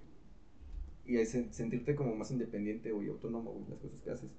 Y 1.07 1.17
sentirte 1.25 1.97
como 1.97 2.15
más 2.15 2.31
independiente, 2.31 2.93
güey, 2.93 3.09
autónomo, 3.09 3.51
güey, 3.53 3.65
las 3.69 3.79
cosas 3.81 4.01
que 4.01 4.11
haces. 4.11 4.31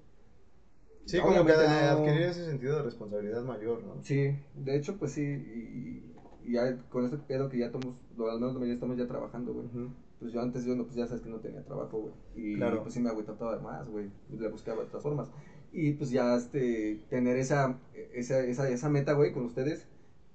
Sí, 1.05 1.19
como 1.19 1.45
que 1.45 1.53
no- 1.53 1.59
adquirir 1.59 2.21
ese 2.23 2.45
sentido 2.45 2.77
de 2.77 2.83
responsabilidad 2.83 3.43
mayor, 3.43 3.83
¿no? 3.83 4.01
Sí, 4.03 4.35
de 4.55 4.75
hecho, 4.77 4.97
pues 4.97 5.11
sí, 5.13 5.21
y, 5.23 6.03
y 6.45 6.53
ya 6.53 6.77
con 6.89 7.05
este 7.05 7.17
pedo 7.17 7.49
que 7.49 7.57
ya 7.57 7.65
estamos, 7.67 7.95
al 8.17 8.35
menos 8.39 8.53
la 8.53 8.59
mayoría 8.59 8.73
estamos 8.75 8.97
ya 8.97 9.07
trabajando, 9.07 9.53
güey. 9.53 9.65
Ujú. 9.67 9.89
Pues 10.19 10.31
yo 10.33 10.41
antes, 10.41 10.63
yo 10.65 10.75
no, 10.75 10.83
pues 10.83 10.95
ya 10.95 11.07
sabes 11.07 11.23
que 11.23 11.29
no 11.29 11.39
tenía 11.39 11.63
trabajo, 11.65 11.97
güey. 11.99 12.13
Y 12.35 12.55
Claro. 12.57 12.83
pues 12.83 12.93
sí 12.93 12.99
me 12.99 13.09
agüitaba 13.09 13.59
más, 13.59 13.89
güey. 13.89 14.11
Le 14.37 14.47
buscaba 14.49 14.83
otras 14.83 15.01
formas. 15.01 15.31
Y 15.73 15.93
pues 15.93 16.11
ya, 16.11 16.35
este, 16.35 17.01
tener 17.09 17.37
esa, 17.37 17.79
esa, 18.13 18.39
esa, 18.45 18.69
esa 18.69 18.89
meta, 18.89 19.13
güey, 19.13 19.33
con 19.33 19.45
ustedes, 19.45 19.87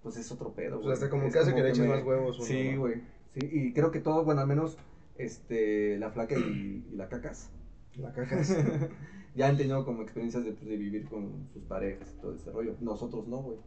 pues 0.03 0.17
es 0.17 0.31
otro 0.33 0.53
pedo, 0.55 0.81
güey. 0.81 0.93
hasta 0.93 1.09
como 1.09 1.25
Es 1.27 1.33
que 1.33 1.39
hace 1.39 1.55
que 1.55 1.63
le 1.63 1.71
echen 1.71 1.89
más 1.89 2.03
huevos. 2.05 2.39
uno, 2.39 2.47
Sí, 2.49 2.73
¿no? 2.73 2.81
güey. 2.81 2.95
Sí, 3.35 3.49
y 3.53 3.73
creo 3.73 3.91
que 3.93 4.01
todos, 4.01 4.25
bueno, 4.25 4.41
al 4.41 4.47
menos, 4.49 4.77
este, 5.19 5.99
la 5.99 6.11
flaca 6.11 6.37
y, 6.37 6.85
y 6.93 6.97
la 6.97 7.09
cacas. 7.09 7.51
La 7.97 8.13
caja 8.13 8.41
es- 8.41 8.57
ya 9.37 9.49
han 9.49 9.57
tenido 9.57 9.85
como 9.85 10.03
experiencias 10.03 10.45
de, 10.45 10.53
pues, 10.53 10.67
de 10.69 10.77
vivir 10.77 11.09
con 11.09 11.49
sus 11.53 11.63
parejas 11.65 12.13
y 12.17 12.21
todo 12.21 12.35
ese 12.35 12.51
rollo. 12.51 12.75
Nosotros 12.81 13.29
no, 13.29 13.39
güey. 13.43 13.59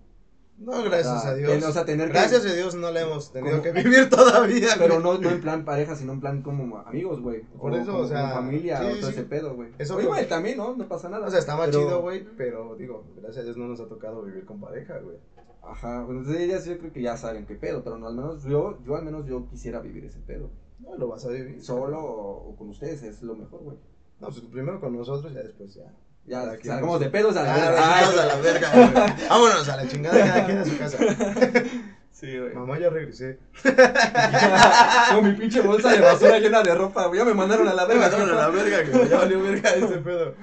No, 0.58 0.84
gracias 0.84 1.16
O 1.16 1.20
sea, 1.22 1.30
a 1.30 1.36
Dios. 1.36 1.52
ten- 1.54 1.64
o 1.64 1.72
sea, 1.72 1.86
tener 1.86 2.08
que- 2.08 2.14
gracias 2.16 2.46
a 2.46 2.54
Dios 2.54 2.76
no 2.76 2.92
la 2.92 3.00
hemos 3.04 3.32
tenido 3.32 3.52
Como- 3.60 3.64
que 3.64 3.72
vivir 3.72 4.10
todavía. 4.10 4.68
Pero 4.78 4.96
güey. 5.02 5.04
no, 5.04 5.18
no 5.22 5.30
en 5.30 5.40
plan 5.40 5.64
pareja, 5.64 5.96
sino 5.96 6.12
en 6.12 6.20
plan 6.20 6.42
como 6.42 6.80
amigos, 6.80 7.22
güey. 7.22 7.44
Por 7.58 7.74
eso, 7.76 7.92
como 7.94 8.04
o 8.04 8.08
sea, 8.08 8.24
como 8.24 8.34
familia 8.34 8.80
sí, 8.80 8.86
o 8.86 8.90
todo 9.00 9.12
sí. 9.12 9.14
ese 9.14 9.24
pedo, 9.24 9.56
güey. 9.56 9.70
Eso 9.78 9.96
Oye, 9.96 10.08
güey, 10.08 10.28
también, 10.28 10.58
¿no? 10.58 10.76
No 10.76 10.86
pasa 10.90 11.08
nada. 11.08 11.28
O 11.28 11.30
sea, 11.30 11.40
está 11.40 11.56
más 11.56 11.68
Pero- 11.70 11.84
chido, 11.86 12.02
güey, 12.02 12.26
pero 12.36 12.76
digo, 12.76 13.06
gracias 13.16 13.38
a 13.38 13.44
Dios 13.44 13.56
no 13.56 13.68
nos 13.70 13.80
ha 13.80 13.88
tocado 13.88 14.22
vivir 14.24 14.44
con 14.46 14.60
pareja, 14.60 14.98
güey. 15.00 15.16
Ajá, 15.62 16.04
bueno, 16.04 16.22
entonces 16.22 16.42
ellas 16.42 16.66
yo 16.66 16.78
creo 16.78 16.92
que 16.92 17.02
ya 17.04 17.16
saben 17.16 17.46
qué 17.46 17.56
pedo, 17.56 17.82
pero 17.84 17.98
no, 17.98 18.08
al 18.08 18.16
menos 18.16 18.44
yo, 18.44 18.80
yo 18.84 18.96
al 18.98 19.06
menos 19.06 19.28
yo 19.28 19.48
quisiera 19.48 19.80
vivir 19.80 20.04
ese 20.06 20.20
pedo. 20.20 20.50
No 20.80 20.96
lo 20.98 21.08
vas 21.10 21.26
a 21.26 21.30
vivir. 21.30 21.62
Solo 21.64 22.02
o, 22.04 22.50
o 22.50 22.56
con 22.58 22.70
ustedes 22.70 23.02
es 23.04 23.22
lo 23.22 23.36
mejor, 23.36 23.62
güey. 23.62 23.78
No, 24.20 24.28
pues 24.28 24.42
primero 24.52 24.80
con 24.80 24.96
nosotros, 24.98 25.34
ya 25.34 25.42
después 25.42 25.74
ya. 25.74 25.92
Ya 26.26 26.44
salgamos 26.64 26.98
con 26.98 27.00
de 27.04 27.10
pedos 27.10 27.36
a 27.38 27.44
la 27.44 27.54
Ah, 27.56 27.58
verga. 27.58 27.82
vámonos 27.82 28.20
a 28.20 28.26
la 28.28 28.36
verga, 28.36 28.72
güey. 28.74 29.28
Vámonos 29.30 29.70
a 29.70 29.78
la 29.78 29.88
chingada, 29.88 30.20
cada 30.26 30.46
quien 30.46 30.58
a 30.60 30.66
su 30.66 30.78
casa. 30.78 30.98
Sí, 32.12 32.38
güey. 32.38 32.54
Mamá, 32.54 32.78
ya 32.78 32.90
regresé. 32.90 33.40
Con 35.14 35.24
mi 35.26 35.34
pinche 35.38 35.62
bolsa 35.62 35.92
de 35.94 36.02
basura 36.02 36.38
llena 36.38 36.62
de 36.64 36.76
ropa. 36.76 37.10
Ya 37.16 37.24
me 37.24 37.34
mandaron 37.34 37.66
a 37.66 37.74
la 37.74 37.88
Me 37.88 37.94
verga. 37.96 38.10
mandaron 38.10 38.30
a 38.38 38.42
la 38.42 38.50
verga, 38.50 38.92
güey. 38.92 39.10
Ya 39.10 39.18
valió 39.20 39.42
verga 39.42 39.70
este 39.70 39.98
pedo. 40.00 40.34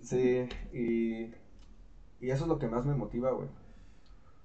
Sí, 0.00 0.48
y, 0.72 1.32
y 2.20 2.30
eso 2.30 2.42
es 2.42 2.48
lo 2.48 2.58
que 2.58 2.66
más 2.66 2.84
me 2.86 2.94
motiva, 2.96 3.30
güey. 3.30 3.46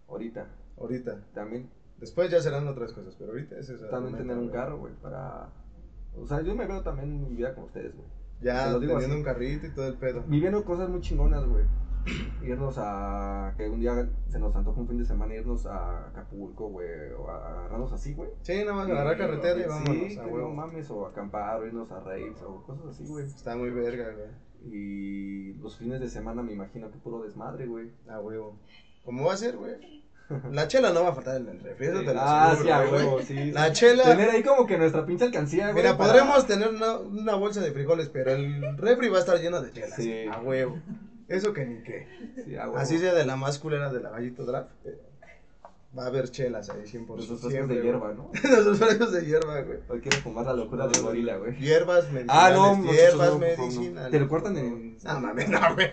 Ahorita. 0.08 0.46
Ahorita. 0.80 1.18
También, 1.34 1.68
Después 1.98 2.30
ya 2.30 2.40
serán 2.42 2.68
otras 2.68 2.94
cosas, 2.94 3.16
pero 3.18 3.32
ahorita 3.32 3.58
es 3.58 3.70
esa. 3.70 3.90
también 3.90 4.16
tener 4.16 4.38
un 4.38 4.50
carro, 4.50 4.78
güey, 4.78 4.94
para... 5.02 5.50
O 6.16 6.28
sea, 6.28 6.42
yo 6.42 6.54
me 6.54 6.68
veo 6.68 6.82
también 6.84 7.10
en 7.10 7.24
mi 7.30 7.36
vida 7.38 7.56
con 7.56 7.64
ustedes, 7.64 7.96
güey. 7.96 8.08
Ya 8.42 8.68
lo 8.68 8.80
digo 8.80 8.94
teniendo 8.94 9.16
así. 9.16 9.20
un 9.20 9.24
carrito 9.24 9.68
y 9.68 9.72
todo 9.72 9.88
el 9.88 9.96
pedo. 9.96 10.24
Viviendo 10.28 10.64
cosas 10.64 10.90
muy 10.90 11.02
chingonas, 11.02 11.46
güey. 11.46 11.66
Irnos 12.44 12.76
a... 12.78 13.54
Que 13.58 13.70
un 13.70 13.80
día 13.80 14.08
se 14.28 14.40
nos 14.40 14.56
antoja 14.56 14.80
un 14.80 14.88
fin 14.88 14.98
de 14.98 15.06
semana 15.06 15.36
irnos 15.36 15.66
a 15.66 16.08
Acapulco, 16.08 16.70
güey. 16.70 17.12
O 17.18 17.30
a 17.30 17.60
agarrarnos 17.60 17.92
así, 17.92 18.14
güey. 18.14 18.30
Sí, 18.42 18.60
nada 18.60 18.74
más 18.74 18.90
agarrar 18.90 19.18
carretera 19.18 19.60
y 19.60 19.68
vámonos 19.68 20.08
Sí, 20.14 20.20
a 20.20 20.24
no 20.26 20.50
mames, 20.50 20.90
o 20.92 21.06
acampar, 21.06 21.62
o 21.62 21.68
irnos 21.68 21.92
a 21.92 22.00
raves, 22.00 22.42
o 22.44 22.64
cosas 22.64 22.86
así, 22.88 23.06
güey. 23.06 23.26
Está 23.26 23.56
muy 23.56 23.72
verga, 23.72 24.12
güey. 24.12 24.74
Y 24.74 25.54
los 25.56 25.78
fines 25.78 26.00
de 26.00 26.10
semana 26.10 26.42
me 26.42 26.54
imagino 26.54 26.92
que 26.92 26.98
puro 26.98 27.22
desmadre, 27.24 27.66
güey. 27.68 27.92
A 28.10 28.20
huevo. 28.20 28.58
¿Cómo 29.04 29.26
va 29.26 29.34
a 29.34 29.38
ser, 29.38 29.58
güey? 29.58 29.97
La 30.52 30.68
chela 30.68 30.92
no 30.92 31.04
va 31.04 31.10
a 31.10 31.14
faltar 31.14 31.38
en 31.38 31.48
el 31.48 31.60
refri, 31.60 31.88
eso 31.88 32.00
te 32.00 32.14
lo 32.14 32.20
ah, 32.22 32.58
sí, 32.62 32.70
a 32.70 32.80
huevo, 32.82 33.22
sí. 33.22 33.52
La 33.52 33.68
sí. 33.74 33.86
chela- 33.86 34.04
Tener 34.04 34.30
ahí 34.30 34.44
como 34.44 34.66
que 34.68 34.78
nuestra 34.78 35.06
pinche 35.06 35.24
alcancía, 35.26 35.72
güey. 35.72 35.76
Mira, 35.84 35.98
para- 35.98 36.12
podremos 36.12 36.46
tener 36.46 36.68
una, 36.70 36.98
una 36.98 37.36
bolsa 37.36 37.62
de 37.62 37.72
frijoles, 37.72 38.10
pero 38.10 38.32
el 38.32 38.78
refri 38.78 39.08
va 39.08 39.18
a 39.18 39.20
estar 39.22 39.40
lleno 39.40 39.62
de 39.62 39.72
chelas. 39.72 39.96
Sí. 39.96 40.26
A 40.32 40.40
huevo. 40.42 40.80
Eso 41.30 41.54
que 41.54 41.66
ni 41.66 41.82
qué. 41.84 42.08
Sí, 42.46 42.56
a 42.58 42.66
huevo. 42.66 42.78
Así 42.78 42.98
sea 43.00 43.14
de 43.14 43.26
la 43.26 43.36
más 43.38 43.58
culera 43.60 43.92
de 43.92 44.02
la 44.02 44.10
gallito 44.10 44.44
draft. 44.46 44.70
pero 44.84 44.98
Va 45.98 46.04
a 46.04 46.08
haber 46.08 46.30
chelas 46.30 46.70
ahí 46.70 46.84
100%. 46.84 47.08
Nuestros 47.08 47.28
frascos 47.40 47.52
siempre, 47.52 47.78
de 47.78 47.84
hierba, 47.84 48.14
¿no? 48.14 48.30
Nuestros 48.44 48.78
frascos 48.78 49.12
de 49.14 49.26
hierba, 49.26 49.62
güey. 49.62 49.80
Hoy 49.88 50.02
quiero 50.02 50.18
fumar 50.18 50.46
la 50.46 50.54
locura 50.54 50.88
del 50.88 51.02
gorila, 51.02 51.38
güey. 51.38 51.56
Hierbas 51.58 52.06
Ah, 52.10 52.12
medicinales. 52.14 52.58
no, 52.58 52.76
muchachos, 52.76 52.98
hierbas 53.02 53.28
no, 53.30 53.34
no. 53.34 53.40
medicinales. 53.40 54.12
Te 54.12 54.20
lo 54.20 54.28
cortan 54.28 54.58
en- 54.58 54.98
No, 55.04 55.20
mames, 55.22 55.50
no, 55.50 55.60
güey. 55.74 55.92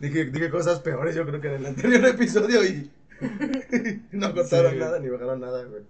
Dije, 0.00 0.24
dije 0.24 0.50
cosas 0.50 0.80
peores, 0.80 1.14
yo 1.14 1.24
creo 1.26 1.40
que 1.40 1.48
en 1.48 1.54
el 1.54 1.66
anterior 1.66 2.04
episodio 2.06 2.64
y. 2.64 2.90
no 4.12 4.34
cortaron 4.34 4.72
Sí. 4.72 4.78
nada 4.78 4.98
ni 4.98 5.08
bajaron 5.08 5.40
nada, 5.40 5.64
güey. 5.64 5.82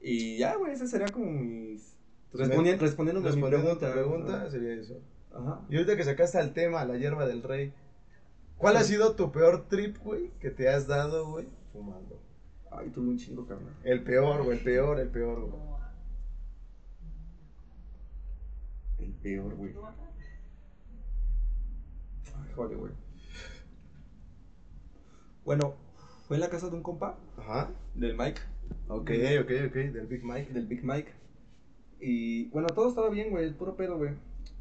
Y 0.00 0.38
ya, 0.38 0.56
güey, 0.56 0.72
ese 0.72 0.86
sería 0.88 1.08
como 1.08 1.26
mis... 1.30 1.94
Respondi- 2.32 2.78
respondiendo 2.78 3.28
a 3.28 3.32
mi 3.32 3.42
pregunta. 3.42 3.86
tu 3.88 3.92
pregunta, 3.92 4.50
sería 4.50 4.74
eso. 4.74 4.98
Ajá. 5.32 5.60
Y 5.68 5.76
ahorita 5.76 5.96
que 5.96 6.04
sacaste 6.04 6.38
el 6.40 6.52
tema, 6.52 6.84
la 6.84 6.96
hierba 6.96 7.26
del 7.26 7.42
rey, 7.42 7.72
¿cuál 8.56 8.76
ha 8.76 8.82
sido 8.84 9.14
tu 9.14 9.30
peor 9.32 9.66
trip, 9.68 9.98
güey, 9.98 10.30
que 10.40 10.50
te 10.50 10.68
has 10.68 10.86
dado, 10.86 11.30
güey, 11.30 11.48
fumando? 11.72 12.20
Ay, 12.70 12.88
tuve 12.90 13.08
un 13.08 13.18
chingo, 13.18 13.46
carnal. 13.46 13.74
El 13.84 14.02
peor, 14.04 14.42
güey, 14.44 14.58
el 14.58 14.64
peor, 14.64 15.00
el 15.00 15.08
peor, 15.08 15.40
güey. 15.40 15.62
El 19.00 19.12
peor, 19.14 19.54
güey. 19.56 19.74
Ay, 22.26 22.52
joder, 22.54 22.76
güey. 22.76 22.92
Bueno, 25.44 25.74
fue 26.30 26.36
en 26.36 26.42
la 26.42 26.48
casa 26.48 26.68
de 26.70 26.76
un 26.76 26.82
compa, 26.84 27.18
Ajá. 27.38 27.72
del 27.96 28.16
Mike, 28.16 28.40
Ok, 28.86 29.10
ok, 29.40 29.50
ok, 29.66 29.74
del 29.74 30.06
Big 30.06 30.22
Mike. 30.24 30.52
del 30.52 30.68
Big 30.68 30.84
Mike. 30.84 31.10
Y 31.98 32.48
bueno, 32.50 32.68
todo 32.68 32.88
estaba 32.88 33.10
bien, 33.10 33.30
güey, 33.30 33.46
el 33.46 33.56
puro 33.56 33.74
pedo, 33.76 33.98
güey. 33.98 34.12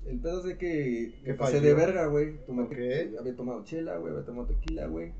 El 0.07 0.19
pedo 0.19 0.39
es 0.39 0.45
de 0.45 0.57
que 0.57 1.13
¿Qué 1.23 1.31
me 1.33 1.37
pasé 1.37 1.61
de 1.61 1.75
verga, 1.75 2.07
güey. 2.07 2.39
Había 3.19 3.35
tomado 3.35 3.63
chela, 3.65 3.97
güey, 3.97 4.13
había 4.13 4.25
tomado 4.25 4.47
tequila, 4.47 4.87
güey. 4.87 5.11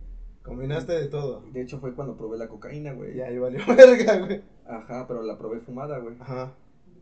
Combinaste 0.41 0.91
de 0.93 1.07
todo. 1.07 1.43
De 1.53 1.62
hecho, 1.62 1.79
fue 1.79 1.93
cuando 1.93 2.17
probé 2.17 2.39
la 2.39 2.47
cocaína, 2.47 2.93
güey. 2.93 3.15
Ya, 3.15 3.27
ahí 3.27 3.38
valió 3.38 3.59
verga, 3.77 4.17
güey. 4.25 4.41
Ajá, 4.65 5.05
pero 5.07 5.21
la 5.21 5.38
probé 5.38 5.59
fumada, 5.59 5.99
güey. 5.99 6.15
Ajá. 6.19 6.55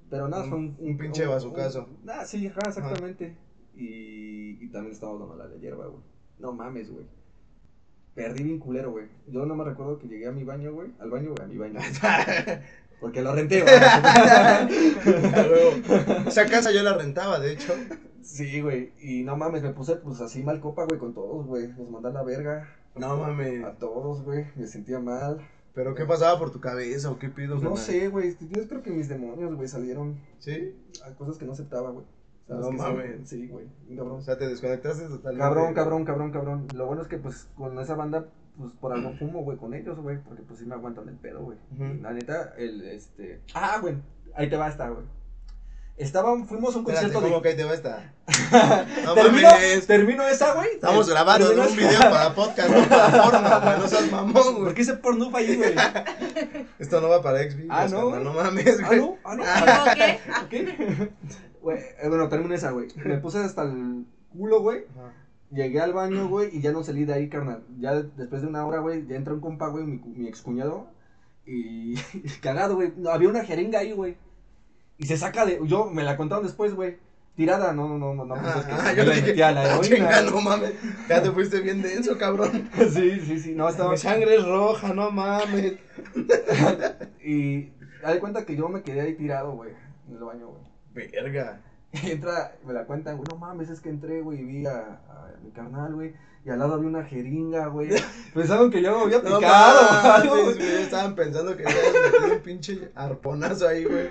Pero 0.10 0.28
nada, 0.28 0.44
Un- 0.44 0.50
fue 0.50 0.58
un, 0.60 0.76
un 0.80 0.98
pinche 0.98 1.26
bazucazo. 1.26 1.88
Ah, 2.06 2.26
sí, 2.26 2.48
ajá, 2.48 2.60
exactamente. 2.68 3.38
Y, 3.76 4.62
y 4.62 4.70
también 4.72 4.92
estaba 4.92 5.18
dando 5.18 5.38
la 5.38 5.48
de 5.48 5.58
hierba, 5.62 5.88
güey. 5.88 6.04
No 6.40 6.52
mames, 6.52 6.92
güey. 6.92 7.06
Perdí 8.18 8.44
bien 8.44 8.58
culero, 8.58 8.90
güey. 8.90 9.06
Yo 9.28 9.46
no 9.46 9.56
me 9.56 9.64
recuerdo 9.64 10.00
que 10.00 10.08
llegué 10.08 10.26
a 10.28 10.32
mi 10.32 10.44
baño, 10.44 10.74
güey. 10.74 10.90
Al 11.00 11.12
baño, 11.12 11.36
güey, 11.36 11.44
a 11.44 11.46
mi 11.46 11.58
baño. 11.58 11.80
Porque 13.00 13.22
lo 13.22 13.36
renté, 13.36 13.62
güey. 13.62 13.76
Esa 16.26 16.48
casa 16.48 16.72
yo 16.72 16.82
la 16.82 16.98
rentaba, 16.98 17.40
de 17.40 17.54
hecho. 17.54 17.76
sí, 18.24 18.60
güey. 18.60 18.92
Y 19.00 19.22
no 19.22 19.38
mames, 19.38 19.62
me 19.62 19.70
puse 19.70 19.98
pues 19.98 20.20
así 20.20 20.42
mal 20.42 20.60
copa, 20.60 20.86
güey, 20.86 21.00
con 21.00 21.14
todos, 21.14 21.46
güey. 21.46 21.68
Los 21.74 21.92
mandé 21.92 22.10
a 22.10 22.14
la 22.14 22.24
verga. 22.24 22.68
No 22.96 23.18
mames. 23.18 23.64
A 23.64 23.74
todos, 23.74 24.24
güey. 24.24 24.48
Me 24.56 24.66
sentía 24.66 25.00
mal. 25.00 25.38
¿Pero 25.76 25.94
qué 25.94 26.06
pasaba 26.06 26.40
por 26.40 26.50
tu 26.50 26.60
cabeza 26.60 27.12
o 27.12 27.20
qué 27.20 27.30
pido? 27.30 27.60
No 27.60 27.78
sé, 27.78 28.08
güey. 28.08 28.36
Yo 28.50 28.68
creo 28.68 28.82
que 28.82 28.90
mis 28.90 29.10
demonios, 29.10 29.54
güey, 29.54 29.68
salieron 29.68 30.20
¿Sí? 30.40 30.76
a 31.06 31.12
cosas 31.12 31.38
que 31.38 31.46
no 31.46 31.52
aceptaba, 31.52 31.92
güey. 31.92 32.08
No 32.50 32.72
mames. 32.72 33.28
Sí, 33.30 33.48
güey. 33.48 33.66
cabrón. 33.96 34.20
O 34.20 34.22
sea, 34.22 34.38
te 34.38 34.48
desconectaste 34.48 35.04
totalmente. 35.08 35.40
Cabrón, 35.40 35.74
cabrón, 35.74 36.06
cabrón, 36.06 36.32
cabrón. 36.32 36.68
Lo 36.74 36.86
bueno 36.86 37.02
es 37.02 37.08
que 37.08 37.18
pues 37.18 37.48
con 37.58 37.78
esa 37.80 37.96
banda 37.96 38.26
pues 38.58 38.72
por 38.80 38.94
algo 38.94 39.14
fumo, 39.20 39.44
güey, 39.44 39.58
con 39.58 39.74
ellos, 39.74 40.00
güey, 40.00 40.18
porque 40.24 40.44
pues 40.44 40.60
sí 40.60 40.66
me 40.66 40.76
aguantan 40.76 41.08
el 41.10 41.16
pedo, 41.16 41.42
güey. 41.42 41.58
La 42.02 42.12
neta, 42.12 42.54
el, 42.58 42.82
este... 42.88 43.42
Ah, 43.54 43.78
güey, 43.82 43.96
ahí 44.36 44.50
te 44.50 44.56
va 44.58 44.68
esta, 44.70 44.90
güey. 44.90 45.06
Estaban, 45.98 46.48
fuimos 46.48 46.76
a 46.76 46.78
un 46.78 46.84
Espérate, 46.84 47.12
concierto 47.12 47.28
¿cómo 47.28 47.42
de... 47.42 47.50
que 47.50 47.56
te 47.56 47.64
va 47.64 47.74
esta? 47.74 48.14
No 49.04 49.14
termino, 49.16 49.50
mames. 49.50 49.88
termino 49.88 50.28
esa, 50.28 50.54
güey. 50.54 50.70
Estamos 50.76 51.10
grabando 51.10 51.50
un 51.50 51.76
video 51.76 52.00
para 52.00 52.36
podcast, 52.36 52.70
no 52.70 52.88
para 52.88 53.24
porno, 53.24 53.62
güey. 53.62 53.80
No 53.80 53.88
seas 53.88 54.12
mamón, 54.12 54.34
¿Por 54.34 54.62
güey. 54.62 54.74
qué 54.76 54.82
ese 54.84 54.94
porno 54.94 55.32
ahí, 55.36 55.56
güey? 55.56 55.74
Esto 56.78 57.02
no 57.02 57.10
va 57.10 57.22
para 57.24 57.40
Xvideos, 57.50 57.68
Ah, 57.72 57.88
¿no, 57.90 58.12
carnal, 58.12 58.24
no 58.26 58.34
mames, 58.34 58.80
Ah, 58.84 58.88
güey. 58.88 59.00
no, 59.00 59.18
ah, 59.24 59.36
no. 59.36 59.44
¿Cómo 59.44 59.96
qué? 59.96 60.20
¿Qué? 60.50 61.10
Güey, 61.68 61.80
eh, 62.02 62.08
bueno, 62.08 62.30
termino 62.30 62.56
esa, 62.56 62.72
güey. 62.72 62.88
Me 63.04 63.18
puse 63.22 63.40
hasta 63.40 63.64
el 63.64 64.06
culo, 64.30 64.62
güey. 64.62 64.86
Ajá. 64.96 65.12
Llegué 65.52 65.82
al 65.82 65.92
baño, 65.92 66.30
güey, 66.30 66.56
y 66.56 66.62
ya 66.62 66.72
no 66.72 66.82
salí 66.82 67.04
de 67.04 67.14
ahí, 67.14 67.28
carnal. 67.28 67.62
Ya 67.78 67.94
después 67.94 68.42
de 68.42 68.48
una 68.48 68.66
hora, 68.66 68.80
güey, 68.80 69.06
ya 69.06 69.18
entra 69.18 69.34
un 69.34 69.42
compa, 69.42 69.68
güey, 69.68 69.84
mi, 69.84 69.98
mi 69.98 70.28
excuñado. 70.30 70.88
Y 71.46 71.96
cagado, 72.42 72.76
güey. 72.76 72.94
No, 72.96 73.10
había 73.10 73.28
una 73.30 73.44
jeringa 73.44 73.80
ahí, 73.80 73.92
güey. 73.92 74.16
Y 74.98 75.08
se 75.08 75.18
saca 75.18 75.46
de. 75.46 75.60
Yo 75.66 75.90
me 75.90 76.04
la 76.04 76.16
contaron 76.16 76.46
después, 76.46 76.74
güey. 76.74 76.98
Tirada, 77.36 77.74
no, 77.74 77.98
no, 77.98 78.14
no, 78.14 78.26
no. 78.26 78.36
pues 78.36 78.56
es 78.56 78.66
que 78.66 78.72
Ah, 78.72 78.94
yo 78.98 79.06
me 79.06 79.16
dije, 79.16 79.28
metía 79.28 79.52
la 79.52 79.66
heroína. 79.66 79.96
Chinga, 79.96 80.22
no 80.24 80.42
mames. 80.42 80.74
Ya 81.10 81.22
te 81.22 81.32
fuiste 81.32 81.60
bien 81.62 81.82
denso, 81.82 82.18
cabrón. 82.18 82.70
Sí, 82.94 83.20
sí, 83.22 83.40
sí. 83.40 83.56
No, 83.56 83.68
estaba. 83.68 83.92
Mi 83.92 83.98
sangre 83.98 84.36
es 84.36 84.46
roja, 84.46 84.94
no 84.94 85.12
mames. 85.12 85.74
Y. 87.24 87.72
Da 88.02 88.14
de 88.14 88.20
cuenta 88.20 88.46
que 88.46 88.56
yo 88.56 88.70
me 88.70 88.84
quedé 88.84 89.02
ahí 89.02 89.16
tirado, 89.16 89.52
güey. 89.52 89.72
En 90.08 90.16
el 90.16 90.24
baño, 90.24 90.48
güey. 90.48 90.77
Verga. 90.98 91.62
Y 91.94 92.12
entra, 92.12 92.56
me 92.66 92.74
la 92.74 92.86
cuentan, 92.86 93.18
güey, 93.18 93.28
no 93.32 93.38
mames, 93.38 93.70
es 93.70 93.80
que 93.80 93.90
entré, 93.90 94.22
güey, 94.22 94.40
y 94.42 94.44
vi 94.44 94.66
a, 94.66 94.78
a 95.10 95.34
mi 95.44 95.52
carnal, 95.52 95.96
güey, 95.96 96.14
y 96.46 96.50
al 96.50 96.60
lado 96.60 96.74
había 96.74 96.88
una 96.90 97.04
jeringa, 97.04 97.68
güey. 97.68 97.90
Pensaron 98.34 98.70
que 98.70 98.82
yo 98.82 98.92
me 98.98 99.04
había 99.04 99.30
No 99.30 99.38
picado, 99.38 99.80
o 99.80 99.92
mames, 99.94 100.06
algo, 100.06 100.44
güey. 100.44 100.56
güey. 100.56 100.82
Estaban 100.84 101.16
pensando 101.16 101.56
que 101.56 101.64
metido 101.64 102.34
un 102.36 102.42
pinche 102.42 102.92
arponazo 102.96 103.68
ahí, 103.68 103.86
güey. 103.86 104.10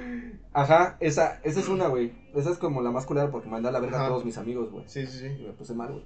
Ajá, 0.52 0.96
esa, 1.00 1.38
esa 1.44 1.60
es 1.60 1.68
una, 1.68 1.88
güey. 1.88 2.12
Esa 2.34 2.50
es 2.50 2.56
como 2.58 2.80
la 2.80 2.90
más 2.90 3.04
culera 3.04 3.30
porque 3.30 3.48
mandé 3.48 3.68
a 3.68 3.72
la 3.72 3.80
verga 3.80 3.98
Ajá. 3.98 4.06
a 4.06 4.08
todos 4.08 4.24
mis 4.24 4.38
amigos, 4.38 4.70
güey. 4.70 4.84
Sí, 4.88 5.06
sí, 5.06 5.26
Y 5.26 5.36
sí. 5.36 5.44
me 5.46 5.52
puse 5.52 5.74
mal, 5.74 5.92
güey. 5.92 6.04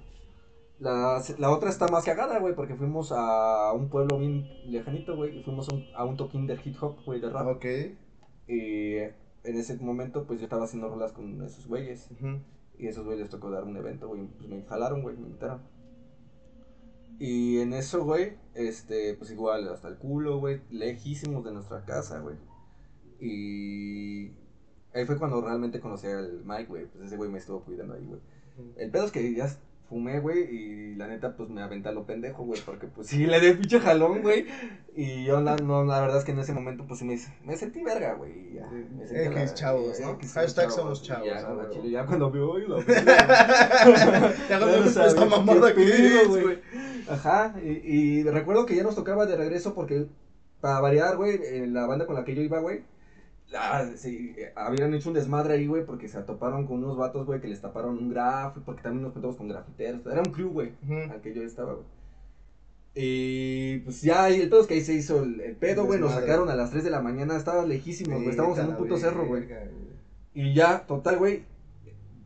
La, 0.79 1.21
la 1.37 1.51
otra 1.51 1.69
está 1.69 1.87
más 1.87 2.03
cagada, 2.03 2.39
güey, 2.39 2.55
porque 2.55 2.75
fuimos 2.75 3.11
a 3.15 3.71
un 3.71 3.87
pueblo 3.89 4.17
bien 4.17 4.45
lejanito, 4.65 5.15
güey, 5.15 5.39
y 5.39 5.43
fuimos 5.43 5.69
a 5.69 5.75
un, 5.75 5.85
a 5.95 6.03
un 6.05 6.17
toquín 6.17 6.47
de 6.47 6.59
hip 6.63 6.75
hop, 6.81 6.97
güey, 7.05 7.21
de 7.21 7.29
rap. 7.29 7.47
Ok. 7.47 7.65
Y 8.47 8.95
en 9.43 9.57
ese 9.57 9.77
momento, 9.77 10.25
pues 10.25 10.39
yo 10.39 10.45
estaba 10.45 10.65
haciendo 10.65 10.89
rolas 10.89 11.11
con 11.11 11.41
esos 11.43 11.67
güeyes. 11.67 12.09
Y 12.77 12.87
esos 12.87 13.05
güeyes 13.05 13.21
les 13.23 13.29
tocó 13.29 13.49
dar 13.49 13.63
un 13.63 13.77
evento, 13.77 14.07
güey. 14.07 14.27
Pues 14.37 14.49
me 14.49 14.63
jalaron, 14.63 15.01
güey, 15.01 15.15
me 15.17 15.27
invitaron. 15.27 15.61
Y 17.19 17.59
en 17.59 17.73
eso, 17.73 18.03
güey, 18.03 18.33
este, 18.55 19.13
pues 19.13 19.29
igual, 19.31 19.67
hasta 19.69 19.87
el 19.87 19.97
culo, 19.97 20.39
güey, 20.39 20.61
lejísimos 20.71 21.43
de 21.45 21.51
nuestra 21.51 21.85
casa, 21.85 22.19
güey. 22.19 22.35
Y 23.19 24.31
ahí 24.93 25.05
fue 25.05 25.19
cuando 25.19 25.41
realmente 25.41 25.79
conocí 25.79 26.07
al 26.07 26.43
Mike, 26.43 26.65
güey. 26.65 26.85
Pues 26.87 27.05
ese 27.05 27.17
güey 27.17 27.29
me 27.29 27.37
estuvo 27.37 27.61
cuidando 27.61 27.93
ahí, 27.93 28.05
güey. 28.05 28.21
El 28.77 28.89
pedo 28.89 29.05
es 29.05 29.11
que 29.11 29.33
ya 29.33 29.55
fumé, 29.91 30.21
güey, 30.21 30.43
y 30.49 30.95
la 30.95 31.07
neta, 31.07 31.35
pues 31.35 31.49
me 31.49 31.61
aventé 31.61 31.89
a 31.89 31.91
lo 31.91 32.05
pendejo, 32.05 32.45
güey, 32.45 32.61
porque 32.65 32.87
pues 32.87 33.07
sí, 33.07 33.25
le 33.25 33.41
di 33.41 33.51
pinche 33.57 33.81
jalón, 33.81 34.21
güey. 34.21 34.47
Y 34.95 35.25
yo, 35.25 35.41
la, 35.41 35.57
no, 35.57 35.83
la 35.83 35.99
verdad 35.99 36.17
es 36.19 36.23
que 36.23 36.31
en 36.31 36.39
ese 36.39 36.53
momento, 36.53 36.85
pues 36.87 36.99
sí 36.99 37.05
me, 37.05 37.17
me 37.43 37.57
sentí 37.57 37.83
verga, 37.83 38.13
güey. 38.13 38.53
ya, 38.53 38.69
me 38.71 39.05
sentí 39.05 39.53
chavos, 39.53 39.99
¿no? 39.99 40.11
X 40.11 40.33
Hashtag 40.33 40.71
somos 40.71 41.03
chavos, 41.03 41.27
Ya, 41.27 41.41
no, 41.41 41.69
chile, 41.69 41.91
ya 41.91 42.05
cuando 42.05 42.31
veo, 42.31 42.55
ay, 42.55 42.67
la 42.67 42.77
Ya 44.49 44.59
no 44.59 44.67
esta 44.67 45.25
mamada 45.25 45.75
que 45.75 46.25
güey. 46.25 46.59
Ajá, 47.09 47.53
y, 47.61 47.69
y 47.69 48.23
recuerdo 48.23 48.65
que 48.65 48.77
ya 48.77 48.83
nos 48.83 48.95
tocaba 48.95 49.25
de 49.25 49.35
regreso 49.35 49.75
porque, 49.75 50.07
para 50.61 50.79
variar, 50.79 51.17
güey, 51.17 51.67
la 51.67 51.85
banda 51.85 52.05
con 52.05 52.15
la 52.15 52.23
que 52.23 52.33
yo 52.33 52.41
iba, 52.41 52.59
güey, 52.59 52.83
sí, 53.95 54.33
eh, 54.37 54.53
habían 54.55 54.93
hecho 54.93 55.09
un 55.09 55.15
desmadre 55.15 55.55
ahí, 55.55 55.67
güey, 55.67 55.85
porque 55.85 56.07
se 56.07 56.17
atoparon 56.17 56.67
con 56.67 56.83
unos 56.83 56.97
vatos, 56.97 57.25
güey, 57.25 57.41
que 57.41 57.47
les 57.47 57.61
taparon 57.61 57.97
un 57.97 58.09
graf, 58.09 58.57
porque 58.65 58.81
también 58.81 59.03
nos 59.03 59.13
contamos 59.13 59.37
con 59.37 59.47
grafiteros, 59.47 60.05
era 60.05 60.21
un 60.21 60.31
crew, 60.31 60.49
güey, 60.49 60.73
al 61.09 61.21
que 61.21 61.33
yo 61.33 61.43
estaba, 61.43 61.73
güey. 61.73 61.85
Y 62.93 63.79
pues 63.79 64.01
ya, 64.01 64.29
y 64.29 64.41
el 64.41 64.49
pedo 64.49 64.61
es 64.61 64.67
que 64.67 64.73
ahí 64.73 64.81
se 64.81 64.93
hizo 64.93 65.23
el, 65.23 65.39
el 65.39 65.55
pedo, 65.55 65.85
güey, 65.85 65.99
nos 65.99 66.11
sacaron 66.11 66.49
a 66.49 66.55
las 66.55 66.71
3 66.71 66.83
de 66.83 66.89
la 66.89 67.01
mañana, 67.01 67.37
estaba 67.37 67.65
lejísimos, 67.65 68.17
güey, 68.17 68.31
estábamos 68.31 68.57
en 68.59 68.67
un 68.67 68.75
puto 68.75 68.97
cerro, 68.97 69.25
güey. 69.25 69.47
Y 70.33 70.53
ya, 70.53 70.85
total, 70.87 71.17
güey. 71.17 71.45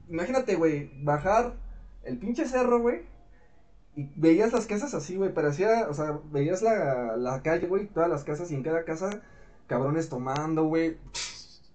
Imagínate, 0.09 0.55
güey, 0.55 0.91
bajar 1.03 1.53
el 2.03 2.17
pinche 2.17 2.45
cerro, 2.45 2.79
güey. 2.81 3.01
Y 3.95 4.09
veías 4.15 4.53
las 4.53 4.67
casas 4.67 4.93
así, 4.93 5.15
güey. 5.15 5.33
Parecía, 5.33 5.87
o 5.89 5.93
sea, 5.93 6.19
veías 6.31 6.61
la, 6.61 7.15
la 7.17 7.41
calle, 7.41 7.67
güey, 7.67 7.87
todas 7.87 8.09
las 8.09 8.23
casas 8.23 8.51
y 8.51 8.55
en 8.55 8.63
cada 8.63 8.83
casa, 8.85 9.21
cabrones 9.67 10.09
tomando, 10.09 10.65
güey. 10.65 10.97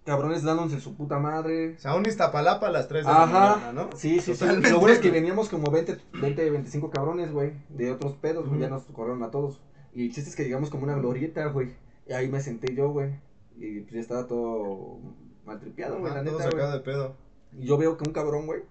Cabrones 0.05 0.42
dándose 0.42 0.81
su 0.81 0.96
puta 0.96 1.18
madre. 1.18 1.74
O 1.76 1.79
sea, 1.79 1.94
un 1.94 2.07
Iztapalapa 2.07 2.68
a 2.68 2.70
las 2.70 2.88
3 2.88 3.05
de 3.05 3.12
la 3.12 3.22
Ajá. 3.24 3.57
mañana, 3.57 3.72
¿no? 3.72 3.96
Sí, 3.96 4.20
sí, 4.20 4.33
sí. 4.33 4.38
Totalmente, 4.40 4.70
Lo 4.70 4.81
bueno 4.81 4.94
es 4.94 5.00
que 5.00 5.11
veníamos 5.11 5.48
como 5.48 5.70
20, 5.70 5.98
20, 6.20 6.50
25 6.50 6.90
cabrones, 6.90 7.33
güey. 7.33 7.53
De 7.68 7.92
otros 7.92 8.14
pedos, 8.16 8.48
güey. 8.48 8.61
Ya 8.61 8.68
nos 8.68 8.85
corrieron 8.85 9.22
a 9.22 9.31
todos. 9.31 9.61
Y 9.94 10.07
el 10.07 10.12
chiste 10.12 10.31
es 10.31 10.37
que 10.37 10.44
llegamos 10.44 10.70
como 10.70 10.85
una 10.85 10.94
glorieta, 10.94 11.46
güey. 11.46 11.74
Y 12.09 12.12
ahí 12.12 12.29
me 12.29 12.40
senté 12.40 12.74
yo, 12.74 12.90
güey. 12.90 13.11
Y 13.57 13.81
pues 13.81 13.94
ya 13.94 14.00
estaba 14.00 14.26
todo 14.26 14.98
maltripeado, 15.44 15.98
güey, 16.00 16.14
la 16.14 16.22
neta, 16.22 16.48
güey. 16.50 16.72
de 16.72 16.81
pedo. 16.81 17.14
Y 17.53 17.66
yo 17.66 17.76
veo 17.76 17.96
que 17.96 18.09
un 18.09 18.14
cabrón, 18.14 18.46
güey, 18.46 18.62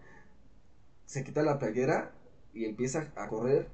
se 1.05 1.23
quita 1.23 1.43
la 1.43 1.59
playera 1.59 2.11
y 2.53 2.65
empieza 2.65 3.11
a 3.15 3.27
correr 3.27 3.67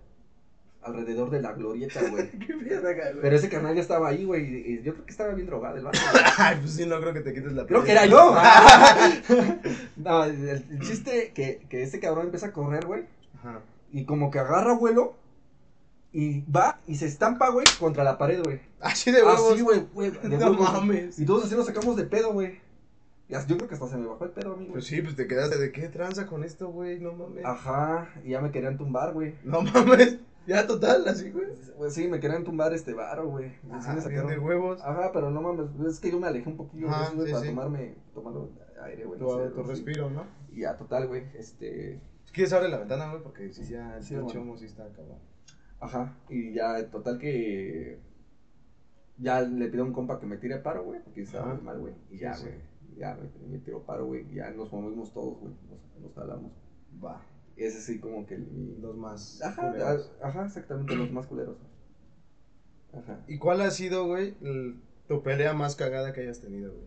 alrededor 0.86 1.30
de 1.32 1.42
la 1.42 1.54
glorieta, 1.54 2.00
güey. 2.10 2.30
Qué 2.48 2.54
verga, 2.56 3.10
güey. 3.12 3.22
Pero 3.22 3.36
ese 3.36 3.50
carnal 3.50 3.76
ya 3.76 3.82
estaba 3.82 4.10
ahí, 4.10 4.24
güey, 4.24 4.44
y 4.74 4.82
yo 4.84 4.94
creo 4.94 5.06
que 5.06 5.12
estaba 5.12 5.34
bien 5.34 5.48
drogado 5.48 5.78
el 5.78 5.84
vato. 5.84 6.00
Ay, 6.38 6.58
pues 6.62 6.74
sí, 6.74 6.86
no 6.86 7.00
creo 7.00 7.14
que 7.14 7.22
te 7.22 7.34
quites 7.34 7.54
la 7.54 7.66
Creo 7.66 7.84
que 7.84 7.92
era 7.92 8.06
yo. 8.06 8.36
no, 9.98 10.24
el, 10.26 10.48
el 10.50 10.80
chiste 10.82 11.32
que, 11.34 11.66
que 11.70 11.84
ese 11.84 12.00
cabrón 12.00 12.26
empieza 12.26 12.48
a 12.48 12.54
correr, 12.54 12.86
güey, 12.86 13.04
Ajá. 13.40 13.62
y 13.92 14.06
como 14.06 14.32
que 14.32 14.40
agarra 14.40 14.74
vuelo 14.74 15.16
y 16.12 16.42
va 16.50 16.80
y 16.88 16.96
se 16.96 17.08
estampa, 17.08 17.50
güey, 17.50 17.66
contra 17.80 18.04
la 18.04 18.18
pared, 18.18 18.42
güey. 18.44 18.62
Así 18.80 19.12
de 19.12 19.24
huevos. 19.24 19.54
Así, 19.54 19.62
güey, 19.62 19.86
güey. 19.94 20.12
de 20.12 20.38
No 20.38 20.52
huevos. 20.52 20.74
mames. 20.74 21.20
Y 21.20 21.26
todos 21.26 21.46
así 21.46 21.56
nos 21.56 21.66
sacamos 21.66 21.96
de 21.96 22.06
pedo, 22.06 22.32
güey. 22.34 22.60
Yo 23.28 23.40
creo 23.58 23.68
que 23.68 23.74
hasta 23.74 23.88
se 23.88 23.98
me 23.98 24.06
bajó 24.06 24.24
el 24.26 24.30
pedo, 24.32 24.54
amigo. 24.54 24.74
Pues 24.74 24.86
sí, 24.86 25.02
pues 25.02 25.16
te 25.16 25.26
quedaste 25.26 25.58
de 25.58 25.72
qué 25.72 25.90
tranza 25.90 26.28
con 26.28 26.44
esto, 26.44 26.68
güey. 26.70 27.00
No 27.00 27.12
mames. 27.14 27.44
Ajá, 27.44 28.08
y 28.24 28.30
ya 28.30 28.40
me 28.40 28.52
querían 28.52 28.78
tumbar, 28.78 29.14
güey. 29.14 29.34
No 29.44 29.62
mames. 29.64 30.18
Ya 30.48 30.68
total, 30.68 31.08
así, 31.08 31.32
güey. 31.32 31.48
Pues 31.78 31.94
sí, 31.94 32.08
me 32.08 32.20
querían 32.20 32.44
tumbar 32.44 32.74
este 32.74 32.94
varo, 32.94 33.28
güey. 33.30 33.52
Me 33.64 33.82
sacaron- 33.82 34.28
de 34.30 34.40
huevos. 34.40 34.80
Ajá, 34.82 35.12
pero 35.12 35.30
no 35.32 35.42
mames, 35.42 35.68
es 35.88 36.00
que 36.00 36.12
yo 36.12 36.20
me 36.20 36.28
alejé 36.28 36.48
un 36.50 36.58
poquillo 36.58 36.88
Ajá, 36.90 37.00
de 37.00 37.06
eso, 37.06 37.16
güey, 37.16 37.28
sí, 37.28 37.34
para 37.34 37.44
sí. 37.44 37.50
tomarme, 37.50 37.96
tomando 38.14 38.52
aire, 38.84 39.06
güey. 39.06 39.20
Tu, 39.20 39.26
no 39.26 39.38
sé, 39.44 39.50
tu 39.52 39.64
sí. 39.64 39.70
respiro, 39.70 40.10
¿no? 40.10 40.24
Y 40.52 40.62
ya, 40.62 40.78
total, 40.78 41.08
güey, 41.08 41.24
este... 41.36 42.00
¿Quieres 42.32 42.54
abrir 42.54 42.70
la 42.70 42.80
ventana, 42.80 43.10
güey? 43.12 43.24
Porque 43.24 43.52
si 43.52 43.66
ya 43.66 43.98
el 43.98 44.04
Sí, 44.04 44.16
bueno. 44.16 44.42
humo 44.42 44.58
sí 44.58 44.66
está 44.66 44.84
cabrón. 44.92 45.18
Ajá, 45.80 46.16
y 46.30 46.54
ya, 46.54 46.90
total 46.92 47.18
que... 47.18 48.00
Ya 49.18 49.42
le 49.42 49.68
pido 49.70 49.84
a 49.84 49.88
un 49.88 49.94
compa 49.94 50.20
que 50.20 50.26
me 50.26 50.38
tire 50.38 50.58
paro, 50.60 50.84
güey, 50.84 51.02
porque 51.02 51.22
estaba 51.22 51.46
Ajá. 51.46 51.54
muy 51.56 51.64
mal, 51.64 51.80
güey. 51.80 51.94
Y 52.12 52.18
ya, 52.20 52.38
güey, 52.38 52.54
ya 52.98 53.16
me, 53.16 53.48
me 53.48 53.58
tiró 53.60 53.82
paro, 53.84 54.06
güey, 54.06 54.26
y 54.30 54.36
ya 54.36 54.52
nos 54.52 54.72
movimos 54.74 55.14
todos, 55.14 55.40
güey, 55.40 55.54
nos, 55.70 56.02
nos 56.04 56.14
jalamos. 56.14 56.52
Va. 57.04 57.22
Ese 57.58 57.82
sí 57.82 58.00
como 58.00 58.26
que... 58.26 58.36
el- 58.36 58.78
Los 58.82 58.96
más. 58.98 59.42
Ajá, 59.42 59.72
culeros. 59.72 60.12
a- 60.22 60.28
ajá, 60.28 60.46
exactamente, 60.46 60.96
los 60.96 61.12
más 61.12 61.26
culeros. 61.28 61.58
Ajá. 62.94 63.20
¿Y 63.28 63.38
cuál 63.38 63.62
ha 63.62 63.72
sido, 63.72 64.06
güey, 64.08 64.36
el- 64.42 64.76
tu 65.08 65.22
pelea 65.22 65.54
más 65.54 65.76
cagada 65.76 66.14
que 66.14 66.22
hayas 66.22 66.40
tenido, 66.42 66.72
güey? 66.74 66.86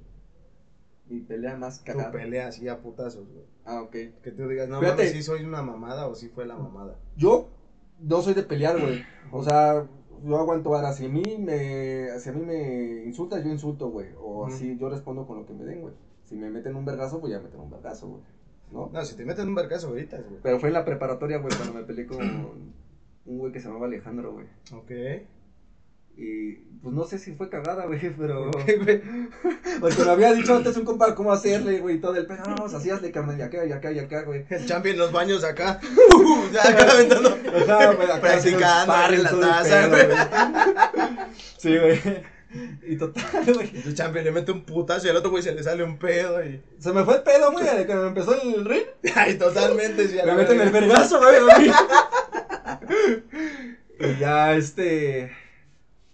Mi 1.08 1.20
pelea 1.20 1.56
más 1.56 1.78
Tu 1.80 1.86
cagada. 1.86 2.10
pelea 2.12 2.48
así 2.48 2.68
a 2.68 2.80
putazos, 2.80 3.26
güey. 3.32 3.44
Ah, 3.64 3.80
ok. 3.82 3.90
Que 4.22 4.30
tú 4.36 4.46
digas, 4.48 4.68
no 4.68 4.82
mames, 4.82 5.12
si 5.12 5.22
soy 5.22 5.44
una 5.44 5.62
mamada 5.62 6.06
o 6.06 6.14
si 6.14 6.28
fue 6.28 6.44
la 6.46 6.56
mamada. 6.56 6.96
Yo 7.16 7.48
no 8.00 8.20
soy 8.20 8.34
de 8.34 8.42
pelear, 8.42 8.78
güey. 8.78 9.02
O 9.32 9.42
sea, 9.42 9.86
yo 10.24 10.36
aguanto 10.36 10.74
ahora. 10.74 10.92
Si 10.92 11.06
a 11.06 11.08
mí 11.08 11.22
me, 11.38 12.18
si 12.18 12.28
a 12.28 12.32
mí 12.32 12.42
me 12.44 13.04
insultas, 13.04 13.42
yo 13.42 13.50
insulto, 13.50 13.88
güey. 13.88 14.08
O 14.18 14.42
Ujú. 14.42 14.46
así 14.52 14.76
yo 14.78 14.90
respondo 14.90 15.26
con 15.26 15.38
lo 15.38 15.46
que 15.46 15.54
me 15.54 15.64
den, 15.64 15.80
güey. 15.80 15.94
Si 16.26 16.34
me 16.34 16.50
meten 16.50 16.76
un 16.76 16.84
vergazo, 16.84 17.20
pues 17.20 17.32
ya 17.32 17.40
meten 17.40 17.60
un 17.60 17.70
vergazo, 17.70 18.08
güey. 18.08 18.22
¿No? 18.70 18.90
No, 18.92 19.04
si 19.04 19.16
te 19.16 19.24
meten 19.24 19.48
un 19.48 19.54
vergazo 19.54 19.88
ahorita, 19.88 20.18
güey. 20.18 20.40
Pero 20.42 20.58
fue 20.60 20.68
en 20.68 20.74
la 20.74 20.84
preparatoria, 20.84 21.38
güey, 21.38 21.54
cuando 21.56 21.74
me 21.74 21.84
peleé 21.84 22.06
con 22.06 22.20
un 22.20 23.38
güey 23.38 23.52
que 23.52 23.60
se 23.60 23.68
llamaba 23.68 23.86
Alejandro, 23.86 24.32
güey. 24.32 24.46
Ok. 24.72 24.90
Y 26.20 26.54
pues 26.82 26.92
no 26.92 27.04
sé 27.04 27.16
si 27.16 27.32
fue 27.34 27.48
cagada, 27.48 27.86
güey, 27.86 28.00
pero. 28.18 28.50
Güey. 28.66 29.02
Porque 29.80 30.04
me 30.04 30.10
había 30.10 30.32
dicho 30.32 30.56
antes 30.56 30.76
un 30.76 30.84
compa 30.84 31.14
cómo 31.14 31.32
hacerle, 31.32 31.78
güey, 31.78 31.96
y 31.96 32.00
todo 32.00 32.16
el 32.16 32.26
pedo. 32.26 32.42
No, 32.48 32.56
pues 32.56 32.74
así 32.74 32.90
hazle, 32.90 33.12
carnal, 33.12 33.38
y 33.38 33.42
acá, 33.42 33.64
y 33.64 33.70
acá, 33.70 33.92
y 33.92 34.00
acá, 34.00 34.22
güey. 34.22 34.44
El 34.50 34.66
champion 34.66 34.94
en 34.94 34.98
los 34.98 35.12
baños 35.12 35.44
acá. 35.44 35.80
ya 36.52 36.68
acá 36.68 36.90
aventando. 36.90 37.36
Practicando 38.20 39.14
en 39.14 39.22
la 39.22 39.40
taza, 39.40 39.88
güey. 39.88 40.06
Sí, 41.58 41.78
güey. 41.78 42.00
Y 42.82 42.96
total, 42.96 43.44
güey. 43.54 43.70
El 43.84 43.94
champion 43.94 44.24
le 44.24 44.32
mete 44.32 44.52
un 44.52 44.62
putazo 44.62 45.06
y 45.06 45.10
al 45.10 45.16
otro 45.16 45.30
güey 45.30 45.42
se 45.42 45.54
le 45.54 45.62
sale 45.62 45.84
un 45.84 45.98
pedo 45.98 46.42
y. 46.44 46.62
Se 46.78 46.92
me 46.92 47.04
fue 47.04 47.16
el 47.16 47.22
pedo, 47.22 47.52
güey, 47.52 47.64
de 47.64 47.86
que 47.86 47.94
me 47.94 48.06
empezó 48.08 48.40
el 48.40 48.64
ring. 48.64 48.86
Ay, 49.14 49.36
totalmente, 49.36 50.08
sí. 50.08 50.16
Me 50.24 50.34
meten 50.34 50.60
el 50.60 50.70
verga. 50.70 50.88
vergazo, 50.88 51.20
güey. 51.20 51.70
Y 54.00 54.18
ya, 54.18 54.54
este. 54.54 55.30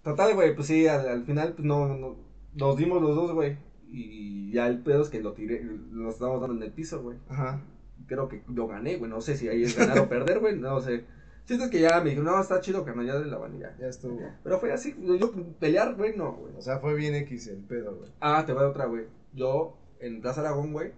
Total, 0.03 0.35
güey, 0.35 0.55
pues 0.55 0.67
sí, 0.67 0.87
al, 0.87 1.09
al 1.09 1.25
final, 1.25 1.53
pues 1.53 1.65
no, 1.65 1.87
no. 1.89 2.17
Nos 2.55 2.77
dimos 2.77 3.01
los 3.01 3.15
dos, 3.15 3.33
güey. 3.33 3.57
Y 3.91 4.53
ya 4.53 4.67
el 4.67 4.79
pedo 4.81 5.03
es 5.03 5.09
que 5.09 5.21
lo 5.21 5.33
tiré. 5.33 5.63
Nos 5.63 6.15
estábamos 6.15 6.41
dando 6.41 6.57
en 6.57 6.63
el 6.63 6.73
piso, 6.73 7.03
güey. 7.03 7.19
Ajá. 7.29 7.61
Creo 8.07 8.29
que 8.29 8.43
lo 8.53 8.67
gané, 8.67 8.97
güey. 8.97 9.11
No 9.11 9.21
sé 9.21 9.37
si 9.37 9.49
ahí 9.49 9.63
es 9.63 9.77
ganar 9.77 9.99
o 10.01 10.09
perder, 10.09 10.41
güey. 10.41 10.57
No 10.57 10.81
sé. 10.81 11.05
Chiste 11.47 11.65
es 11.65 11.71
que 11.71 11.81
ya 11.81 12.01
me 12.01 12.11
dijo, 12.11 12.23
no, 12.23 12.41
está 12.41 12.61
chido, 12.61 12.85
carnal, 12.85 13.07
ya 13.07 13.19
de 13.19 13.27
la 13.27 13.37
vanilla. 13.37 13.77
Ya 13.79 13.89
estuvo. 13.89 14.19
Pero 14.43 14.59
fue 14.59 14.73
así, 14.73 14.95
yo 14.99 15.31
pelear, 15.61 15.95
güey, 15.95 16.17
no, 16.17 16.33
güey. 16.33 16.55
O 16.57 16.63
sea, 16.63 16.79
fue 16.79 16.95
bien 16.95 17.15
X 17.17 17.49
el 17.49 17.59
pedo, 17.59 17.95
güey. 17.97 18.11
Ah, 18.21 18.45
te 18.47 18.55
va 18.55 18.63
de 18.63 18.69
otra, 18.69 18.87
güey. 18.87 19.05
Yo, 19.35 19.77
en 20.01 20.23
Plaza 20.23 20.41
Aragón, 20.41 20.73
güey, 20.73 20.93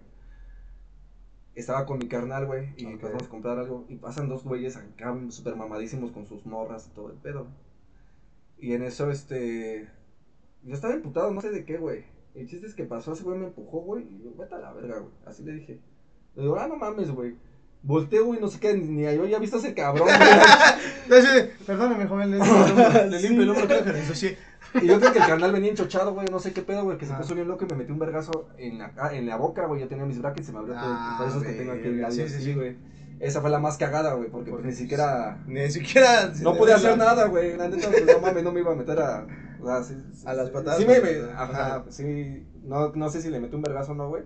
estaba 1.57 1.85
con 1.87 1.99
mi 1.99 2.07
carnal, 2.07 2.47
güey, 2.47 2.75
y 2.77 2.87
Ok. 2.87 3.01
pasamos 3.01 3.25
a 3.25 3.29
comprar 3.29 3.59
algo, 3.59 3.87
y 3.89 3.97
pasan 3.97 4.29
dos 4.29 4.45
güeyes 4.45 4.77
acá 4.77 5.17
súper 5.31 5.57
mamadísimos 5.57 6.13
con 6.13 6.27
sus 6.27 6.47
morras 6.47 6.87
y 6.87 6.95
todo 6.95 7.11
el 7.11 7.17
pedo. 7.17 7.49
Y 8.59 8.73
en 8.75 8.83
eso, 8.83 9.11
este, 9.11 9.89
yo 10.63 10.75
estaba 10.75 10.95
emputado, 10.95 11.31
no 11.33 11.41
sé 11.41 11.51
de 11.51 11.65
qué, 11.65 11.77
güey. 11.79 12.05
El 12.35 12.47
chiste 12.47 12.67
es 12.67 12.75
que 12.75 12.85
pasó, 12.85 13.15
ese 13.15 13.25
güey 13.25 13.39
me 13.39 13.47
empujó, 13.47 13.81
güey, 13.81 14.05
y 14.05 14.23
yo, 14.23 14.35
vete 14.37 14.55
a 14.55 14.59
la 14.59 14.73
verga, 14.73 14.99
güey. 14.99 15.13
Así 15.25 15.43
le 15.43 15.53
dije. 15.55 15.81
Le 16.35 16.43
digo, 16.43 16.57
ah, 16.57 16.69
no 16.69 16.77
mames, 16.77 17.11
güey. 17.11 17.35
Volteo, 17.87 18.25
güey, 18.27 18.41
no 18.41 18.49
sé 18.49 18.59
qué, 18.59 18.75
ni 18.75 19.03
yo 19.03 19.25
ya 19.27 19.37
he 19.37 19.41
visto 19.41 19.57
a 19.57 19.59
ese 19.61 19.73
cabrón, 19.75 20.09
güey. 20.09 20.19
Entonces, 21.05 21.51
perdóname, 21.67 22.07
joven, 22.07 22.31
le 22.33 22.39
Le 22.39 23.21
limpio 23.23 23.43
el 23.45 23.51
hombro, 23.51 23.67
creo 23.67 23.85
que. 23.85 24.37
Y 24.83 24.87
yo 24.89 24.99
creo 24.99 25.13
que 25.13 25.19
el 25.21 25.27
carnal 25.27 25.53
venía 25.53 25.71
enchochado, 25.71 26.13
güey, 26.13 26.27
no 26.31 26.39
sé 26.41 26.53
qué 26.53 26.61
pedo, 26.63 26.83
güey, 26.85 26.99
que 26.99 27.07
se 27.07 27.13
Ah. 27.15 27.19
puso 27.19 27.35
bien 27.35 27.47
loco 27.49 27.65
y 27.65 27.69
me 27.73 27.77
metí 27.77 27.93
un 27.93 27.99
vergazo 28.01 28.49
en 28.59 28.79
la, 28.79 28.93
ah, 28.99 29.15
en 29.15 29.27
la 29.27 29.37
boca, 29.37 29.65
güey, 29.67 29.81
yo 29.81 29.89
tenía 29.89 30.05
mis 30.05 30.19
brackets 30.21 30.43
y 30.43 30.47
se 30.47 30.53
me 30.53 30.59
abrió 30.59 30.75
todo, 30.75 30.85
Ah, 30.87 31.15
por 31.19 31.29
eso 31.29 31.39
es 31.39 31.45
que 31.47 31.53
tengo 31.53 31.73
aquí 31.73 31.87
el 31.87 32.03
labio 32.03 32.29
sí, 32.29 32.41
sí, 32.43 32.55
güey. 32.55 32.77
Esa 33.21 33.41
fue 33.41 33.49
la 33.49 33.59
más 33.61 33.79
cagada, 33.79 34.13
güey, 34.15 34.29
porque 34.29 34.51
pues, 34.51 34.63
Porque, 34.63 34.69
ni 34.69 34.75
siquiera, 34.77 35.39
Ni 35.47 35.71
siquiera. 35.71 36.31
no 36.43 36.53
ve 36.63 36.73
hacer 36.75 36.99
la- 36.99 37.05
nada, 37.07 37.27
güey, 37.29 37.57
la 37.57 37.69
neta, 37.69 37.89
pues, 37.89 38.05
no 38.05 38.19
mames, 38.21 38.43
no 38.43 38.53
me 38.53 38.61
iba 38.61 38.73
a 38.73 38.77
meter 38.77 38.99
a, 39.01 39.27
o 39.63 39.67
sea, 39.67 39.83
sí, 39.85 39.95
sí, 40.13 40.25
A 40.27 40.35
las 40.35 40.51
patadas, 40.51 40.79
Sí, 40.81 40.85
me, 40.85 41.01
pues, 41.01 41.23
me- 41.25 41.33
ajá. 41.33 41.45
ajá, 41.77 41.85
sí, 41.89 42.47
no, 42.65 42.91
no 42.95 43.09
sé 43.09 43.23
si 43.23 43.31
le 43.31 43.41
metí 43.41 43.55
un 43.55 43.63
vergazo 43.63 43.93
o 43.93 43.95
no, 43.95 44.09
güey, 44.09 44.25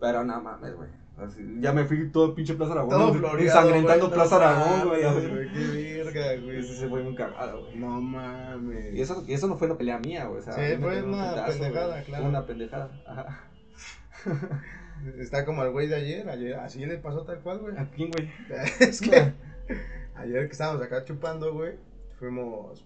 pero 0.00 0.24
no 0.24 0.38
mames, 0.42 0.74
güey. 0.76 0.88
Así, 1.16 1.40
ya 1.60 1.72
me 1.72 1.84
fui 1.84 2.10
todo 2.10 2.34
pinche 2.34 2.54
Plaza 2.54 2.72
Aragón, 2.72 2.90
Todo 2.90 3.14
floreado. 3.14 3.38
ensangrentando 3.40 4.06
güey, 4.06 4.14
Plaza 4.14 4.36
Aragón, 4.36 4.88
güey. 4.88 5.02
la. 5.02 5.12
Qué 5.52 6.02
verga, 6.04 6.42
güey. 6.42 6.58
Ese 6.58 6.74
se 6.76 6.88
fue 6.88 7.02
muy 7.02 7.14
cagado, 7.14 7.62
güey. 7.66 7.76
No 7.76 8.00
mames. 8.00 8.94
Y 8.94 9.00
eso, 9.00 9.24
y 9.26 9.32
eso 9.32 9.46
no 9.46 9.56
fue 9.56 9.68
una 9.68 9.78
pelea 9.78 9.98
mía, 9.98 10.24
güey. 10.26 10.40
O 10.40 10.42
sea, 10.42 10.54
Sí, 10.54 10.76
fue 10.80 11.02
un 11.02 11.10
una 11.10 11.46
pendejada, 11.46 11.92
güey. 11.92 12.04
claro. 12.04 12.24
Una 12.26 12.46
pendejada. 12.46 13.02
Ajá. 13.06 13.48
Está 15.18 15.44
como 15.44 15.62
el 15.64 15.70
güey 15.70 15.86
de 15.86 15.96
ayer, 15.96 16.28
ayer, 16.28 16.54
así 16.54 16.84
le 16.84 16.98
pasó 16.98 17.22
tal 17.22 17.40
cual, 17.40 17.58
güey. 17.58 17.76
¿A 17.76 17.84
quién, 17.90 18.10
güey? 18.10 18.30
es 18.80 19.00
que 19.00 19.10
ayer 20.14 20.46
que 20.46 20.52
estábamos 20.52 20.82
acá 20.82 21.04
chupando, 21.04 21.52
güey, 21.52 21.74
fuimos 22.18 22.84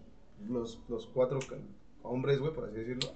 los, 0.48 0.82
los 0.88 1.06
cuatro 1.06 1.38
hombres, 2.02 2.40
güey, 2.40 2.52
por 2.52 2.64
así 2.64 2.76
decirlo, 2.76 3.08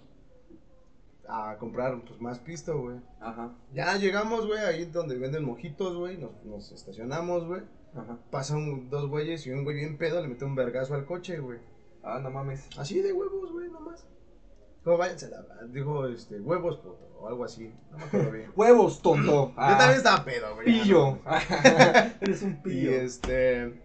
a 1.28 1.56
comprar 1.58 2.00
pues 2.04 2.20
más 2.20 2.38
pisto, 2.40 2.78
güey. 2.80 2.96
Ajá. 3.20 3.52
Ya 3.72 3.96
llegamos, 3.96 4.46
güey, 4.46 4.58
ahí 4.60 4.84
donde 4.86 5.18
venden 5.18 5.44
mojitos, 5.44 5.96
güey, 5.96 6.18
nos, 6.18 6.30
nos 6.44 6.72
estacionamos, 6.72 7.46
güey. 7.46 7.62
Ajá. 7.94 8.18
Pasan 8.30 8.88
dos 8.90 9.08
güeyes 9.08 9.46
y 9.46 9.50
un 9.50 9.64
güey 9.64 9.76
bien 9.76 9.98
pedo 9.98 10.20
le 10.20 10.28
mete 10.28 10.44
un 10.44 10.54
vergazo 10.54 10.94
al 10.94 11.04
coche, 11.06 11.38
güey. 11.38 11.58
Ah, 12.02 12.18
no 12.20 12.30
mames. 12.30 12.68
Así 12.78 13.00
de 13.00 13.12
huevos, 13.12 13.52
güey, 13.52 13.70
nomás. 13.70 14.06
Como 14.82 14.98
váyanse 14.98 15.28
la... 15.30 15.44
Dijo, 15.68 16.06
este, 16.08 16.40
huevos, 16.40 16.78
puto, 16.78 16.98
o 17.20 17.28
algo 17.28 17.44
así. 17.44 17.72
No 17.92 17.98
me 17.98 18.04
acuerdo 18.04 18.30
bien. 18.32 18.50
Huevos, 18.56 19.00
tonto. 19.00 19.50
Yo 19.56 19.76
también 19.76 19.90
estaba 19.98 20.24
pedo, 20.24 20.54
güey. 20.56 20.66
Pillo. 20.66 21.18
no, 21.24 21.30
Eres 22.20 22.42
un 22.42 22.52
Y 22.52 22.54
pillo. 22.62 22.90
este. 22.90 23.80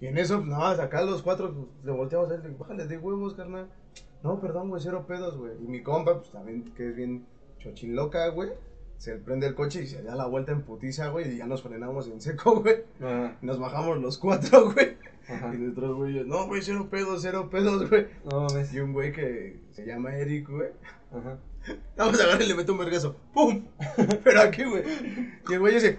Y 0.00 0.06
en 0.06 0.16
eso, 0.18 0.36
pues, 0.36 0.48
nada 0.48 0.60
más 0.70 0.78
acá 0.78 1.02
los 1.02 1.22
cuatro 1.22 1.52
pues, 1.52 1.66
le 1.84 1.90
volteamos 1.90 2.30
a 2.30 2.36
él, 2.36 2.54
bájale 2.56 2.86
de 2.86 2.98
huevos, 2.98 3.34
carnal. 3.34 3.68
No, 4.22 4.40
perdón, 4.40 4.68
güey, 4.68 4.82
cero 4.82 5.04
pedos, 5.06 5.36
güey. 5.36 5.52
Y 5.60 5.66
mi 5.68 5.82
compa, 5.82 6.18
pues 6.18 6.30
también, 6.30 6.72
que 6.74 6.88
es 6.88 6.96
bien 6.96 7.26
chochiloca, 7.58 8.28
güey. 8.28 8.50
Se 8.96 9.14
prende 9.14 9.46
el 9.46 9.54
coche 9.54 9.82
y 9.82 9.86
se 9.86 10.02
da 10.02 10.16
la 10.16 10.26
vuelta 10.26 10.50
en 10.50 10.62
putiza, 10.62 11.08
güey. 11.08 11.32
Y 11.32 11.38
ya 11.38 11.46
nos 11.46 11.62
frenamos 11.62 12.08
en 12.08 12.20
seco, 12.20 12.60
güey. 12.62 12.84
Ajá. 13.00 13.36
Y 13.40 13.46
nos 13.46 13.60
bajamos 13.60 13.98
los 13.98 14.18
cuatro, 14.18 14.72
güey. 14.72 14.96
Ajá. 15.28 15.54
Y 15.54 15.58
nuestros 15.58 15.96
güeyes, 15.96 16.26
no, 16.26 16.46
güey, 16.48 16.62
cero 16.62 16.88
pedos, 16.90 17.22
cero 17.22 17.48
pedos, 17.48 17.88
güey. 17.88 18.08
No 18.24 18.40
mames. 18.40 18.74
Y 18.74 18.80
un 18.80 18.92
güey 18.92 19.12
que 19.12 19.60
se 19.70 19.86
llama 19.86 20.16
Eric, 20.16 20.48
güey. 20.48 20.70
Ajá. 21.12 21.38
Vamos 21.96 22.18
a 22.18 22.24
agarrar 22.24 22.42
y 22.42 22.46
le 22.46 22.54
meto 22.54 22.72
un 22.72 22.78
vergazo. 22.78 23.14
¡Pum! 23.32 23.66
Pero 24.24 24.40
aquí, 24.40 24.64
güey. 24.64 24.82
Y 25.48 25.52
el 25.52 25.60
güey 25.60 25.74
dice. 25.74 25.98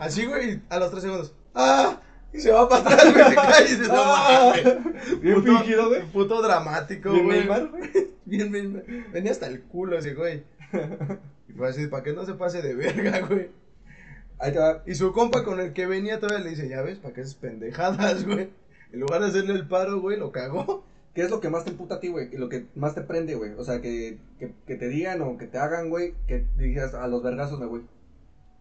Así, 0.00 0.26
güey. 0.26 0.60
A 0.68 0.78
los 0.78 0.90
tres 0.90 1.04
segundos. 1.04 1.34
¡Ah! 1.54 2.02
Y 2.32 2.40
se 2.40 2.52
va 2.52 2.68
para 2.68 2.82
atrás, 2.82 3.12
güey. 3.12 3.24
Se 3.28 3.34
cae 3.34 3.64
y 3.64 3.68
dice, 3.76 3.88
no 3.88 3.94
Ah. 3.96 4.52
mames. 4.64 5.20
Bien 5.22 5.34
Puto- 5.36 5.58
fingido, 5.58 5.88
güey. 5.88 6.02
Puto 6.12 6.42
dramático, 6.42 7.10
Bien 7.12 7.24
güey. 7.24 7.38
Neymar, 7.40 7.68
güey. 7.68 7.90
Bien, 8.26 8.52
bien. 8.52 9.06
Venía 9.12 9.32
hasta 9.32 9.46
el 9.46 9.62
culo 9.62 9.98
ese, 9.98 10.12
güey. 10.14 10.42
Y 11.48 11.52
fue 11.52 11.68
así, 11.70 11.86
para 11.86 12.02
que 12.02 12.12
no 12.12 12.26
se 12.26 12.34
pase 12.34 12.60
de 12.60 12.74
verga, 12.74 13.20
güey. 13.20 13.48
Ahí 14.38 14.52
te 14.52 14.58
va. 14.58 14.82
Y 14.86 14.94
su 14.94 15.12
compa 15.14 15.44
con 15.44 15.58
el 15.60 15.72
que 15.72 15.86
venía 15.86 16.20
todavía 16.20 16.44
le 16.44 16.50
dice, 16.50 16.68
ya 16.68 16.82
ves, 16.82 16.98
para 16.98 17.14
que 17.14 17.22
esas 17.22 17.34
pendejadas, 17.36 18.26
güey. 18.26 18.50
En 18.92 19.00
lugar 19.00 19.22
de 19.22 19.28
hacerle 19.28 19.54
el 19.54 19.66
paro, 19.66 20.00
güey, 20.00 20.18
lo 20.18 20.30
cagó. 20.30 20.84
¿Qué 21.14 21.22
es 21.22 21.30
lo 21.30 21.40
que 21.40 21.48
más 21.48 21.64
te 21.64 21.70
emputa 21.70 21.94
a 21.96 22.00
ti, 22.00 22.08
güey? 22.08 22.28
Y 22.32 22.36
lo 22.36 22.48
que 22.50 22.66
más 22.76 22.94
te 22.94 23.00
prende, 23.00 23.34
güey. 23.34 23.52
O 23.56 23.64
sea, 23.64 23.80
que, 23.80 24.18
que, 24.38 24.52
que 24.66 24.74
te 24.76 24.88
digan 24.88 25.22
o 25.22 25.36
que 25.38 25.46
te 25.46 25.56
hagan, 25.58 25.88
güey, 25.88 26.14
que 26.28 26.44
digas 26.58 26.92
a 26.94 27.06
los 27.08 27.22
vergazos 27.22 27.58
me 27.58 27.66
voy. 27.66 27.84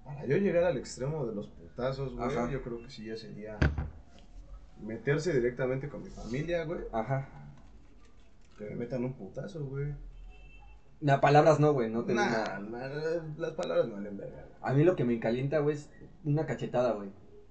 Para 0.07 0.25
yo 0.25 0.37
llegar 0.37 0.63
al 0.63 0.77
extremo 0.77 1.25
de 1.25 1.35
los 1.35 1.47
putazos, 1.47 2.15
güey, 2.15 2.27
Ajá. 2.29 2.49
yo 2.49 2.61
creo 2.63 2.81
que 2.81 2.89
sí 2.89 3.05
ya 3.05 3.17
sería 3.17 3.57
meterse 4.81 5.33
directamente 5.33 5.89
con 5.89 6.01
mi 6.03 6.09
familia, 6.09 6.63
güey. 6.65 6.81
Ajá. 6.91 7.27
Que 8.57 8.65
me 8.71 8.75
metan 8.77 9.03
un 9.03 9.13
putazo, 9.13 9.65
güey. 9.65 9.93
Nah, 11.01 11.19
palabras 11.19 11.59
no, 11.59 11.73
güey. 11.73 11.89
No 11.91 12.03
te 12.05 12.13
Nah, 12.13 12.59
las 13.37 13.51
palabras 13.53 13.87
no 13.87 13.95
valen 13.95 14.17
verga. 14.17 14.41
güey. 14.43 14.57
A 14.61 14.73
mí 14.73 14.83
lo 14.83 14.95
que 14.95 15.03
me 15.03 15.19
calienta, 15.19 15.59
güey, 15.59 15.75
es 15.75 15.89
una 16.23 16.45
cachetada, 16.45 16.93
güey. 16.93 17.09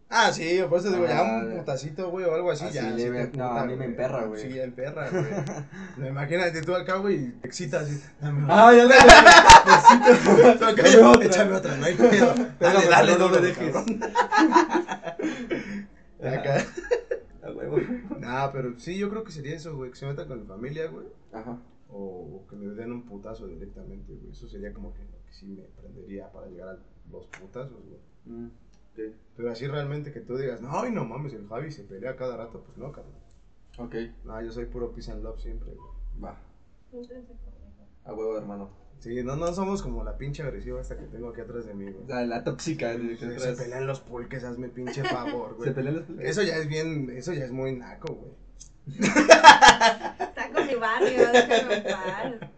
Ah, 0.09 0.33
sí, 0.33 0.61
por 0.69 0.79
eso 0.79 0.91
digo, 0.93 1.05
ya 1.05 1.19
Ah, 1.19 1.43
un 1.45 1.57
putacito, 1.59 2.11
güey, 2.11 2.25
o 2.27 2.35
algo 2.35 2.53
así, 2.53 2.65
así 2.65 2.75
ya. 2.75 2.91
leve. 2.91 3.27
sí 3.27 3.33
te 3.33 3.39
No, 3.39 3.51
a 3.51 3.65
mí 3.65 3.75
me 3.75 3.87
emperra, 3.87 4.25
güey. 4.25 4.41
Sí, 4.41 4.59
emperra, 4.59 5.11
güey. 5.11 5.25
No, 5.97 6.07
imagínate 6.07 6.63
tú 6.63 6.75
acá, 6.77 6.97
güey, 6.99 7.25
y 7.25 7.29
te 7.33 7.49
excitas 7.49 7.83
así. 7.83 8.01
Ah, 8.49 8.73
ya 8.73 8.87
Tú 10.59 10.65
acá, 10.65 10.83
dame 10.83 11.03
otra. 11.03 11.25
Échame 11.27 11.53
otra, 11.55 11.77
no 11.77 11.85
hay 11.87 11.95
pedo. 11.95 12.35
Dale, 12.61 12.87
dale, 12.89 13.19
no 13.19 13.29
me 13.29 13.39
dejes. 13.39 13.75
acá. 16.23 16.65
A 17.43 17.51
huevo. 17.51 17.79
Nah, 18.19 18.49
pero 18.53 18.79
sí, 18.79 18.97
yo 18.99 19.09
creo 19.11 19.23
que 19.25 19.31
sería 19.33 19.55
eso, 19.55 19.77
güey, 19.77 19.91
que 19.91 19.97
se 19.97 20.07
metan 20.07 20.27
con 20.29 20.41
mi 20.41 20.47
familia, 20.47 20.89
güey. 20.89 21.07
Ajá. 21.33 21.59
O, 21.89 21.99
o 22.43 22.47
que 22.49 22.57
me 22.57 22.75
den 22.75 22.91
un 22.93 23.03
putazo 23.07 23.47
directamente, 23.47 24.13
güey. 24.15 24.33
Eso 24.33 24.49
sería 24.49 24.73
como 24.73 24.93
que 24.95 25.03
lo 25.05 25.23
que 25.25 25.33
sí 25.33 25.47
me 25.47 25.63
prendería 25.81 26.31
para 26.33 26.47
llegar 26.49 26.69
a 26.71 26.79
los 27.11 27.27
putazos, 27.27 27.85
güey. 27.87 28.01
Mm, 28.25 28.51
Pero 29.37 29.51
así 29.51 29.67
realmente 29.67 30.13
que 30.13 30.21
tú 30.21 30.37
digas, 30.37 30.61
no, 30.61 30.71
ay, 30.79 30.91
no 30.93 31.05
mames, 31.05 31.33
el 31.35 31.47
Javi 31.49 31.71
se 31.71 31.85
pelea 31.85 32.17
cada 32.17 32.37
rato, 32.37 32.63
pues 32.65 32.77
no, 32.79 32.93
carnal. 32.93 33.21
Ok. 33.79 33.95
No, 34.25 34.41
yo 34.43 34.51
soy 34.53 34.65
puro 34.67 34.93
peace 34.93 35.11
and 35.11 35.23
love 35.23 35.41
siempre, 35.41 35.73
güey. 35.75 35.89
Va. 36.23 36.39
A 38.05 38.13
huevo, 38.15 38.39
hermano. 38.39 38.71
Sí, 39.01 39.23
no, 39.23 39.37
no 39.37 39.53
somos 39.53 39.83
como 39.83 40.03
la 40.03 40.17
pinche 40.17 40.43
agresiva 40.43 40.81
esta 40.81 40.97
que 40.97 41.05
tengo 41.05 41.29
aquí 41.29 41.43
atrás 41.43 41.67
de 41.67 41.75
mí, 41.75 41.85
güey. 41.91 42.07
La, 42.09 42.25
la 42.25 42.45
tóxica. 42.45 42.97
que 42.97 43.17
Se, 43.17 43.39
se 43.39 43.53
pelean 43.53 43.87
los 43.87 44.01
pulques, 44.01 44.43
hazme 44.43 44.69
pinche 44.69 45.05
favor, 45.05 45.55
güey. 45.57 45.69
Se 45.69 45.75
pelean 45.75 45.97
los 45.97 46.21
Eso 46.21 46.43
ya 46.43 46.57
es 46.57 46.67
bien, 46.67 47.11
eso 47.11 47.33
ya 47.35 47.45
es 47.45 47.53
muy 47.53 47.77
naco, 47.77 48.15
güey. 48.15 48.33
Está 48.99 50.51
con 50.55 50.67
mi 50.67 50.75
barrio, 50.77 51.31
déjame 51.33 51.75
en 51.75 51.83
paz. 51.85 52.51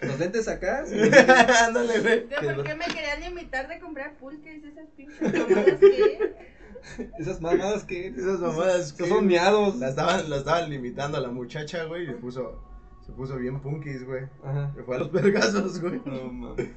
Los 0.00 0.18
lentes 0.18 0.46
acá. 0.48 0.84
sí. 0.86 0.94
Ándale, 1.66 2.00
güey. 2.00 2.26
¿De 2.28 2.36
¿Por 2.54 2.64
qué 2.64 2.74
me 2.74 2.86
querían 2.86 3.22
invitar 3.24 3.68
de 3.68 3.80
comprar 3.80 4.16
pulques 4.18 4.62
esas 4.64 4.88
pinches 4.96 5.20
mamadas 5.20 5.78
que? 5.80 6.36
Esas 7.18 7.40
mamadas 7.40 7.84
que. 7.84 8.06
Esas 8.08 8.38
mamadas 8.40 8.76
Esos 8.86 8.92
que- 8.92 9.08
son 9.08 9.26
miados. 9.26 9.76
La 9.76 9.88
estaban, 9.88 10.30
la 10.30 10.36
estaban 10.36 10.70
limitando 10.70 11.18
a 11.18 11.20
la 11.20 11.28
muchacha, 11.30 11.84
güey, 11.84 12.04
y 12.04 12.06
se 12.06 12.12
puso, 12.12 12.62
se 13.04 13.12
puso 13.12 13.36
bien 13.36 13.60
punkis, 13.60 14.04
güey. 14.06 14.24
Ajá. 14.44 14.72
Se 14.76 14.84
fue 14.84 14.96
a 14.96 14.98
los 15.00 15.10
vergazos, 15.12 15.80
güey. 15.80 16.00
No 16.04 16.30
mames. 16.32 16.68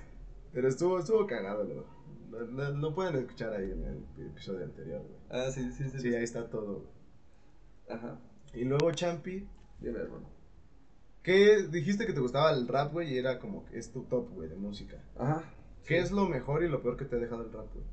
Pero 0.54 0.68
estuvo, 0.68 0.98
estuvo 1.00 1.28
cagado, 1.28 1.64
¿no? 1.66 1.86
Lo, 2.32 2.46
lo- 2.48 2.72
lo 2.78 2.96
pueden 2.96 3.16
escuchar 3.18 3.54
ahí 3.54 3.70
en 3.72 3.84
el 3.84 4.26
episodio 4.28 4.66
anterior, 4.66 5.02
güey. 5.02 5.20
Ah, 5.30 5.52
sí, 5.52 5.72
sí, 5.72 5.88
sí. 5.90 6.00
Sí, 6.00 6.16
ahí 6.16 6.24
está 6.24 6.50
todo, 6.50 6.80
güey. 6.80 7.98
Ajá. 8.00 8.20
Y 8.54 8.66
luego, 8.66 8.92
Champi, 8.92 9.48
Dime, 9.80 10.00
hermano. 10.00 10.28
¿Qué 11.24 11.64
dijiste 11.70 12.06
que 12.06 12.14
te 12.14 12.20
gustaba 12.20 12.52
el 12.52 12.68
rap, 12.68 12.92
güey? 12.94 13.14
Y 13.14 13.18
era 13.18 13.40
como 13.40 13.66
es 13.74 13.92
tu 13.92 14.04
top, 14.04 14.30
güey, 14.34 14.50
de 14.50 14.56
música. 14.56 14.98
Ajá. 15.18 15.44
¿Qué 15.86 16.00
es 16.00 16.12
lo 16.12 16.28
mejor 16.28 16.64
y 16.64 16.70
lo 16.70 16.82
peor 16.82 16.98
que 16.98 17.06
te 17.06 17.16
ha 17.16 17.20
dejado 17.20 17.44
el 17.44 17.52
rap, 17.52 17.68
güey? 17.74 17.86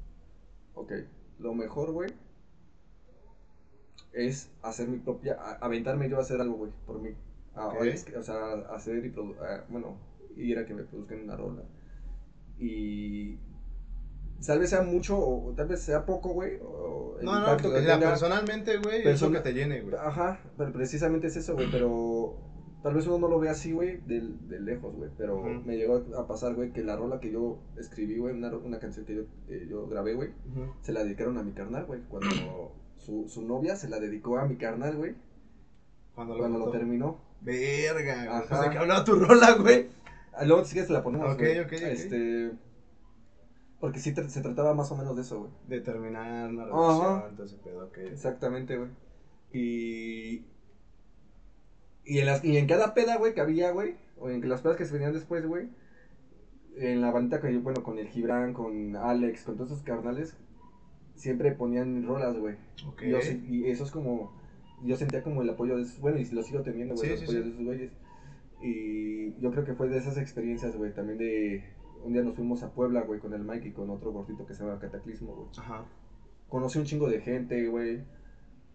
Ok. 0.74 0.92
Lo 1.38 1.54
mejor, 1.54 1.92
güey, 1.92 2.10
es 4.12 4.50
hacer 4.62 4.88
mi 4.88 4.98
propia. 4.98 5.34
a- 5.40 5.58
aventarme 5.64 6.08
yo 6.08 6.18
a 6.18 6.22
hacer 6.22 6.40
algo, 6.40 6.56
güey, 6.56 6.72
por 6.86 7.00
mí. 7.00 7.10
A- 7.54 7.68
Ok. 7.68 7.82
es 7.84 8.04
que, 8.04 8.16
o 8.16 8.22
sea, 8.22 8.52
hacer 8.74 9.04
y 9.04 9.10
produ- 9.12 9.38
a- 9.40 9.64
bueno, 9.68 9.96
ir 10.36 10.58
a 10.58 10.66
que 10.66 10.74
me 10.74 10.84
produzcan 10.84 11.20
una 11.22 11.36
rola. 11.36 11.62
Y. 12.58 13.38
Tal 14.46 14.60
vez 14.60 14.70
sea 14.70 14.82
mucho 14.82 15.18
o, 15.18 15.48
o 15.48 15.52
tal 15.54 15.66
vez 15.66 15.80
sea 15.80 16.06
poco, 16.06 16.32
güey. 16.32 16.58
No, 17.22 17.40
no, 17.40 17.56
que 17.56 17.68
tenga. 17.68 17.98
personalmente, 17.98 18.76
güey, 18.78 19.02
Persona- 19.02 19.38
eso 19.38 19.44
que 19.44 19.50
te 19.50 19.52
llene, 19.58 19.80
güey. 19.80 19.94
Ajá, 19.96 20.40
pero 20.56 20.72
precisamente 20.72 21.26
es 21.26 21.36
eso, 21.36 21.54
güey, 21.54 21.68
pero 21.72 22.36
tal 22.82 22.94
vez 22.94 23.06
uno 23.06 23.18
no 23.18 23.28
lo 23.28 23.38
ve 23.40 23.48
así, 23.48 23.72
güey, 23.72 23.98
de, 24.06 24.20
de 24.48 24.60
lejos, 24.60 24.94
güey, 24.94 25.10
pero 25.16 25.42
me 25.42 25.76
llegó 25.76 26.04
a 26.16 26.26
pasar, 26.26 26.54
güey, 26.54 26.72
que 26.72 26.82
la 26.84 26.96
rola 26.96 27.20
que 27.20 27.30
yo 27.32 27.58
escribí, 27.76 28.18
güey, 28.18 28.34
una, 28.34 28.54
una 28.56 28.78
canción 28.78 29.04
que 29.06 29.16
yo, 29.16 29.22
que 29.46 29.66
yo 29.68 29.86
grabé, 29.88 30.14
güey, 30.14 30.30
se 30.82 30.92
la 30.92 31.02
dedicaron 31.04 31.38
a 31.38 31.42
mi 31.42 31.52
carnal, 31.52 31.86
güey, 31.86 32.00
cuando 32.08 32.28
su, 32.96 33.28
su 33.28 33.42
novia 33.46 33.76
se 33.76 33.88
la 33.88 33.98
dedicó 34.00 34.38
a 34.38 34.46
mi 34.46 34.56
carnal, 34.56 34.96
güey, 34.96 35.14
Cuando 36.14 36.34
lo, 36.34 36.40
cuando 36.40 36.58
lo 36.58 36.70
terminó. 36.70 37.20
Verga, 37.40 38.14
güey. 38.24 38.28
Ajá. 38.28 38.44
Pues 38.48 38.60
de 38.62 38.70
que 38.70 38.78
hablaba 38.78 39.04
tu 39.04 39.14
rola, 39.14 39.54
güey. 39.54 39.88
Ah, 40.32 40.44
Luego 40.44 40.64
si 40.64 40.72
quieres 40.72 40.90
la 40.90 41.02
ponemos, 41.02 41.32
Ok, 41.34 41.38
güey. 41.38 41.60
ok, 41.60 41.66
ok. 41.66 41.72
Este, 41.82 42.52
porque 43.80 44.00
sí 44.00 44.12
se 44.12 44.40
trataba 44.40 44.74
más 44.74 44.90
o 44.90 44.96
menos 44.96 45.14
de 45.14 45.22
eso, 45.22 45.38
güey. 45.40 45.50
De 45.68 45.80
terminar 45.80 46.50
una 46.50 46.64
relación, 46.64 47.22
entonces 47.30 47.58
pedo, 47.62 47.86
ok. 47.86 47.98
Exactamente, 47.98 48.76
güey. 48.76 48.90
Y. 49.52 50.44
Y 52.08 52.18
en, 52.20 52.26
las, 52.26 52.44
y 52.44 52.56
en 52.56 52.66
cada 52.66 52.94
peda, 52.94 53.16
güey, 53.18 53.34
que 53.34 53.40
había, 53.40 53.70
güey, 53.70 53.94
o 54.18 54.30
en 54.30 54.48
las 54.48 54.62
pedas 54.62 54.76
que 54.76 54.84
se 54.86 54.94
venían 54.94 55.12
después, 55.12 55.46
güey, 55.46 55.68
en 56.76 57.00
la 57.00 57.10
bandita 57.10 57.40
que 57.40 57.52
yo, 57.52 57.60
bueno, 57.60 57.82
con 57.82 57.98
el 57.98 58.08
Gibran, 58.08 58.52
con 58.54 58.96
Alex, 58.96 59.42
con 59.44 59.56
todos 59.56 59.72
esos 59.72 59.82
carnales, 59.82 60.36
siempre 61.14 61.52
ponían 61.52 62.06
rolas, 62.06 62.38
güey. 62.38 62.56
Ok. 62.86 63.02
Y, 63.02 63.56
y 63.56 63.70
eso 63.70 63.84
es 63.84 63.90
como. 63.90 64.32
Yo 64.84 64.96
sentía 64.96 65.22
como 65.24 65.42
el 65.42 65.50
apoyo 65.50 65.76
de 65.76 65.82
esos. 65.82 66.00
Bueno, 66.00 66.18
y 66.18 66.24
lo 66.26 66.42
sigo 66.42 66.62
teniendo, 66.62 66.94
güey, 66.94 67.08
Sí, 67.08 67.12
el 67.12 67.18
sí, 67.18 67.24
apoyo 67.24 67.38
sí. 67.38 67.44
de 67.44 67.50
esos 67.54 67.64
güeyes. 67.64 67.92
Y 68.62 69.40
yo 69.40 69.50
creo 69.50 69.64
que 69.64 69.74
fue 69.74 69.88
de 69.88 69.98
esas 69.98 70.16
experiencias, 70.18 70.76
güey, 70.76 70.92
también 70.94 71.18
de. 71.18 71.64
Un 72.04 72.12
día 72.12 72.22
nos 72.22 72.36
fuimos 72.36 72.62
a 72.62 72.72
Puebla, 72.72 73.02
güey, 73.02 73.18
con 73.20 73.34
el 73.34 73.42
Mike 73.42 73.68
y 73.68 73.72
con 73.72 73.90
otro 73.90 74.12
gordito 74.12 74.46
que 74.46 74.54
se 74.54 74.62
llama 74.62 74.78
Cataclismo, 74.78 75.34
güey 75.34 75.48
Ajá. 75.58 75.84
conocí 76.48 76.78
un 76.78 76.84
chingo 76.84 77.08
de 77.10 77.20
gente, 77.20 77.66
güey. 77.66 78.04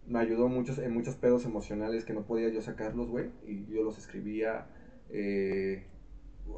Me 0.06 0.18
ayudó 0.18 0.48
muchos, 0.48 0.78
en 0.78 0.92
muchos 0.92 1.14
pedos 1.16 1.44
emocionales 1.44 2.04
que 2.04 2.12
no 2.12 2.22
podía 2.22 2.48
yo 2.50 2.60
sacarlos, 2.60 3.08
güey. 3.08 3.30
Y 3.46 3.64
yo 3.72 3.82
los 3.82 3.98
escribía. 3.98 4.66
eh, 5.10 5.86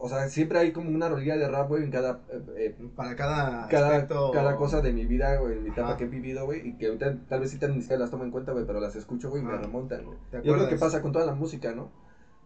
o 0.01 0.09
sea, 0.09 0.29
siempre 0.29 0.59
hay 0.59 0.73
como 0.73 0.91
una 0.91 1.09
rolilla 1.09 1.37
de 1.37 1.47
rap, 1.47 1.69
güey, 1.69 1.85
en 1.85 1.93
cada, 1.93 2.21
eh, 2.29 2.43
eh, 2.57 2.75
Para 2.97 3.15
cada, 3.15 3.69
cada, 3.69 3.91
aspecto. 3.93 4.33
cada 4.33 4.57
cosa 4.57 4.81
de 4.81 4.93
mi 4.93 5.07
vida, 5.07 5.37
güey, 5.37 5.53
en 5.59 5.63
mi 5.63 5.69
etapa 5.71 5.91
Ajá. 5.91 5.97
que 5.97 6.05
he 6.05 6.09
vivido, 6.09 6.45
güey. 6.45 6.67
Y 6.69 6.73
que 6.77 6.87
ahorita 6.87 7.17
tal 7.29 7.39
vez 7.41 7.51
sí 7.53 7.59
tan- 7.59 7.73
ni 7.77 7.83
siquiera 7.83 8.01
las 8.01 8.11
tomo 8.11 8.25
en 8.25 8.33
cuenta, 8.33 8.51
güey, 8.51 8.67
pero 8.67 8.81
las 8.81 8.97
escucho, 8.97 9.31
güey, 9.31 9.43
y 9.43 9.45
me 9.47 9.57
remontan, 9.57 10.05
güey. 10.05 10.19
¿Te 10.33 10.43
Yo 10.43 10.55
creo 10.55 10.69
que 10.69 10.77
pasa 10.77 11.01
con 11.03 11.13
toda 11.13 11.25
la 11.25 11.35
música, 11.35 11.73
¿no? 11.73 11.93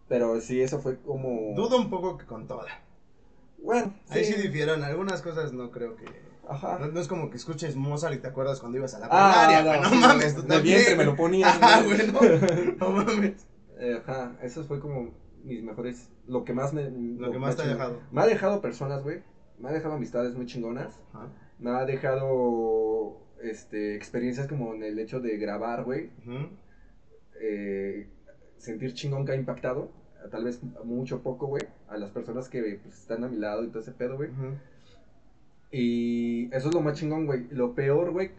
Pero 0.07 0.39
sí, 0.39 0.61
eso 0.61 0.79
fue 0.79 0.99
como... 0.99 1.55
Dudo 1.55 1.77
un 1.77 1.89
poco 1.89 2.15
que 2.19 2.25
con 2.27 2.47
toda. 2.47 2.67
Bueno, 3.63 3.93
Ahí 4.09 4.23
sí 4.23 4.39
difieron. 4.39 4.83
Algunas 4.83 5.21
cosas 5.23 5.51
no 5.53 5.71
creo 5.71 5.95
que. 5.95 6.05
Ajá. 6.47 6.77
No, 6.79 6.87
no 6.87 6.99
es 6.99 7.07
como 7.07 7.29
que 7.29 7.37
escuches 7.37 7.75
Mozart 7.75 8.15
y 8.15 8.17
te 8.19 8.27
acuerdas 8.27 8.59
cuando 8.59 8.77
ibas 8.77 8.93
a 8.95 8.99
la 8.99 9.07
Ah, 9.09 9.47
primaria, 9.49 9.79
güey. 9.79 9.81
No, 9.91 10.07
mames, 10.07 10.35
tú 10.35 10.41
también. 10.43 10.63
vientre 10.77 10.95
me 10.95 11.05
lo 11.05 11.15
ponían, 11.15 11.49
Ajá, 11.63 11.81
güey. 11.83 11.97
no. 12.11 12.19
No 12.79 12.89
mames. 12.91 13.47
Eh, 13.79 14.01
Ajá, 14.05 14.35
eso 14.41 14.63
fue 14.65 14.79
como 14.79 15.11
mis 15.43 15.63
mejores, 15.63 16.09
lo 16.27 16.43
que 16.43 16.53
más 16.53 16.71
me... 16.73 16.89
Lo 16.91 17.31
que 17.31 17.39
más 17.39 17.55
te 17.55 17.63
ha 17.63 17.67
dejado. 17.67 17.99
Me 18.11 18.21
ha 18.21 18.27
dejado 18.27 18.61
personas, 18.61 19.01
güey, 19.03 19.23
me 19.59 19.69
ha 19.69 19.71
dejado 19.71 19.95
amistades 19.95 20.35
muy 20.35 20.45
chingonas, 20.45 20.99
Ajá. 21.13 21.29
me 21.57 21.71
ha 21.71 21.85
dejado, 21.85 23.17
este, 23.41 23.95
experiencias 23.95 24.47
como 24.47 24.75
en 24.75 24.83
el 24.83 24.99
hecho 24.99 25.19
de 25.19 25.37
grabar, 25.37 25.83
güey, 25.83 26.11
eh, 27.41 28.07
sentir 28.57 28.93
chingón 28.93 29.25
que 29.25 29.31
ha 29.31 29.35
impactado, 29.35 29.91
tal 30.29 30.43
vez 30.43 30.61
mucho 30.83 31.17
o 31.17 31.21
poco, 31.23 31.47
güey, 31.47 31.63
a 31.87 31.97
las 31.97 32.11
personas 32.11 32.49
que 32.49 32.79
pues, 32.83 32.99
están 32.99 33.23
a 33.23 33.27
mi 33.27 33.37
lado 33.37 33.63
y 33.63 33.69
todo 33.69 33.79
ese 33.79 33.91
pedo, 33.93 34.17
güey. 34.17 34.29
Y 35.71 36.53
eso 36.53 36.67
es 36.69 36.73
lo 36.75 36.81
más 36.81 36.97
chingón, 36.99 37.25
güey. 37.25 37.47
Lo 37.49 37.73
peor, 37.75 38.11
güey, 38.11 38.31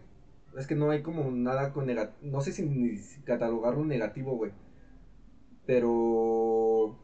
es 0.58 0.66
que 0.66 0.74
no 0.74 0.90
hay 0.90 1.02
como 1.02 1.30
nada 1.30 1.72
con 1.72 1.86
negativo. 1.86 2.18
No 2.30 2.40
sé 2.42 2.52
si 2.52 2.62
ni 2.62 2.98
catalogarlo 3.24 3.84
negativo, 3.84 4.36
güey. 4.36 4.52
Pero. 5.66 6.96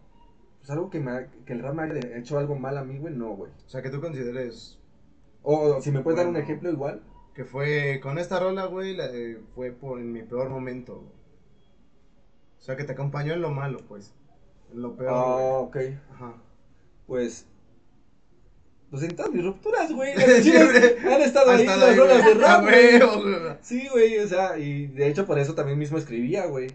Pues 0.59 0.71
algo 0.71 0.91
que, 0.91 1.01
me 1.01 1.11
ha- 1.13 1.31
que 1.47 1.53
el 1.53 1.61
rap 1.63 1.75
me 1.75 1.83
haya 1.85 2.19
hecho 2.19 2.39
algo 2.39 2.57
mal 2.57 2.77
a 2.77 2.85
mí, 2.85 2.99
güey, 2.99 3.15
no, 3.15 3.31
güey. 3.37 3.51
O 3.65 3.69
sea, 3.69 3.81
que 3.81 3.91
tú 3.91 4.01
consideres 4.01 4.79
O 5.43 5.81
si 5.81 5.91
me 5.93 6.01
puedes 6.01 6.19
dar 6.19 6.27
un 6.29 6.37
ejemplo 6.37 6.71
igual. 6.71 7.03
que 7.35 7.45
fue 7.45 8.01
con 8.03 8.19
esta 8.19 8.41
rola, 8.41 8.67
güey, 8.67 8.97
la- 8.97 9.07
eh, 9.07 9.39
fue 9.55 9.71
por 9.73 10.01
en 10.01 10.13
mi 10.13 10.23
peor 10.23 10.51
momento. 10.51 10.97
güey. 10.97 11.07
O 12.59 12.61
sea, 12.61 12.77
que 12.77 12.85
te 12.85 12.93
acompañó 12.93 13.33
en 13.35 13.41
lo 13.41 13.51
malo, 13.51 13.79
pues. 13.89 14.13
En 14.73 14.83
lo 14.83 14.97
peor, 14.97 15.13
Ah, 15.15 15.61
güey. 15.73 15.87
ok. 15.93 15.99
Ajá. 16.13 16.35
Pues. 17.07 17.47
Pues 18.91 19.03
en 19.03 19.15
todas 19.15 19.33
mis 19.33 19.45
rupturas, 19.45 19.93
güey. 19.93 20.15
las 20.17 20.29
Han 20.29 21.21
estado 21.21 21.51
ahí 21.51 21.67
las 21.67 21.97
rolas 21.97 22.25
de 22.25 22.35
rap, 22.35 22.63
güey. 22.63 23.59
Sí, 23.61 23.89
güey, 23.91 24.19
o 24.19 24.27
sea, 24.27 24.59
y 24.59 24.87
de 24.87 25.09
hecho 25.09 25.27
por 25.27 25.39
eso 25.39 25.55
también 25.55 25.79
mismo 25.79 25.99
escribía, 25.99 26.47
güey. 26.47 26.69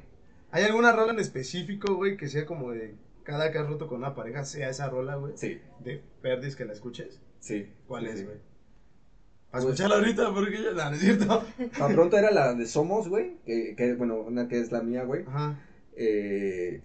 ¿Hay 0.51 0.63
alguna 0.63 0.91
rola 0.91 1.13
en 1.13 1.19
específico, 1.19 1.95
güey, 1.95 2.15
que 2.15 2.27
sea 2.27 2.45
como 2.45 2.71
de 2.71 2.93
cada 3.23 3.51
que 3.51 3.57
has 3.57 3.67
roto 3.67 3.87
con 3.87 3.97
una 3.99 4.13
pareja, 4.13 4.45
sea 4.45 4.69
esa 4.69 4.89
rola, 4.89 5.15
güey? 5.15 5.33
Sí, 5.35 5.59
De 5.79 6.03
Perdis 6.21 6.55
que 6.55 6.65
la 6.65 6.73
escuches. 6.73 7.19
sí. 7.39 7.71
¿Cuál 7.87 8.03
sí, 8.05 8.09
es, 8.11 8.19
sí. 8.19 8.25
güey? 8.25 8.37
A 8.37 9.51
Pues- 9.53 9.63
escucharla 9.65 9.95
ahorita, 9.95 10.33
porque 10.33 10.61
yo, 10.61 10.71
no, 10.73 10.89
no 10.89 10.95
es 10.95 11.01
cierto. 11.01 11.43
Pa' 11.79 11.87
pronto 11.89 12.17
era 12.17 12.29
la 12.31 12.53
de 12.53 12.67
Somos, 12.67 13.07
güey. 13.07 13.37
Que, 13.45 13.75
que, 13.75 13.95
bueno, 13.95 14.17
una 14.17 14.47
que 14.47 14.59
es 14.59 14.71
la 14.71 14.81
mía, 14.83 15.03
güey. 15.03 15.23
Ajá. 15.27 15.59
Eh, 15.95 16.81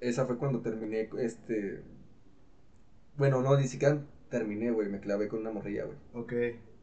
esa 0.00 0.26
fue 0.26 0.38
cuando 0.38 0.60
terminé, 0.60 1.08
este... 1.18 1.82
Bueno, 3.16 3.42
no, 3.42 3.56
ni 3.58 3.68
siquiera 3.68 4.00
terminé, 4.30 4.70
güey. 4.70 4.88
Me 4.88 5.00
clavé 5.00 5.28
con 5.28 5.40
una 5.40 5.50
morrilla, 5.50 5.84
güey. 5.84 5.98
Ok. 6.14 6.32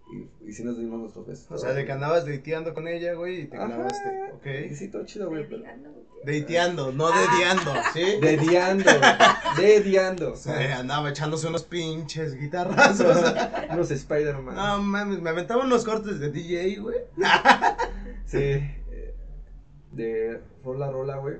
Y, 0.10 0.48
y 0.50 0.54
sí 0.54 0.64
nos 0.64 0.78
dimos 0.78 1.00
nuestros 1.02 1.28
besos. 1.28 1.52
O 1.52 1.58
sea, 1.58 1.74
de 1.74 1.86
que 1.86 1.92
andabas 1.92 2.26
dateando 2.26 2.74
con 2.74 2.88
ella, 2.88 3.14
güey, 3.14 3.42
y 3.42 3.46
te 3.48 3.58
Ajá. 3.58 3.66
clavaste. 3.68 4.10
Y 4.10 4.68
Ok. 4.70 4.76
sí, 4.76 4.88
todo 4.90 5.06
chido, 5.06 5.30
güey. 5.30 5.48
pero- 5.50 5.64
Dateando, 6.24 6.92
no 6.94 7.08
dediando, 7.10 7.74
¿sí? 7.94 8.02
Dediando, 8.22 8.86
güey. 8.86 9.66
Dediando. 9.68 10.32
O 10.34 10.36
sea, 10.36 10.80
andaba 10.80 11.10
echándose 11.10 11.48
unos 11.48 11.64
pinches 11.64 12.36
guitarrazos. 12.40 13.34
Unos 13.72 13.92
Spider-Man. 13.92 14.56
No 14.56 14.82
mames, 14.82 15.22
me 15.22 15.30
aventaba 15.30 15.64
unos 15.64 15.84
cortes 15.86 16.20
de 16.20 16.32
DJ, 16.32 16.80
güey. 16.80 16.98
Sí. 18.26 18.38
eh, 18.40 19.16
De 19.92 20.42
Rola 20.64 20.90
Rola, 20.92 21.18
güey. 21.18 21.36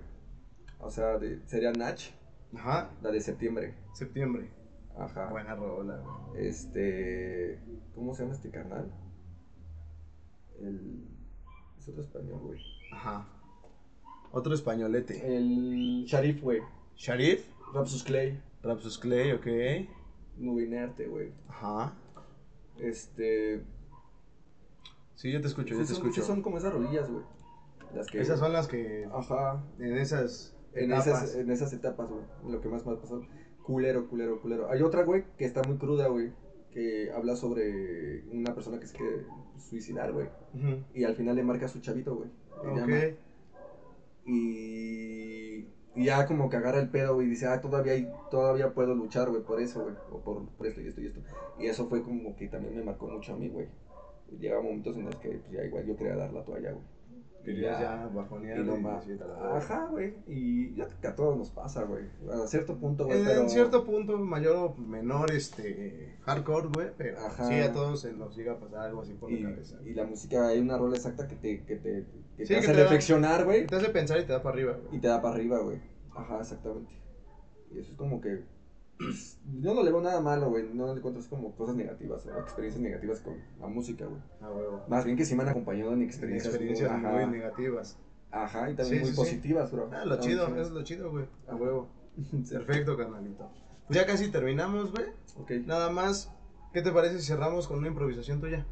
O 0.80 0.90
sea, 0.92 1.18
de, 1.18 1.40
sería 1.48 1.72
Natch, 1.72 2.10
Ajá. 2.56 2.90
la 3.02 3.12
de 3.12 3.20
septiembre. 3.22 3.74
Septiembre. 3.94 4.50
Ajá. 5.00 5.30
Buena 5.30 5.56
rola, 5.56 5.98
güey. 6.30 6.48
Este. 6.48 7.60
¿Cómo 7.96 8.14
se 8.14 8.24
llama 8.24 8.36
este 8.36 8.50
carnal? 8.50 8.92
El. 10.60 11.08
Es 11.78 11.88
otro 11.88 12.02
español, 12.02 12.40
güey. 12.40 12.60
Ajá. 12.92 13.28
Otro 14.32 14.54
españolete. 14.54 15.36
El 15.38 16.04
Sharif, 16.06 16.42
güey. 16.42 16.62
Sharif. 16.96 17.48
Rapsus 17.74 18.04
Clay. 18.04 18.42
Rapsus 18.64 18.98
Clay, 18.98 19.32
ok. 19.34 19.48
Nube 20.38 20.64
inerte, 20.64 21.08
güey. 21.08 21.32
Ajá. 21.48 21.94
Este. 22.80 23.64
Sí, 25.16 25.32
yo 25.32 25.42
te 25.42 25.48
escucho, 25.48 25.74
yo 25.74 25.80
te 25.80 25.86
son, 25.88 25.96
escucho. 25.96 26.22
sí 26.22 26.28
son 26.28 26.42
como 26.42 26.58
esas 26.58 26.74
rodillas, 26.74 27.10
güey. 27.10 27.24
Las 27.96 28.08
que. 28.08 28.20
Esas 28.22 28.40
son 28.40 28.54
las 28.54 28.68
que 28.68 29.08
Ajá. 29.12 29.64
en 29.80 29.98
esas 29.98 30.56
En 30.74 30.92
etapas. 30.92 31.08
esas, 31.08 31.36
en 31.36 31.52
esas 31.52 31.74
etapas, 31.74 32.10
güey. 32.10 32.24
Lo 32.52 32.62
que 32.62 32.70
más 32.70 32.86
me 32.86 32.94
ha 32.94 32.96
pasado. 33.00 33.24
Culero, 33.68 34.08
culero, 34.08 34.42
culero. 34.42 34.70
Hay 34.72 34.82
otra, 34.82 35.04
güey, 35.04 35.26
que 35.38 35.44
está 35.46 35.62
muy 35.64 35.78
cruda, 35.78 36.08
güey. 36.08 36.32
Que 36.72 37.12
habla 37.12 37.36
sobre 37.36 38.24
una 38.32 38.54
persona 38.56 38.80
que 38.80 38.88
se 38.88 38.96
quiere 38.98 39.26
suicidar, 39.58 40.14
güey. 40.14 40.28
Y 40.96 41.04
al 41.04 41.16
final 41.16 41.36
le 41.36 41.44
marca 41.44 41.66
a 41.66 41.70
su 41.70 41.80
chavito, 41.82 42.16
güey. 42.16 42.30
Y, 44.26 45.68
y 45.96 46.06
ya 46.06 46.26
como 46.28 46.50
que 46.50 46.58
agarra 46.58 46.80
el 46.80 46.90
pedo, 46.90 47.16
güey, 47.16 47.28
y 47.28 47.30
dice, 47.32 47.48
ah, 47.48 47.60
todavía, 47.62 47.94
hay- 47.94 48.12
todavía 48.30 48.74
puedo 48.74 48.94
luchar, 48.96 49.30
güey, 49.30 49.42
por 49.44 49.62
eso, 49.62 49.84
güey, 49.84 49.96
o 50.12 50.20
por, 50.22 50.46
por 50.50 50.68
esto 50.68 50.82
y 50.82 50.88
esto 50.88 51.02
y 51.02 51.08
esto. 51.08 51.22
Y 51.60 51.66
eso 51.66 51.88
fue 51.88 52.04
como 52.04 52.36
que 52.36 52.48
también 52.48 52.76
me 52.76 52.84
marcó 52.84 53.08
mucho 53.08 53.34
a 53.34 53.38
mí, 53.38 53.50
güey. 53.50 53.68
Llegaba 54.40 54.62
momentos 54.62 54.98
en 54.98 55.06
los 55.06 55.16
que 55.18 55.30
pues, 55.30 55.52
ya 55.52 55.64
igual 55.64 55.86
yo 55.86 55.96
quería 55.96 56.16
dar 56.16 56.32
la 56.34 56.44
toalla, 56.44 56.72
güey. 56.72 56.84
Querías 57.48 57.80
ya 57.80 58.10
bajonear 58.14 58.60
y 58.60 58.64
no 58.64 58.78
y 58.78 58.82
más. 58.82 59.06
Ajá, 59.54 59.88
güey. 59.90 60.14
Y 60.28 60.74
yo 60.76 60.86
creo 60.86 61.00
que 61.00 61.08
a 61.08 61.16
todos 61.16 61.38
nos 61.38 61.50
pasa, 61.50 61.84
güey. 61.84 62.04
A 62.30 62.46
cierto 62.46 62.76
punto, 62.76 63.06
güey, 63.06 63.20
En, 63.20 63.26
pero... 63.26 63.42
en 63.42 63.50
cierto 63.50 63.86
punto, 63.86 64.18
mayor 64.18 64.56
o 64.58 64.76
menor, 64.76 65.32
este, 65.32 66.18
hardcore, 66.24 66.68
güey, 66.74 66.88
pero 66.98 67.18
Ajá. 67.20 67.48
sí 67.48 67.54
a 67.60 67.72
todos 67.72 68.02
se 68.02 68.12
nos 68.12 68.36
llega 68.36 68.52
a 68.54 68.60
pasar 68.60 68.80
algo 68.88 69.02
así 69.02 69.14
por 69.14 69.32
Y, 69.32 69.40
la 69.40 69.52
cabeza. 69.52 69.78
y 69.86 69.94
la 69.94 70.04
música, 70.06 70.46
hay 70.48 70.60
una 70.60 70.78
rola 70.78 70.98
exacta 70.98 71.26
que 71.26 71.36
te, 71.36 71.64
que 71.64 71.76
te, 71.78 72.06
que 72.36 72.46
Sí, 72.46 72.54
te 72.54 72.54
que 72.56 72.58
hace 72.60 72.74
te 72.74 72.84
reflexionar, 72.84 73.46
güey. 73.46 73.66
Te 73.66 73.78
hace 73.78 73.90
pensar 73.90 74.20
y 74.20 74.26
te 74.26 74.34
da 74.34 74.44
para 74.44 74.54
arriba, 74.56 74.74
güey. 74.74 74.98
Y 74.98 75.00
te 75.00 75.08
da 75.08 75.22
para 75.22 75.36
arriba, 75.36 75.60
güey. 75.60 75.80
Ajá, 76.16 76.40
exactamente. 76.42 76.92
Y 77.72 77.80
eso 77.80 77.92
es 77.92 77.98
como 77.98 78.20
que. 78.20 78.44
Yo 79.62 79.74
no 79.74 79.84
le 79.84 79.92
veo 79.92 80.02
nada 80.02 80.22
malo, 80.22 80.50
güey. 80.50 80.68
No 80.74 80.88
le 80.88 81.00
encuentras 81.00 81.28
como 81.28 81.56
cosas 81.56 81.76
negativas 81.76 82.26
o 82.26 82.40
experiencias 82.40 82.82
negativas 82.82 83.22
con 83.22 83.36
la 83.60 83.68
música, 83.68 84.06
güey. 84.06 84.22
Ah, 84.42 84.52
huevo. 84.52 84.84
Más 84.88 85.06
bien 85.06 85.18
que 85.18 85.26
sí 85.26 85.36
me 85.36 85.44
han 85.44 85.50
acompañado 85.50 85.94
en 85.94 86.02
experiencias, 86.02 86.60
muy, 86.60 87.28
negativas. 87.28 87.98
Ajá, 88.32 88.70
y 88.70 88.76
también 88.76 89.04
muy 89.04 89.12
positivas, 89.12 89.70
sí. 89.70 89.76
bro. 89.76 89.90
Ah, 89.94 90.06
lo 90.06 90.16
ah, 90.16 90.20
chido, 90.20 90.48
chido, 90.48 90.62
es 90.62 90.72
lo 90.72 90.84
chido, 90.84 91.12
güey. 91.12 91.26
A 91.48 91.56
huevo. 91.56 91.88
Perfecto, 92.50 92.98
canalito. 92.98 93.50
Pues 93.88 94.00
ya 94.00 94.06
casi 94.06 94.30
terminamos, 94.30 94.92
güey. 94.92 95.06
Ok. 95.38 95.52
Nada 95.66 95.90
más, 95.90 96.32
¿qué 96.74 96.82
te 96.82 96.92
parece 96.92 97.20
si 97.20 97.28
cerramos 97.28 97.68
con 97.68 97.78
una 97.78 97.88
improvisación 97.88 98.42
tuya? 98.42 98.66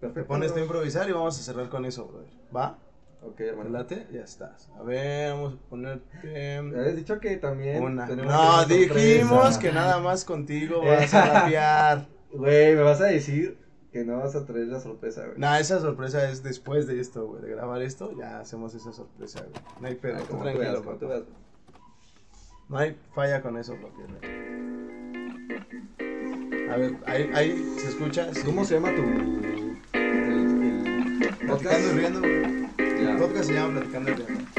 Perfecto. 0.00 0.22
Te 0.22 0.28
pones 0.28 0.52
a 0.52 0.60
improvisar 0.60 1.08
y 1.08 1.12
vamos 1.12 1.38
a 1.38 1.42
cerrar 1.42 1.68
con 1.68 1.84
eso, 1.84 2.06
brother. 2.06 2.30
¿Va? 2.54 2.78
Ok, 3.22 3.40
hermano. 3.40 3.70
¿Late? 3.70 4.06
Ya 4.12 4.20
estás. 4.20 4.70
A 4.78 4.82
ver, 4.82 5.32
vamos 5.32 5.54
a 5.54 5.68
ponerte. 5.68 6.56
Habías 6.56 6.96
dicho 6.96 7.18
que 7.18 7.36
también. 7.36 7.82
Una. 7.82 8.06
No, 8.06 8.64
dijimos 8.64 9.58
que 9.58 9.72
nada 9.72 9.98
más 9.98 10.24
contigo 10.24 10.84
vas 10.84 11.12
a 11.14 11.26
rapear. 11.42 12.06
Güey, 12.32 12.76
me 12.76 12.82
vas 12.82 13.00
a 13.00 13.06
decir 13.06 13.58
que 13.92 14.04
no 14.04 14.18
vas 14.18 14.36
a 14.36 14.44
traer 14.44 14.66
la 14.66 14.80
sorpresa, 14.80 15.24
güey. 15.24 15.38
Nah, 15.38 15.58
esa 15.58 15.80
sorpresa 15.80 16.30
es 16.30 16.42
después 16.42 16.86
de 16.86 17.00
esto, 17.00 17.26
güey. 17.26 17.42
De 17.42 17.50
grabar 17.50 17.82
esto, 17.82 18.12
ya 18.16 18.38
hacemos 18.38 18.74
esa 18.74 18.92
sorpresa, 18.92 19.40
güey. 19.40 19.62
No 19.80 19.88
hay 19.88 19.94
pedo, 19.94 20.18
ah, 20.18 20.42
tranquilo, 20.42 20.82
tú 20.98 21.08
No 22.68 22.78
hay 22.78 22.96
falla 23.14 23.42
con 23.42 23.56
eso, 23.56 23.76
bloque, 23.76 24.02
A 26.70 26.76
ver, 26.76 26.96
ahí, 27.06 27.30
ahí 27.34 27.74
se 27.78 27.88
escucha. 27.88 28.28
¿Cómo 28.44 28.64
se 28.64 28.74
llama 28.74 28.94
tu. 28.94 29.02
El, 29.94 30.62
el... 30.62 31.46
¿No 31.46 31.56
estás 31.56 31.94
riendo, 31.94 32.20
güey? 32.20 32.67
El 32.98 33.16
podcast 33.16 33.44
se 33.46 33.54
llama 33.54 33.74
Platicando 33.74 34.10
el 34.10 34.16
Tema. 34.16 34.57